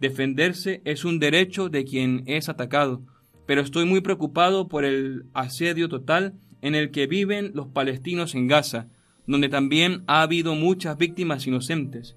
Defenderse 0.00 0.80
es 0.84 1.04
un 1.04 1.18
derecho 1.18 1.68
de 1.68 1.84
quien 1.84 2.22
es 2.26 2.48
atacado, 2.48 3.02
pero 3.46 3.60
estoy 3.60 3.84
muy 3.84 4.00
preocupado 4.00 4.68
por 4.68 4.84
el 4.84 5.26
asedio 5.34 5.88
total 5.88 6.34
en 6.62 6.74
el 6.74 6.90
que 6.90 7.06
viven 7.06 7.52
los 7.54 7.68
palestinos 7.68 8.34
en 8.34 8.46
Gaza, 8.46 8.88
donde 9.26 9.48
también 9.48 10.02
ha 10.06 10.22
habido 10.22 10.54
muchas 10.54 10.96
víctimas 10.96 11.46
inocentes. 11.46 12.16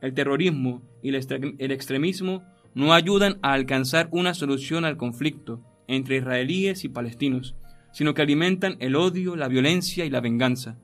El 0.00 0.14
terrorismo 0.14 0.82
y 1.02 1.10
el 1.10 1.72
extremismo 1.72 2.42
no 2.74 2.92
ayudan 2.92 3.38
a 3.42 3.52
alcanzar 3.52 4.08
una 4.12 4.34
solución 4.34 4.84
al 4.84 4.96
conflicto 4.96 5.60
entre 5.88 6.16
israelíes 6.16 6.84
y 6.84 6.88
palestinos, 6.88 7.56
sino 7.92 8.14
que 8.14 8.22
alimentan 8.22 8.76
el 8.80 8.96
odio, 8.96 9.36
la 9.36 9.48
violencia 9.48 10.04
y 10.04 10.10
la 10.10 10.20
venganza. 10.20 10.78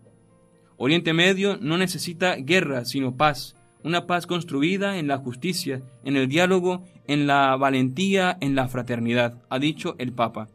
Oriente 0.77 1.13
Medio 1.13 1.57
no 1.59 1.79
necesita 1.79 2.37
guerra, 2.37 2.85
sino 2.85 3.17
paz, 3.17 3.57
una 3.83 4.07
paz 4.07 4.27
construida 4.27 4.99
en 4.99 5.07
la 5.07 5.19
justicia, 5.19 5.83
en 6.05 6.17
el 6.17 6.29
diálogo, 6.29 6.83
en 7.07 7.27
la 7.27 7.57
valentía, 7.57 8.37
en 8.41 8.57
la 8.57 8.69
fraternidad, 8.69 9.41
ha 9.49 9.59
dicho 9.59 9.95
el 9.99 10.13
Papa. 10.13 10.49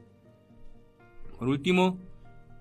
Por 1.40 1.48
último, 1.48 1.98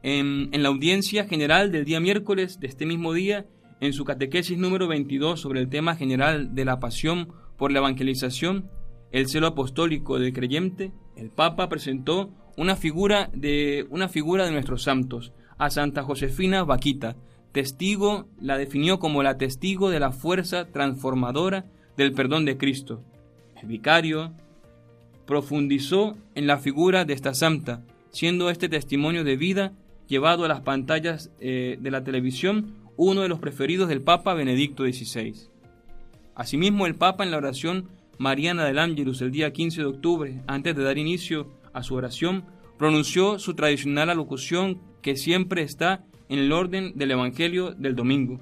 en, 0.03 0.51
la 0.63 0.69
audiencia 0.69 1.27
general 1.27 1.73
del 1.73 1.85
día 1.85 2.01
miércoles 2.01 2.61
de 2.61 2.69
este 2.69 2.87
mismo 2.87 3.13
día, 3.13 3.47
en 3.81 3.93
su 3.93 4.05
catequesis 4.05 4.59
número 4.59 4.87
22 4.89 5.41
sobre 5.41 5.61
el 5.61 5.69
tema 5.69 5.97
general 5.97 6.55
de 6.55 6.65
la 6.65 6.79
pasión 6.79 7.33
por 7.57 7.73
la 7.73 7.79
evangelización, 7.79 8.71
el 9.11 9.29
celo 9.29 9.49
apostólico 9.49 10.19
del 10.19 10.33
creyente, 10.33 10.93
El 11.17 11.31
Papa 11.31 11.69
presentó 11.69 12.31
una 12.57 12.77
figura 12.77 13.31
de, 13.35 13.87
una 13.91 14.09
figura 14.09 14.45
de 14.45 14.53
nuestros 14.53 14.83
santos, 14.83 15.33
a 15.59 15.71
Santa 15.71 16.03
Josefina 16.03 16.65
Vaquita, 16.65 17.17
testigo, 17.53 18.29
la 18.41 18.57
definió 18.57 18.99
como 18.99 19.23
la 19.23 19.37
testigo 19.37 19.91
de 19.91 20.01
la 20.01 20.13
fuerza 20.13 20.67
transformadora 20.67 21.67
del 21.97 22.13
perdón 22.13 22.45
de 22.45 22.57
Cristo. 22.57 23.03
El 23.61 23.69
vicario 23.69 24.33
profundizó 25.27 26.17
en 26.35 26.47
la 26.47 26.59
figura 26.59 27.05
de 27.05 27.13
esta 27.13 27.35
santa, 27.35 27.83
siendo 28.11 28.51
este 28.51 28.69
testimonio 28.69 29.25
de 29.25 29.37
vida 29.37 29.73
llevado 30.07 30.45
a 30.45 30.49
las 30.49 30.61
pantallas 30.61 31.31
eh, 31.41 31.79
de 31.81 31.91
la 31.91 32.03
televisión 32.03 32.80
uno 33.03 33.23
de 33.23 33.29
los 33.31 33.39
preferidos 33.39 33.89
del 33.89 34.03
Papa 34.03 34.35
Benedicto 34.35 34.85
XVI. 34.85 35.35
Asimismo, 36.35 36.87
el 36.87 36.97
Papa 36.97 37.25
en 37.25 37.31
la 37.31 37.39
oración 37.39 37.89
Mariana 38.19 38.67
del 38.67 38.79
Ángelus 38.79 39.23
el 39.23 39.31
día 39.31 39.55
15 39.55 39.81
de 39.81 39.87
octubre, 39.87 40.43
antes 40.47 40.77
de 40.77 40.83
dar 40.83 40.99
inicio 40.99 41.51
a 41.73 41.83
su 41.83 41.95
oración, 41.95 42.45
pronunció 42.77 43.39
su 43.39 43.55
tradicional 43.55 44.11
alocución 44.11 44.83
que 45.01 45.17
siempre 45.17 45.63
está 45.63 46.05
en 46.29 46.41
el 46.41 46.53
orden 46.53 46.93
del 46.95 47.13
Evangelio 47.13 47.71
del 47.71 47.97
domingo. 47.97 48.39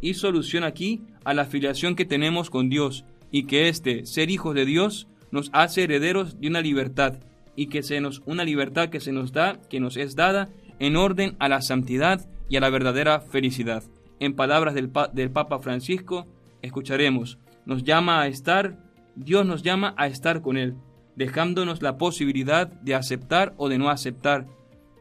Y 0.00 0.14
solución 0.14 0.64
aquí 0.64 1.02
a 1.24 1.34
la 1.34 1.42
afiliación 1.42 1.94
que 1.94 2.06
tenemos 2.06 2.48
con 2.48 2.70
Dios 2.70 3.04
y 3.30 3.44
que 3.44 3.68
este 3.68 4.06
ser 4.06 4.30
hijos 4.30 4.54
de 4.54 4.64
Dios 4.64 5.06
nos 5.30 5.50
hace 5.52 5.82
herederos 5.82 6.40
de 6.40 6.48
una 6.48 6.62
libertad 6.62 7.18
y 7.56 7.66
que 7.66 7.82
se 7.82 8.00
nos 8.00 8.22
una 8.24 8.44
libertad 8.44 8.88
que 8.88 9.00
se 9.00 9.12
nos 9.12 9.32
da, 9.32 9.60
que 9.68 9.80
nos 9.80 9.98
es 9.98 10.16
dada 10.16 10.48
en 10.78 10.96
orden 10.96 11.36
a 11.40 11.50
la 11.50 11.60
santidad 11.60 12.26
y 12.48 12.56
a 12.56 12.60
la 12.60 12.70
verdadera 12.70 13.20
felicidad. 13.20 13.84
En 14.20 14.34
palabras 14.34 14.74
del, 14.74 14.90
Papa 15.30 15.58
Francisco, 15.60 16.26
escucharemos, 16.62 17.38
nos 17.66 17.84
llama 17.84 18.20
a 18.20 18.26
estar, 18.26 18.78
Dios 19.14 19.46
nos 19.46 19.62
llama 19.62 19.94
a 19.96 20.06
estar 20.06 20.42
con 20.42 20.56
Él, 20.56 20.74
dejándonos 21.14 21.82
la 21.82 21.98
posibilidad 21.98 22.66
de 22.68 22.94
aceptar 22.94 23.54
o 23.56 23.68
de 23.68 23.78
no 23.78 23.90
aceptar. 23.90 24.46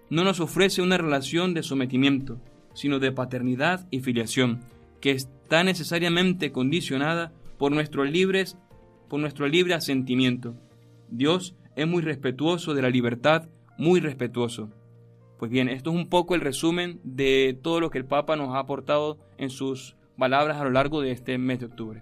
No 0.10 0.24
nos 0.24 0.40
ofrece 0.40 0.82
una 0.82 0.98
relación 0.98 1.54
de 1.54 1.64
sometimiento, 1.64 2.40
sino 2.74 3.00
de 3.00 3.12
paternidad 3.12 3.88
y 3.90 4.02
filiación, 4.02 4.62
que 5.02 5.12
está 5.12 5.64
necesariamente 5.64 6.52
condicionada 6.52 7.34
por 7.58 7.72
nuestro, 7.72 8.04
libres, 8.04 8.58
por 9.10 9.20
nuestro 9.20 9.48
libre 9.48 9.74
asentimiento. 9.74 10.56
Dios 11.10 11.56
es 11.76 11.88
muy 11.88 12.02
respetuoso 12.02 12.74
de 12.74 12.82
la 12.82 12.90
libertad, 12.90 13.50
muy 13.78 14.00
respetuoso. 14.00 14.70
Pues 15.38 15.52
bien, 15.52 15.70
esto 15.70 15.92
es 15.92 15.96
un 15.96 16.10
poco 16.10 16.36
el 16.36 16.42
resumen 16.42 17.00
de 17.04 17.58
todo 17.62 17.80
lo 17.80 17.90
que 17.90 18.00
el 18.00 18.06
Papa 18.06 18.36
nos 18.36 18.56
ha 18.56 18.60
aportado 18.60 19.20
en 19.38 19.50
sus 19.50 19.96
palabras 20.18 20.58
a 20.58 20.64
lo 20.64 20.72
largo 20.72 21.02
de 21.02 21.12
este 21.12 21.38
mes 21.38 21.60
de 21.60 21.68
octubre. 21.68 22.02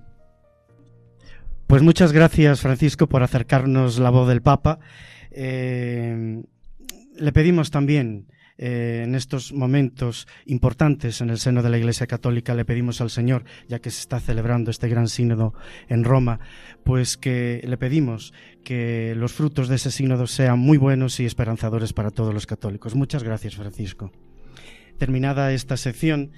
Pues 1.67 1.81
muchas 1.81 2.13
gracias, 2.13 2.61
Francisco, 2.61 3.07
por 3.07 3.23
acercarnos 3.23 3.99
la 3.99 4.09
voz 4.09 4.27
del 4.27 4.41
Papa. 4.41 4.79
Eh, 5.31 6.43
le 7.17 7.31
pedimos 7.33 7.71
también 7.71 8.27
eh, 8.57 9.01
en 9.03 9.15
estos 9.15 9.51
momentos 9.51 10.27
importantes 10.45 11.19
en 11.19 11.29
el 11.29 11.39
seno 11.39 11.61
de 11.61 11.69
la 11.69 11.77
Iglesia 11.77 12.07
Católica, 12.07 12.55
le 12.55 12.63
pedimos 12.63 13.01
al 13.01 13.09
Señor, 13.09 13.43
ya 13.67 13.79
que 13.79 13.91
se 13.91 13.99
está 13.99 14.19
celebrando 14.19 14.71
este 14.71 14.87
gran 14.87 15.09
sínodo 15.09 15.53
en 15.89 16.03
Roma, 16.05 16.39
pues 16.83 17.17
que 17.17 17.61
le 17.65 17.77
pedimos 17.77 18.33
que 18.63 19.13
los 19.15 19.33
frutos 19.33 19.67
de 19.67 19.75
ese 19.75 19.91
sínodo 19.91 20.25
sean 20.27 20.59
muy 20.59 20.77
buenos 20.77 21.19
y 21.19 21.25
esperanzadores 21.25 21.91
para 21.91 22.11
todos 22.11 22.33
los 22.33 22.47
católicos. 22.47 22.95
Muchas 22.95 23.23
gracias, 23.23 23.55
Francisco. 23.55 24.11
Terminada 24.97 25.51
esta 25.51 25.75
sección, 25.75 26.31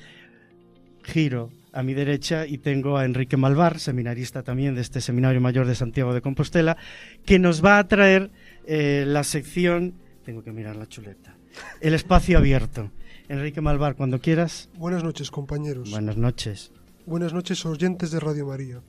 giro 1.04 1.52
a 1.72 1.84
mi 1.84 1.94
derecha 1.94 2.48
y 2.48 2.58
tengo 2.58 2.98
a 2.98 3.06
Enrique 3.06 3.38
Malvar, 3.38 3.80
seminarista 3.80 4.42
también 4.42 4.74
de 4.74 4.82
este 4.82 5.02
Seminario 5.02 5.40
Mayor 5.40 5.68
de 5.68 5.76
Santiago 5.76 6.16
de 6.16 6.22
Compostela, 6.22 6.78
que 7.26 7.38
nos 7.38 7.64
va 7.64 7.78
a 7.78 7.88
traer 7.88 8.32
eh, 8.66 9.04
la 9.06 9.24
sección... 9.24 9.94
Tengo 10.26 10.44
que 10.44 10.52
mirar 10.52 10.76
la 10.76 10.88
chuleta 10.88 11.37
el 11.82 11.94
espacio 11.94 12.38
abierto. 12.38 12.92
Enrique 13.30 13.62
Malvar, 13.62 13.96
cuando 13.96 14.20
quieras. 14.20 14.70
Buenas 14.76 15.04
noches, 15.04 15.32
compañeros. 15.32 15.92
Buenas 15.92 16.18
noches. 16.18 16.72
Buenas 17.06 17.34
noches, 17.34 17.66
oyentes 17.66 18.12
de 18.12 18.20
Radio 18.20 18.48
María. 18.48 18.82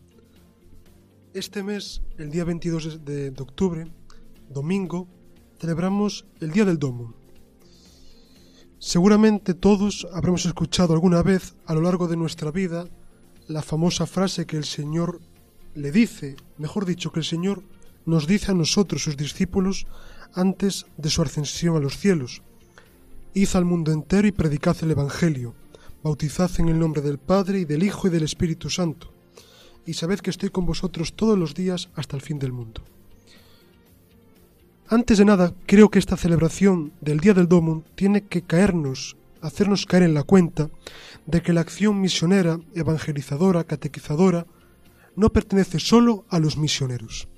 Este 1.35 1.62
mes, 1.62 2.03
el 2.16 2.31
día 2.31 2.45
22 2.45 3.05
de, 3.05 3.35
octubre, 3.39 3.87
domingo, 4.49 5.07
celebramos 5.61 6.25
el 6.41 6.51
Día 6.51 6.64
del 6.64 6.79
Domo. 6.79 7.14
Seguramente 8.79 9.55
todos 9.55 10.07
habremos 10.12 10.47
escuchado 10.47 10.95
alguna 10.95 11.23
vez 11.23 11.55
a 11.66 11.75
lo 11.75 11.83
largo 11.83 12.09
de 12.09 12.16
nuestra 12.16 12.51
vida 12.51 12.89
la 13.47 13.62
famosa 13.62 14.07
frase 14.07 14.47
que 14.47 14.57
el 14.57 14.64
Señor 14.64 15.21
le 15.75 15.93
dice, 15.93 16.37
mejor 16.59 16.87
dicho, 16.87 17.12
que 17.12 17.21
el 17.21 17.25
Señor 17.25 17.62
nos 18.05 18.27
dice 18.27 18.53
a 18.53 18.55
nosotros, 18.55 19.03
sus 19.03 19.16
discípulos, 19.16 19.87
antes 20.35 20.87
de 20.97 21.11
su 21.11 21.23
ascensión 21.23 21.77
a 21.77 21.81
los 21.81 21.99
cielos. 21.99 22.43
Al 23.39 23.64
mundo 23.64 23.93
entero 23.93 24.26
y 24.26 24.32
predicad 24.32 24.76
el 24.82 24.91
Evangelio, 24.91 25.55
bautizad 26.03 26.51
en 26.59 26.68
el 26.68 26.78
nombre 26.78 27.03
del 27.03 27.18
Padre 27.18 27.61
y 27.61 27.64
del 27.64 27.84
Hijo 27.84 28.09
y 28.09 28.11
del 28.11 28.24
Espíritu 28.24 28.68
Santo, 28.68 29.12
y 29.86 29.95
sabed 29.95 30.18
que 30.18 30.30
estoy 30.30 30.51
con 30.51 30.66
vosotros 30.66 31.12
todos 31.14 31.39
los 31.39 31.55
días 31.55 31.89
hasta 31.95 32.16
el 32.16 32.22
fin 32.22 32.41
del 32.41 32.51
mundo. 32.51 32.82
Antes 34.89 35.18
de 35.18 35.24
nada, 35.24 35.55
creo 35.66 35.89
que 35.89 36.01
esta 36.01 36.16
celebración 36.16 36.93
del 37.01 37.20
Día 37.20 37.32
del 37.32 37.47
Domo 37.47 37.84
tiene 37.95 38.22
que 38.22 38.43
caernos, 38.43 39.16
hacernos 39.41 39.86
caer 39.86 40.03
en 40.03 40.14
la 40.14 40.24
cuenta 40.24 40.68
de 41.24 41.41
que 41.41 41.53
la 41.53 41.61
acción 41.61 42.01
misionera, 42.01 42.59
evangelizadora, 42.74 43.62
catequizadora, 43.62 44.47
no 45.14 45.30
pertenece 45.30 45.78
solo 45.78 46.24
a 46.28 46.41
los 46.41 46.57
misioneros. 46.57 47.28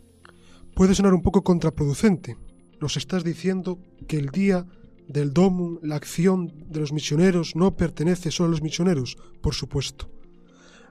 Puede 0.75 0.95
sonar 0.95 1.13
un 1.13 1.21
poco 1.21 1.45
contraproducente. 1.45 2.39
Nos 2.81 2.97
estás 2.97 3.23
diciendo 3.23 3.79
que 4.09 4.17
el 4.17 4.31
día 4.31 4.67
del 5.13 5.33
domo, 5.33 5.81
la 5.83 5.97
acción 5.97 6.53
de 6.69 6.81
los 6.81 6.93
misioneros 6.93 7.57
no 7.57 7.77
pertenece 7.77 8.31
solo 8.31 8.49
a 8.49 8.51
los 8.51 8.63
misioneros, 8.63 9.17
por 9.43 9.55
supuesto. 9.55 10.09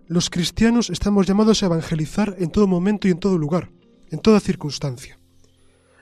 Los 0.07 0.29
cristianos 0.29 0.89
estamos 0.89 1.25
llamados 1.25 1.63
a 1.63 1.67
evangelizar 1.67 2.35
en 2.39 2.49
todo 2.49 2.67
momento 2.67 3.07
y 3.07 3.11
en 3.11 3.19
todo 3.19 3.37
lugar, 3.37 3.71
en 4.09 4.19
toda 4.19 4.39
circunstancia. 4.39 5.19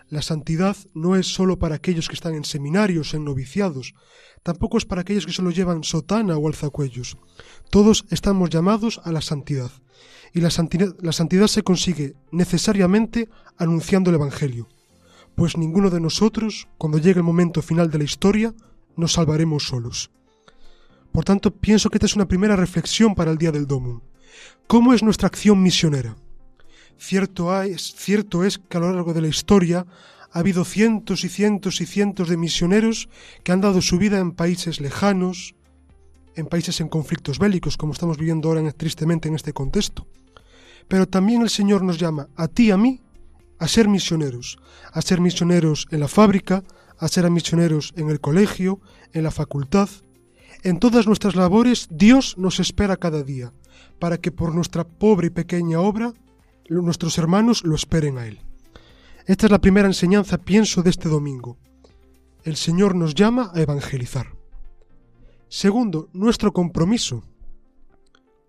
La 0.09 0.21
santidad 0.21 0.77
no 0.93 1.15
es 1.15 1.27
solo 1.27 1.59
para 1.59 1.75
aquellos 1.75 2.07
que 2.07 2.15
están 2.15 2.33
en 2.33 2.45
seminarios, 2.45 3.13
en 3.13 3.25
noviciados, 3.25 3.93
tampoco 4.41 4.77
es 4.77 4.85
para 4.85 5.01
aquellos 5.01 5.25
que 5.25 5.33
solo 5.33 5.51
llevan 5.51 5.83
sotana 5.83 6.37
o 6.37 6.47
alzacuellos. 6.47 7.17
Todos 7.69 8.05
estamos 8.09 8.49
llamados 8.49 9.01
a 9.03 9.11
la 9.11 9.21
santidad, 9.21 9.71
y 10.33 10.39
la 10.39 10.49
santidad, 10.49 10.95
la 11.01 11.11
santidad 11.11 11.47
se 11.47 11.63
consigue 11.63 12.15
necesariamente 12.31 13.29
anunciando 13.57 14.09
el 14.09 14.15
Evangelio 14.15 14.69
pues 15.37 15.55
ninguno 15.55 15.91
de 15.91 16.01
nosotros, 16.01 16.67
cuando 16.79 16.97
llegue 16.97 17.19
el 17.19 17.23
momento 17.23 17.61
final 17.61 17.91
de 17.91 17.99
la 17.99 18.05
historia, 18.05 18.55
nos 18.95 19.13
salvaremos 19.13 19.67
solos. 19.67 20.09
Por 21.11 21.25
tanto, 21.25 21.51
pienso 21.51 21.91
que 21.91 21.97
esta 21.97 22.07
es 22.07 22.15
una 22.15 22.27
primera 22.27 22.55
reflexión 22.55 23.13
para 23.13 23.29
el 23.29 23.37
Día 23.37 23.51
del 23.51 23.67
Domo. 23.67 24.01
¿Cómo 24.65 24.95
es 24.95 25.03
nuestra 25.03 25.27
acción 25.27 25.61
misionera? 25.61 26.15
Cierto 26.97 27.61
es, 27.61 27.93
cierto 27.95 28.43
es 28.43 28.57
que 28.57 28.77
a 28.77 28.79
lo 28.79 28.91
largo 28.91 29.13
de 29.13 29.21
la 29.21 29.27
historia 29.27 29.85
ha 30.31 30.39
habido 30.39 30.65
cientos 30.65 31.23
y 31.23 31.29
cientos 31.29 31.81
y 31.81 31.85
cientos 31.85 32.29
de 32.29 32.37
misioneros 32.37 33.07
que 33.43 33.51
han 33.51 33.61
dado 33.61 33.83
su 33.83 33.99
vida 33.99 34.17
en 34.17 34.31
países 34.31 34.81
lejanos, 34.81 35.53
en 36.35 36.47
países 36.47 36.81
en 36.81 36.89
conflictos 36.89 37.37
bélicos, 37.37 37.77
como 37.77 37.93
estamos 37.93 38.17
viviendo 38.17 38.49
ahora 38.49 38.71
tristemente 38.71 39.29
en 39.29 39.35
este 39.35 39.53
contexto. 39.53 40.07
Pero 40.87 41.07
también 41.07 41.43
el 41.43 41.51
Señor 41.51 41.83
nos 41.83 41.99
llama 41.99 42.27
a 42.35 42.47
ti 42.47 42.69
y 42.69 42.71
a 42.71 42.77
mí 42.77 43.01
a 43.59 43.67
ser 43.67 43.87
misioneros, 43.87 44.57
a 44.91 45.01
ser 45.01 45.21
misioneros 45.21 45.87
en 45.91 45.99
la 45.99 46.07
fábrica, 46.07 46.63
a 46.97 47.07
ser 47.07 47.29
misioneros 47.29 47.93
en 47.95 48.09
el 48.09 48.19
colegio, 48.19 48.79
en 49.13 49.23
la 49.23 49.31
facultad. 49.31 49.89
En 50.63 50.79
todas 50.79 51.07
nuestras 51.07 51.35
labores 51.35 51.87
Dios 51.89 52.37
nos 52.37 52.59
espera 52.59 52.97
cada 52.97 53.23
día, 53.23 53.53
para 53.99 54.17
que 54.17 54.31
por 54.31 54.53
nuestra 54.53 54.83
pobre 54.83 55.27
y 55.27 55.31
pequeña 55.31 55.79
obra 55.79 56.13
nuestros 56.69 57.17
hermanos 57.17 57.63
lo 57.63 57.75
esperen 57.75 58.17
a 58.17 58.27
Él. 58.27 58.39
Esta 59.25 59.45
es 59.45 59.51
la 59.51 59.59
primera 59.59 59.87
enseñanza, 59.87 60.37
pienso, 60.37 60.83
de 60.83 60.89
este 60.89 61.09
domingo. 61.09 61.57
El 62.43 62.55
Señor 62.55 62.95
nos 62.95 63.13
llama 63.13 63.51
a 63.53 63.61
evangelizar. 63.61 64.35
Segundo, 65.49 66.09
nuestro 66.13 66.53
compromiso. 66.53 67.23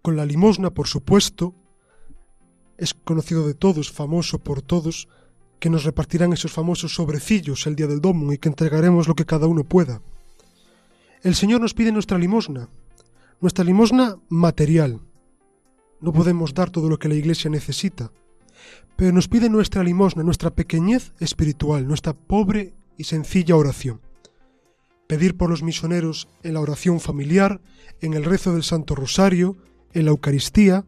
Con 0.03 0.17
la 0.17 0.25
limosna, 0.25 0.71
por 0.71 0.87
supuesto, 0.87 1.55
es 2.79 2.95
conocido 2.95 3.47
de 3.47 3.55
todos, 3.55 3.93
famoso 3.93 4.39
por 4.39 4.63
todos, 4.63 5.09
que 5.59 5.69
nos 5.69 5.85
repartirán 5.85 6.33
esos 6.33 6.53
famosos 6.53 6.95
sobrecillos 6.95 7.67
el 7.67 7.75
día 7.75 7.89
del 7.89 8.01
domo 8.01 8.33
y 8.33 8.39
que 8.39 8.49
entregaremos 8.49 9.09
lo 9.09 9.15
que 9.15 9.27
cada 9.27 9.49
uno 9.49 9.65
pueda. 9.65 10.01
El 11.23 11.35
Señor 11.35 11.61
nos 11.61 11.75
pide 11.75 11.91
nuestra 11.91 12.17
limosna, 12.17 12.69
nuestra 13.41 13.65
limosna 13.65 14.17
material. 14.29 15.01
No 16.01 16.13
podemos 16.13 16.55
dar 16.55 16.71
todo 16.71 16.89
lo 16.89 17.01
que 17.01 17.09
la 17.09 17.17
Iglesia 17.17 17.51
necesita, 17.51 18.13
pero 18.97 19.13
nos 19.13 19.27
pide 19.27 19.51
nuestra 19.51 19.83
limosna, 19.83 20.23
nuestra 20.23 20.51
pequeñez 20.51 21.13
espiritual, 21.19 21.87
nuestra 21.89 22.13
pobre 22.13 22.75
y 22.97 23.05
sencilla 23.05 23.57
oración. 23.57 24.01
Pedir 25.09 25.37
por 25.37 25.51
los 25.51 25.63
misioneros 25.65 26.29
en 26.45 26.55
la 26.55 26.61
oración 26.61 27.01
familiar, 27.01 27.61
en 28.01 28.15
el 28.15 28.25
rezo 28.25 28.53
del 28.53 28.63
Santo 28.63 28.95
Rosario, 28.95 29.57
en 29.93 30.05
la 30.05 30.11
Eucaristía, 30.11 30.85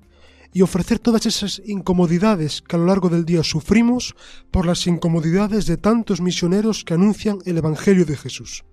y 0.52 0.62
ofrecer 0.62 0.98
todas 0.98 1.26
esas 1.26 1.62
incomodidades 1.64 2.62
que 2.62 2.76
a 2.76 2.78
lo 2.78 2.86
largo 2.86 3.08
del 3.08 3.24
día 3.24 3.44
sufrimos 3.44 4.14
por 4.50 4.66
las 4.66 4.86
incomodidades 4.86 5.66
de 5.66 5.76
tantos 5.76 6.20
misioneros 6.20 6.84
que 6.84 6.94
anuncian 6.94 7.38
el 7.44 7.58
Evangelio 7.58 8.04
de 8.04 8.16
Jesús. 8.16 8.64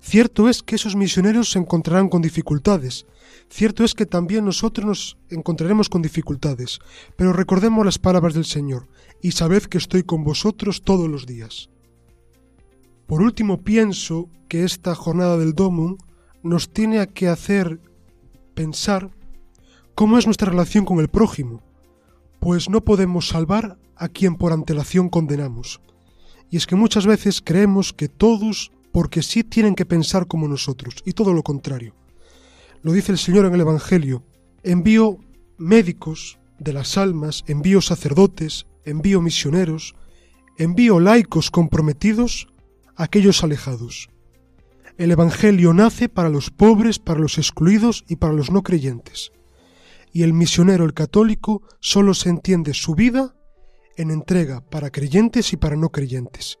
Cierto 0.00 0.48
es 0.48 0.62
que 0.62 0.76
esos 0.76 0.94
misioneros 0.94 1.50
se 1.50 1.58
encontrarán 1.58 2.08
con 2.08 2.22
dificultades, 2.22 3.06
cierto 3.48 3.82
es 3.82 3.94
que 3.94 4.06
también 4.06 4.44
nosotros 4.44 4.86
nos 4.86 5.18
encontraremos 5.30 5.88
con 5.88 6.00
dificultades, 6.00 6.78
pero 7.16 7.32
recordemos 7.32 7.84
las 7.84 7.98
palabras 7.98 8.34
del 8.34 8.44
Señor, 8.44 8.88
y 9.20 9.32
sabed 9.32 9.64
que 9.64 9.78
estoy 9.78 10.04
con 10.04 10.22
vosotros 10.22 10.82
todos 10.82 11.08
los 11.08 11.26
días. 11.26 11.70
Por 13.06 13.22
último, 13.22 13.62
pienso 13.62 14.28
que 14.48 14.64
esta 14.64 14.94
jornada 14.94 15.36
del 15.38 15.54
Domum 15.54 15.96
nos 16.42 16.72
tiene 16.72 17.04
que 17.08 17.28
hacer 17.28 17.80
pensar 18.54 19.10
cómo 19.96 20.18
es 20.18 20.26
nuestra 20.26 20.50
relación 20.50 20.84
con 20.84 21.00
el 21.00 21.08
prójimo, 21.08 21.62
pues 22.38 22.68
no 22.68 22.84
podemos 22.84 23.28
salvar 23.28 23.78
a 23.96 24.08
quien 24.08 24.36
por 24.36 24.52
antelación 24.52 25.08
condenamos. 25.08 25.80
Y 26.50 26.58
es 26.58 26.66
que 26.66 26.76
muchas 26.76 27.06
veces 27.06 27.40
creemos 27.42 27.94
que 27.94 28.08
todos, 28.08 28.72
porque 28.92 29.22
sí 29.22 29.42
tienen 29.42 29.74
que 29.74 29.86
pensar 29.86 30.26
como 30.26 30.48
nosotros, 30.48 30.96
y 31.06 31.12
todo 31.12 31.32
lo 31.32 31.42
contrario. 31.42 31.94
Lo 32.82 32.92
dice 32.92 33.10
el 33.10 33.16
Señor 33.16 33.46
en 33.46 33.54
el 33.54 33.62
Evangelio, 33.62 34.22
envío 34.62 35.16
médicos 35.56 36.38
de 36.58 36.74
las 36.74 36.98
almas, 36.98 37.42
envío 37.46 37.80
sacerdotes, 37.80 38.66
envío 38.84 39.22
misioneros, 39.22 39.94
envío 40.58 41.00
laicos 41.00 41.50
comprometidos 41.50 42.48
a 42.96 43.04
aquellos 43.04 43.42
alejados. 43.42 44.10
El 44.98 45.10
Evangelio 45.10 45.72
nace 45.72 46.10
para 46.10 46.28
los 46.28 46.50
pobres, 46.50 46.98
para 46.98 47.18
los 47.18 47.38
excluidos 47.38 48.04
y 48.08 48.16
para 48.16 48.34
los 48.34 48.50
no 48.50 48.62
creyentes. 48.62 49.32
Y 50.16 50.22
el 50.22 50.32
misionero, 50.32 50.86
el 50.86 50.94
católico, 50.94 51.60
solo 51.78 52.14
se 52.14 52.30
entiende 52.30 52.72
su 52.72 52.94
vida 52.94 53.34
en 53.98 54.10
entrega 54.10 54.62
para 54.62 54.88
creyentes 54.88 55.52
y 55.52 55.58
para 55.58 55.76
no 55.76 55.90
creyentes. 55.90 56.58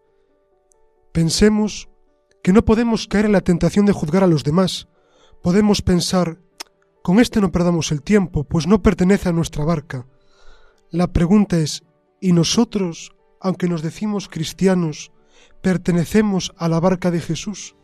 Pensemos 1.10 1.88
que 2.42 2.52
no 2.52 2.66
podemos 2.66 3.08
caer 3.08 3.24
en 3.24 3.32
la 3.32 3.40
tentación 3.40 3.86
de 3.86 3.94
juzgar 3.94 4.22
a 4.22 4.26
los 4.26 4.44
demás. 4.44 4.88
Podemos 5.42 5.80
pensar, 5.80 6.38
con 7.02 7.18
este 7.18 7.40
no 7.40 7.50
perdamos 7.50 7.92
el 7.92 8.02
tiempo, 8.02 8.44
pues 8.44 8.66
no 8.66 8.82
pertenece 8.82 9.30
a 9.30 9.32
nuestra 9.32 9.64
barca. 9.64 10.06
La 10.90 11.14
pregunta 11.14 11.56
es, 11.56 11.82
¿y 12.20 12.34
nosotros, 12.34 13.16
aunque 13.40 13.70
nos 13.70 13.80
decimos 13.80 14.28
cristianos, 14.28 15.12
pertenecemos 15.62 16.52
a 16.58 16.68
la 16.68 16.78
barca 16.78 17.10
de 17.10 17.22
Jesús? 17.22 17.74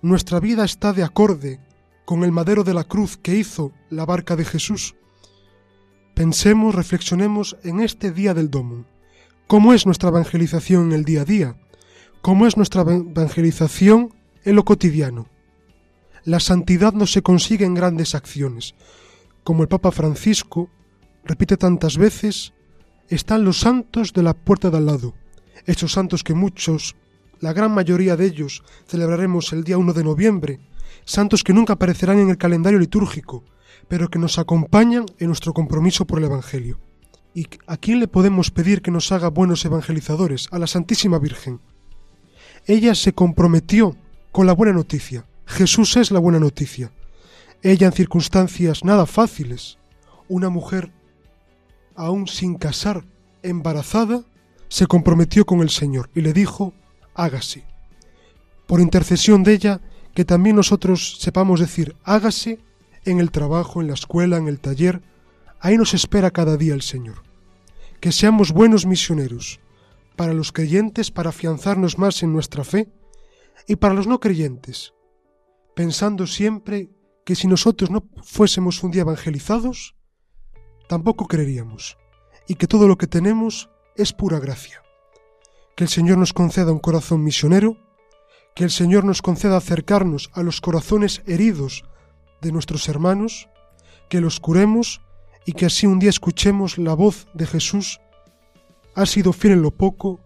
nuestra 0.00 0.38
vida 0.38 0.64
está 0.64 0.92
de 0.92 1.02
acorde 1.02 1.58
con 2.04 2.22
el 2.22 2.30
madero 2.30 2.62
de 2.62 2.72
la 2.72 2.84
cruz 2.84 3.16
que 3.16 3.34
hizo 3.34 3.72
la 3.90 4.06
barca 4.06 4.36
de 4.36 4.44
Jesús. 4.44 4.94
Pensemos, 6.18 6.74
reflexionemos 6.74 7.56
en 7.62 7.78
este 7.78 8.10
día 8.10 8.34
del 8.34 8.50
domo. 8.50 8.86
¿Cómo 9.46 9.72
es 9.72 9.86
nuestra 9.86 10.08
evangelización 10.08 10.86
en 10.86 10.92
el 10.92 11.04
día 11.04 11.20
a 11.20 11.24
día? 11.24 11.56
¿Cómo 12.22 12.48
es 12.48 12.56
nuestra 12.56 12.82
evangelización 12.82 14.12
en 14.44 14.56
lo 14.56 14.64
cotidiano? 14.64 15.28
La 16.24 16.40
santidad 16.40 16.92
no 16.92 17.06
se 17.06 17.22
consigue 17.22 17.66
en 17.66 17.74
grandes 17.74 18.16
acciones. 18.16 18.74
Como 19.44 19.62
el 19.62 19.68
Papa 19.68 19.92
Francisco 19.92 20.68
repite 21.22 21.56
tantas 21.56 21.96
veces, 21.96 22.52
están 23.08 23.44
los 23.44 23.60
santos 23.60 24.12
de 24.12 24.24
la 24.24 24.34
puerta 24.34 24.70
de 24.70 24.78
al 24.78 24.86
lado, 24.86 25.14
esos 25.66 25.92
santos 25.92 26.24
que 26.24 26.34
muchos 26.34 26.96
la 27.38 27.52
gran 27.52 27.70
mayoría 27.70 28.16
de 28.16 28.26
ellos 28.26 28.64
celebraremos 28.88 29.52
el 29.52 29.62
día 29.62 29.78
1 29.78 29.92
de 29.92 30.02
noviembre, 30.02 30.58
santos 31.04 31.44
que 31.44 31.52
nunca 31.52 31.74
aparecerán 31.74 32.18
en 32.18 32.28
el 32.28 32.38
calendario 32.38 32.80
litúrgico, 32.80 33.44
pero 33.88 34.08
que 34.08 34.18
nos 34.18 34.38
acompañan 34.38 35.06
en 35.18 35.28
nuestro 35.28 35.52
compromiso 35.52 36.06
por 36.06 36.18
el 36.18 36.26
Evangelio. 36.26 36.78
¿Y 37.34 37.46
a 37.66 37.76
quién 37.76 38.00
le 38.00 38.08
podemos 38.08 38.50
pedir 38.50 38.82
que 38.82 38.90
nos 38.90 39.12
haga 39.12 39.28
buenos 39.28 39.64
evangelizadores? 39.64 40.48
A 40.50 40.58
la 40.58 40.66
Santísima 40.66 41.18
Virgen. 41.18 41.60
Ella 42.66 42.94
se 42.94 43.12
comprometió 43.12 43.96
con 44.32 44.46
la 44.46 44.52
buena 44.52 44.72
noticia. 44.72 45.26
Jesús 45.46 45.96
es 45.96 46.10
la 46.10 46.18
buena 46.18 46.38
noticia. 46.38 46.92
Ella 47.62 47.86
en 47.86 47.92
circunstancias 47.92 48.84
nada 48.84 49.06
fáciles, 49.06 49.78
una 50.28 50.50
mujer 50.50 50.92
aún 51.96 52.28
sin 52.28 52.54
casar, 52.54 53.04
embarazada, 53.42 54.22
se 54.68 54.86
comprometió 54.86 55.44
con 55.44 55.60
el 55.60 55.70
Señor 55.70 56.10
y 56.14 56.20
le 56.20 56.32
dijo, 56.32 56.72
hágase. 57.14 57.64
Por 58.66 58.80
intercesión 58.80 59.42
de 59.42 59.54
ella, 59.54 59.80
que 60.14 60.24
también 60.24 60.56
nosotros 60.56 61.18
sepamos 61.20 61.60
decir 61.60 61.96
hágase 62.04 62.60
en 63.04 63.20
el 63.20 63.30
trabajo, 63.30 63.80
en 63.80 63.88
la 63.88 63.94
escuela, 63.94 64.36
en 64.36 64.48
el 64.48 64.60
taller, 64.60 65.02
ahí 65.60 65.76
nos 65.76 65.94
espera 65.94 66.30
cada 66.30 66.56
día 66.56 66.74
el 66.74 66.82
Señor. 66.82 67.22
Que 68.00 68.12
seamos 68.12 68.52
buenos 68.52 68.86
misioneros, 68.86 69.60
para 70.16 70.34
los 70.34 70.52
creyentes, 70.52 71.10
para 71.10 71.30
afianzarnos 71.30 71.98
más 71.98 72.22
en 72.22 72.32
nuestra 72.32 72.64
fe, 72.64 72.92
y 73.66 73.76
para 73.76 73.94
los 73.94 74.06
no 74.06 74.20
creyentes, 74.20 74.94
pensando 75.74 76.26
siempre 76.26 76.90
que 77.24 77.34
si 77.34 77.46
nosotros 77.46 77.90
no 77.90 78.04
fuésemos 78.22 78.82
un 78.82 78.90
día 78.90 79.02
evangelizados, 79.02 79.96
tampoco 80.88 81.26
creeríamos, 81.26 81.98
y 82.46 82.54
que 82.54 82.66
todo 82.66 82.88
lo 82.88 82.96
que 82.96 83.06
tenemos 83.06 83.68
es 83.96 84.12
pura 84.12 84.38
gracia 84.38 84.82
que 85.78 85.84
el 85.84 85.90
Señor 85.90 86.18
nos 86.18 86.32
conceda 86.32 86.72
un 86.72 86.80
corazón 86.80 87.22
misionero, 87.22 87.76
que 88.56 88.64
el 88.64 88.70
Señor 88.72 89.04
nos 89.04 89.22
conceda 89.22 89.56
acercarnos 89.56 90.28
a 90.32 90.42
los 90.42 90.60
corazones 90.60 91.22
heridos 91.24 91.84
de 92.40 92.52
nuestros 92.52 92.88
hermanos, 92.88 93.48
que 94.08 94.20
los 94.20 94.40
curemos 94.40 95.00
y 95.44 95.52
que 95.52 95.66
así 95.66 95.86
un 95.86 95.98
día 95.98 96.10
escuchemos 96.10 96.78
la 96.78 96.94
voz 96.94 97.26
de 97.34 97.46
Jesús, 97.46 98.00
has 98.94 99.10
sido 99.10 99.32
fiel 99.32 99.54
en 99.54 99.62
lo 99.62 99.70
poco, 99.70 100.20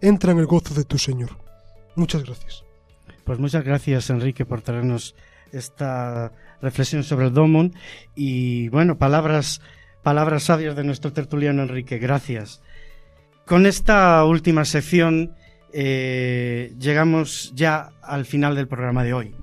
entra 0.00 0.32
en 0.32 0.38
el 0.38 0.46
gozo 0.46 0.74
de 0.74 0.84
tu 0.84 0.98
Señor. 0.98 1.38
Muchas 1.94 2.24
gracias. 2.24 2.64
Pues 3.24 3.38
muchas 3.38 3.64
gracias 3.64 4.10
Enrique 4.10 4.44
por 4.44 4.62
traernos 4.62 5.14
esta 5.52 6.32
reflexión 6.60 7.04
sobre 7.04 7.26
el 7.26 7.34
Domon 7.34 7.74
y 8.14 8.68
bueno, 8.68 8.98
palabras 8.98 9.60
palabras 10.02 10.44
sabias 10.44 10.76
de 10.76 10.84
nuestro 10.84 11.12
tertuliano 11.12 11.62
Enrique, 11.62 11.98
gracias. 11.98 12.62
Con 13.46 13.66
esta 13.66 14.24
última 14.24 14.64
sección 14.64 15.34
eh, 15.72 16.74
llegamos 16.78 17.52
ya 17.54 17.90
al 18.02 18.24
final 18.24 18.54
del 18.54 18.68
programa 18.68 19.04
de 19.04 19.14
hoy. 19.14 19.34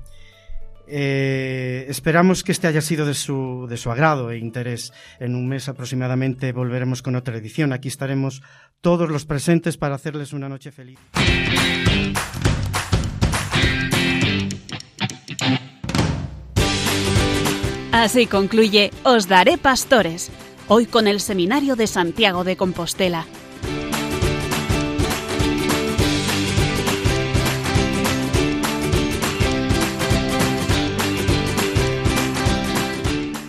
Eh, 0.87 1.85
esperamos 1.89 2.43
que 2.43 2.51
este 2.51 2.67
haya 2.67 2.81
sido 2.81 3.05
de 3.05 3.13
su, 3.13 3.67
de 3.69 3.77
su 3.77 3.91
agrado 3.91 4.31
e 4.31 4.37
interés. 4.37 4.93
En 5.19 5.35
un 5.35 5.47
mes 5.47 5.67
aproximadamente 5.69 6.51
volveremos 6.51 7.01
con 7.01 7.15
otra 7.15 7.37
edición. 7.37 7.73
Aquí 7.73 7.87
estaremos 7.87 8.41
todos 8.81 9.09
los 9.09 9.25
presentes 9.25 9.77
para 9.77 9.95
hacerles 9.95 10.33
una 10.33 10.49
noche 10.49 10.71
feliz. 10.71 10.99
Así 17.91 18.27
concluye 18.27 18.91
Os 19.03 19.27
Daré 19.27 19.57
Pastores, 19.57 20.29
hoy 20.67 20.85
con 20.85 21.07
el 21.07 21.21
Seminario 21.21 21.75
de 21.75 21.87
Santiago 21.87 22.43
de 22.43 22.57
Compostela 22.57 23.25